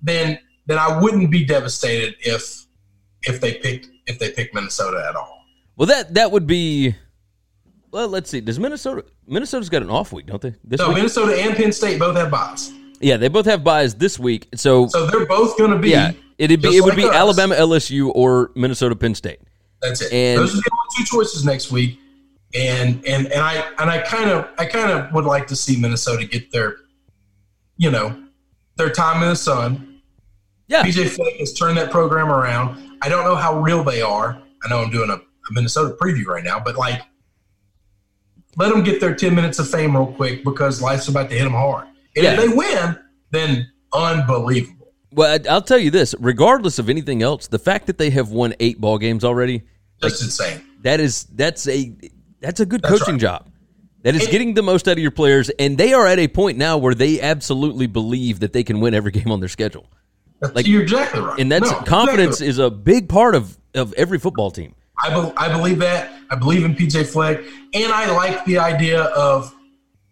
then 0.00 0.38
then 0.66 0.78
I 0.78 1.00
wouldn't 1.00 1.30
be 1.30 1.44
devastated 1.44 2.14
if 2.20 2.66
if 3.22 3.40
they 3.40 3.54
picked 3.54 3.88
if 4.06 4.18
they 4.18 4.30
picked 4.30 4.54
Minnesota 4.54 5.04
at 5.08 5.16
all. 5.16 5.31
Well, 5.76 5.86
that 5.86 6.14
that 6.14 6.30
would 6.32 6.46
be. 6.46 6.94
Well, 7.90 8.08
let's 8.08 8.30
see. 8.30 8.40
Does 8.40 8.58
Minnesota 8.58 9.04
Minnesota's 9.26 9.68
got 9.68 9.82
an 9.82 9.90
off 9.90 10.12
week, 10.12 10.26
don't 10.26 10.40
they? 10.40 10.54
This 10.64 10.78
So 10.80 10.88
week? 10.88 10.96
Minnesota 10.98 11.34
and 11.40 11.54
Penn 11.56 11.72
State 11.72 11.98
both 11.98 12.16
have 12.16 12.30
byes. 12.30 12.72
yeah, 13.00 13.16
they 13.16 13.28
both 13.28 13.44
have 13.46 13.62
byes 13.62 13.94
this 13.94 14.18
week. 14.18 14.48
So, 14.54 14.86
So 14.88 15.06
they're 15.06 15.26
both 15.26 15.58
going 15.58 15.70
to 15.72 15.78
be. 15.78 15.90
yeah, 15.90 16.12
it'd 16.38 16.62
be 16.62 16.76
it 16.76 16.80
would 16.82 16.90
like 16.94 16.96
be 16.96 17.04
us. 17.08 17.14
Alabama 17.14 17.54
LSU 17.54 18.10
or 18.14 18.50
Minnesota 18.54 18.96
Penn 18.96 19.14
State. 19.14 19.40
That's 19.82 20.00
it. 20.00 20.12
And- 20.12 20.38
Those 20.40 20.52
are 20.54 20.56
the 20.58 20.70
only 20.72 20.96
two 20.96 21.04
choices 21.04 21.44
next 21.44 21.70
week. 21.70 21.98
And 22.54 23.04
and 23.06 23.26
and 23.32 23.40
I 23.42 23.64
and 23.78 23.90
I 23.90 23.98
kind 24.02 24.28
of 24.30 24.46
I 24.58 24.66
kind 24.66 24.90
of 24.90 25.10
would 25.14 25.24
like 25.24 25.46
to 25.48 25.56
see 25.56 25.76
Minnesota 25.80 26.26
get 26.26 26.52
their, 26.52 26.76
you 27.78 27.90
know, 27.90 28.22
their 28.76 28.90
time 28.90 29.22
in 29.22 29.28
the 29.30 29.36
sun. 29.36 30.00
Yeah, 30.68 30.82
PJ 30.84 31.08
Fleck 31.10 31.34
has 31.38 31.52
turned 31.54 31.76
that 31.78 31.90
program 31.90 32.30
around. 32.30 32.98
I 33.02 33.08
don't 33.08 33.24
know 33.24 33.36
how 33.36 33.58
real 33.60 33.82
they 33.82 34.00
are. 34.02 34.40
I 34.64 34.68
know 34.68 34.82
I'm 34.82 34.90
doing 34.90 35.08
a, 35.10 35.20
a 35.48 35.52
Minnesota 35.52 35.96
preview 36.00 36.26
right 36.26 36.44
now, 36.44 36.60
but 36.60 36.76
like, 36.76 37.02
let 38.56 38.70
them 38.70 38.82
get 38.82 39.00
their 39.00 39.14
10 39.14 39.34
minutes 39.34 39.58
of 39.58 39.68
fame 39.68 39.96
real 39.96 40.06
quick 40.06 40.44
because 40.44 40.82
life's 40.82 41.08
about 41.08 41.30
to 41.30 41.36
hit 41.36 41.44
them 41.44 41.52
hard. 41.52 41.86
And 42.16 42.24
Yeah. 42.24 42.32
if 42.34 42.40
they 42.40 42.48
win, 42.48 42.98
then 43.30 43.70
unbelievable. 43.92 44.92
Well, 45.12 45.38
I'll 45.48 45.62
tell 45.62 45.78
you 45.78 45.90
this: 45.90 46.14
regardless 46.20 46.78
of 46.78 46.88
anything 46.88 47.22
else, 47.22 47.46
the 47.46 47.58
fact 47.58 47.86
that 47.86 47.98
they 47.98 48.10
have 48.10 48.30
won 48.30 48.54
eight 48.60 48.80
ball 48.80 48.98
games 48.98 49.24
already, 49.24 49.62
Just 50.02 50.22
insane. 50.22 50.62
that 50.82 51.00
is 51.00 51.24
that's 51.34 51.66
a 51.68 51.94
that's 52.40 52.60
a 52.60 52.66
good 52.66 52.82
That's 52.82 52.98
coaching 52.98 53.14
right. 53.14 53.20
job. 53.20 53.48
That 54.04 54.14
is 54.14 54.22
And- 54.22 54.30
getting 54.32 54.54
the 54.54 54.62
most 54.62 54.88
out 54.88 54.92
of 54.92 54.98
your 54.98 55.10
players, 55.12 55.48
and 55.58 55.76
they 55.78 55.92
are 55.92 56.06
at 56.06 56.18
a 56.18 56.28
point 56.28 56.58
now 56.58 56.76
where 56.78 56.94
they 56.94 57.20
absolutely 57.20 57.86
believe 57.86 58.40
that 58.40 58.52
they 58.52 58.64
can 58.64 58.80
win 58.80 58.94
every 58.94 59.12
game 59.18 59.30
on 59.30 59.40
their 59.40 59.48
schedule. 59.50 59.86
Like- 60.54 60.66
You're 60.66 60.82
exactly 60.82 61.20
right. 61.20 61.38
And 61.38 61.52
that's 61.52 61.70
No, 61.70 61.78
confidence 61.82 62.40
exactly. 62.40 62.48
is 62.48 62.58
a 62.58 62.70
big 62.70 63.08
part 63.08 63.34
of 63.34 63.56
of 63.74 63.92
every 63.94 64.18
football 64.18 64.50
team. 64.50 64.74
I, 65.02 65.10
be, 65.10 65.32
I 65.36 65.52
believe 65.52 65.78
that. 65.80 66.12
I 66.30 66.36
believe 66.36 66.64
in 66.64 66.74
PJ 66.74 67.06
Fleck. 67.06 67.40
And 67.74 67.92
I 67.92 68.10
like 68.12 68.44
the 68.44 68.58
idea 68.58 69.02
of 69.02 69.54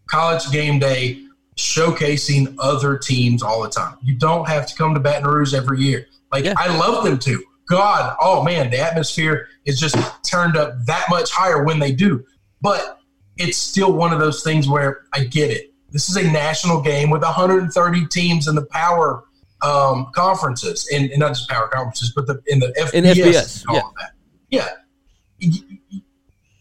college 0.09 0.51
game 0.51 0.79
day 0.79 1.25
showcasing 1.57 2.57
other 2.59 2.99
teams 2.99 3.43
all 3.43 3.63
the 3.63 3.69
time. 3.69 3.97
You 4.03 4.15
don't 4.15 4.49
have 4.49 4.67
to 4.67 4.75
come 4.75 4.95
to 4.95 5.01
Baton 5.01 5.29
Rouge 5.29 5.55
every 5.55 5.81
year. 5.81 6.07
Like, 6.33 6.45
Yeah. 6.45 6.55
I 6.57 6.77
love 6.77 7.05
them 7.05 7.19
to. 7.19 7.45
God, 7.69 8.17
oh 8.21 8.43
man, 8.43 8.71
the 8.71 8.81
atmosphere 8.81 9.47
is 9.65 9.79
just 9.79 9.97
turned 10.29 10.57
up 10.57 10.75
that 10.87 11.07
much 11.09 11.31
higher 11.31 11.63
when 11.63 11.79
they 11.79 11.93
do. 11.93 12.25
But 12.61 12.99
it's 13.37 13.57
still 13.57 13.93
one 13.93 14.13
of 14.13 14.19
those 14.19 14.43
things 14.43 14.69
where 14.69 15.03
I 15.15 15.25
get 15.25 15.51
it. 15.51 15.73
This 15.91 16.09
is 16.09 16.17
a 16.17 16.23
national 16.23 16.83
game 16.83 17.11
with 17.11 17.23
130 17.23 18.07
teams 18.07 18.49
in 18.49 18.55
the 18.55 18.67
power 18.67 19.25
um, 19.63 20.11
conferences, 20.15 20.89
and, 20.93 21.11
and 21.11 21.21
not 21.21 21.29
just 21.29 21.49
power 21.49 21.69
conferences, 21.69 22.13
but 22.15 22.27
the, 22.27 22.43
in 22.47 22.59
the 22.59 22.69
FBS. 22.79 22.95
In 22.95 23.05
FBS, 23.05 23.65
yeah. 23.73 23.81
that. 23.99 24.13
Yeah. 24.51 24.69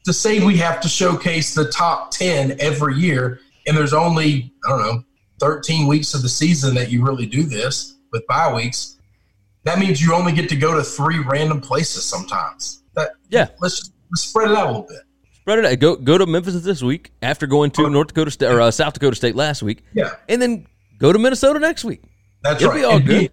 To 0.06 0.14
say 0.14 0.44
we 0.44 0.58
have 0.58 0.80
to 0.82 0.88
showcase 0.88 1.54
the 1.54 1.70
top 1.72 2.12
10 2.12 2.56
every 2.60 2.96
year, 2.96 3.42
and 3.68 3.78
there's 3.78 3.94
only, 3.94 4.52
I 4.66 4.70
don't 4.70 4.82
know, 4.82 5.04
13 5.40 5.88
weeks 5.88 6.14
of 6.14 6.22
the 6.22 6.30
season 6.30 6.74
that 6.76 6.90
you 6.90 7.04
really 7.06 7.26
do 7.26 7.44
this 7.44 7.96
with 8.12 8.26
bye 8.28 8.52
weeks, 8.54 8.98
that 9.66 9.78
means 9.78 10.02
you 10.02 10.14
only 10.16 10.32
get 10.32 10.50
to 10.50 10.56
go 10.56 10.74
to 10.76 10.84
three 10.84 11.20
random 11.20 11.62
places 11.62 12.04
sometimes. 12.06 12.82
That 12.96 13.12
Yeah. 13.30 13.50
Let's, 13.60 13.80
just, 13.80 13.94
let's 14.10 14.24
spread 14.24 14.52
it 14.52 14.58
out 14.58 14.66
a 14.68 14.70
little 14.72 14.88
bit. 14.88 15.00
Spread 15.36 15.60
it 15.60 15.66
out. 15.66 15.80
Go 15.80 15.96
go 15.96 16.18
to 16.18 16.26
Memphis 16.26 16.60
this 16.62 16.82
week 16.82 17.12
after 17.22 17.46
going 17.48 17.72
to 17.72 17.90
North 17.90 18.08
Dakota 18.08 18.32
State 18.32 18.48
or 18.52 18.62
uh, 18.62 18.72
South 18.72 18.94
Dakota 18.94 19.16
State 19.16 19.36
last 19.36 19.62
week, 19.64 19.84
Yeah. 19.94 20.16
and 20.28 20.42
then 20.42 20.66
go 20.98 21.12
to 21.14 21.20
Minnesota 21.20 21.60
next 21.60 21.84
week. 21.84 22.02
That's 22.42 22.62
It'll 22.62 22.72
right. 22.74 22.80
be 22.80 22.84
all 22.86 22.96
And 22.98 23.06
good. 23.06 23.32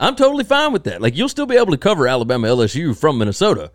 I'm 0.00 0.14
totally 0.16 0.44
fine 0.44 0.72
with 0.72 0.84
that. 0.84 1.00
Like 1.02 1.16
you'll 1.16 1.28
still 1.28 1.46
be 1.46 1.56
able 1.56 1.72
to 1.72 1.78
cover 1.78 2.06
Alabama 2.06 2.48
LSU 2.48 2.96
from 2.96 3.18
Minnesota. 3.18 3.70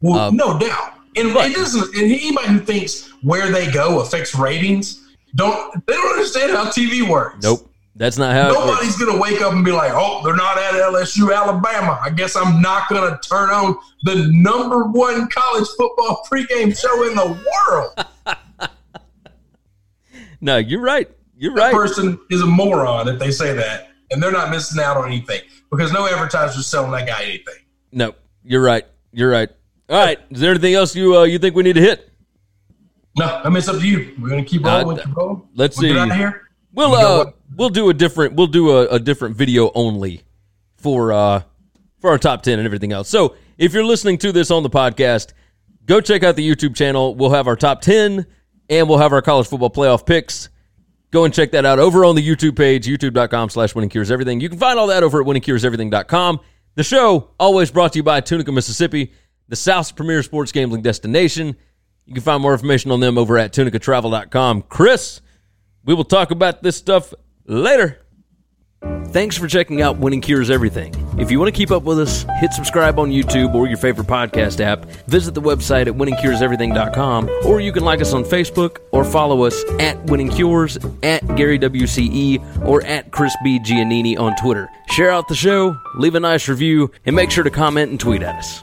Well, 0.00 0.18
um, 0.18 0.36
no 0.36 0.58
doubt. 0.58 0.94
And 1.16 1.34
right. 1.34 1.50
it 1.50 1.54
doesn't. 1.56 1.94
And 1.96 2.12
anybody 2.12 2.48
who 2.48 2.60
thinks 2.60 3.08
where 3.22 3.50
they 3.50 3.70
go 3.70 4.00
affects 4.00 4.34
ratings 4.34 5.04
don't 5.34 5.86
they 5.86 5.94
don't 5.94 6.12
understand 6.12 6.52
how 6.52 6.66
TV 6.66 7.08
works. 7.08 7.42
Nope, 7.42 7.70
that's 7.96 8.16
not 8.18 8.32
how. 8.34 8.48
It 8.50 8.56
works. 8.56 8.66
Nobody's 8.66 8.96
gonna 8.96 9.18
wake 9.18 9.40
up 9.40 9.52
and 9.52 9.64
be 9.64 9.72
like, 9.72 9.92
"Oh, 9.94 10.22
they're 10.24 10.36
not 10.36 10.56
at 10.58 10.74
LSU, 10.74 11.34
Alabama. 11.34 11.98
I 12.02 12.10
guess 12.10 12.36
I'm 12.36 12.62
not 12.62 12.88
gonna 12.88 13.18
turn 13.28 13.50
on 13.50 13.76
the 14.04 14.28
number 14.32 14.84
one 14.84 15.28
college 15.28 15.68
football 15.76 16.24
pregame 16.30 16.78
show 16.78 17.08
in 17.08 17.14
the 17.16 17.38
world." 17.68 18.06
No, 20.40 20.56
you're 20.58 20.80
right. 20.80 21.10
You're 21.36 21.54
That 21.54 21.72
right. 21.72 21.74
person 21.74 22.18
is 22.30 22.42
a 22.42 22.46
moron 22.46 23.08
if 23.08 23.18
they 23.18 23.30
say 23.30 23.54
that, 23.54 23.88
and 24.10 24.22
they're 24.22 24.32
not 24.32 24.50
missing 24.50 24.80
out 24.82 24.96
on 24.96 25.06
anything 25.06 25.40
because 25.70 25.92
no 25.92 26.06
advertiser's 26.06 26.66
selling 26.66 26.92
that 26.92 27.06
guy 27.06 27.24
anything. 27.24 27.54
No, 27.92 28.14
you're 28.44 28.62
right. 28.62 28.86
You're 29.12 29.30
right. 29.30 29.48
All 29.88 29.96
right. 30.04 30.18
Is 30.30 30.40
there 30.40 30.50
anything 30.50 30.74
else 30.74 30.94
you 30.94 31.16
uh, 31.16 31.22
you 31.24 31.38
think 31.38 31.54
we 31.54 31.62
need 31.62 31.74
to 31.74 31.80
hit? 31.80 32.10
No, 33.16 33.26
I 33.26 33.48
mean 33.48 33.56
it's 33.58 33.68
up 33.68 33.80
to 33.80 33.86
you. 33.86 34.14
We're 34.20 34.28
gonna 34.28 34.44
keep 34.44 34.64
Uh, 34.64 34.82
rolling. 34.84 34.98
keep 35.04 35.16
rolling. 35.16 35.42
let's 35.54 35.76
We'll 35.78 35.82
see. 35.88 35.94
Get 35.94 35.98
out 35.98 36.10
of 36.10 36.16
here. 36.16 36.42
We'll 36.72 36.94
uh 36.94 37.32
we'll 37.56 37.70
do 37.70 37.88
a 37.88 37.94
different 37.94 38.34
we'll 38.34 38.46
do 38.46 38.70
a, 38.76 38.86
a 38.88 38.98
different 39.00 39.36
video 39.36 39.70
only 39.74 40.22
for 40.76 41.12
uh 41.12 41.42
for 42.00 42.10
our 42.10 42.18
top 42.18 42.42
ten 42.42 42.58
and 42.58 42.66
everything 42.66 42.92
else. 42.92 43.08
So 43.08 43.34
if 43.56 43.72
you're 43.72 43.84
listening 43.84 44.18
to 44.18 44.30
this 44.32 44.50
on 44.50 44.62
the 44.62 44.70
podcast, 44.70 45.32
go 45.86 46.00
check 46.00 46.22
out 46.22 46.36
the 46.36 46.48
YouTube 46.48 46.76
channel. 46.76 47.14
We'll 47.14 47.30
have 47.30 47.46
our 47.48 47.56
top 47.56 47.80
ten 47.80 48.26
and 48.70 48.88
we'll 48.88 48.98
have 48.98 49.12
our 49.12 49.22
college 49.22 49.48
football 49.48 49.70
playoff 49.70 50.04
picks. 50.06 50.50
Go 51.10 51.24
and 51.24 51.32
check 51.32 51.52
that 51.52 51.64
out 51.64 51.78
over 51.78 52.04
on 52.04 52.14
the 52.14 52.22
YouTube 52.28 52.54
page, 52.54 52.86
youtube.com 52.86 53.48
slash 53.48 53.74
winning 53.74 53.88
cures 53.88 54.10
everything. 54.10 54.40
You 54.42 54.50
can 54.50 54.58
find 54.58 54.78
all 54.78 54.88
that 54.88 55.02
over 55.02 55.22
at 55.22 55.26
winningcureseverything.com. 55.26 56.40
The 56.74 56.84
show 56.84 57.30
always 57.40 57.70
brought 57.70 57.94
to 57.94 57.98
you 57.98 58.02
by 58.02 58.20
Tunica, 58.20 58.52
Mississippi, 58.52 59.12
the 59.48 59.56
South's 59.56 59.92
premier 59.92 60.22
sports 60.22 60.52
gambling 60.52 60.82
destination. 60.82 61.56
You 62.06 62.14
can 62.14 62.22
find 62.22 62.42
more 62.42 62.52
information 62.52 62.90
on 62.90 63.00
them 63.00 63.18
over 63.18 63.36
at 63.36 63.52
tunicatravel.com. 63.52 64.62
Chris, 64.62 65.20
we 65.84 65.94
will 65.94 66.04
talk 66.04 66.30
about 66.30 66.62
this 66.62 66.76
stuff 66.76 67.12
later. 67.46 68.00
Thanks 69.08 69.36
for 69.36 69.48
checking 69.48 69.80
out 69.82 69.98
Winning 69.98 70.20
Cures 70.20 70.50
Everything. 70.50 70.94
If 71.18 71.30
you 71.30 71.40
want 71.40 71.52
to 71.52 71.56
keep 71.56 71.70
up 71.70 71.82
with 71.82 71.98
us, 71.98 72.24
hit 72.40 72.52
subscribe 72.52 72.98
on 72.98 73.10
YouTube 73.10 73.54
or 73.54 73.66
your 73.66 73.78
favorite 73.78 74.06
podcast 74.06 74.60
app. 74.60 74.84
Visit 75.08 75.34
the 75.34 75.40
website 75.40 75.86
at 75.86 75.94
winningcureseverything.com, 75.94 77.28
or 77.46 77.60
you 77.60 77.72
can 77.72 77.84
like 77.84 78.00
us 78.00 78.12
on 78.12 78.22
Facebook 78.22 78.78
or 78.92 79.04
follow 79.04 79.44
us 79.44 79.64
at 79.80 80.02
Winning 80.04 80.28
Cures, 80.28 80.76
at 81.02 81.26
Gary 81.36 81.58
WCE, 81.58 82.64
or 82.66 82.84
at 82.84 83.10
Chris 83.10 83.34
B. 83.42 83.58
Giannini 83.58 84.18
on 84.18 84.36
Twitter. 84.36 84.68
Share 84.90 85.10
out 85.10 85.26
the 85.26 85.34
show, 85.34 85.76
leave 85.96 86.14
a 86.14 86.20
nice 86.20 86.46
review, 86.46 86.90
and 87.06 87.16
make 87.16 87.30
sure 87.30 87.44
to 87.44 87.50
comment 87.50 87.90
and 87.90 87.98
tweet 87.98 88.22
at 88.22 88.36
us. 88.36 88.62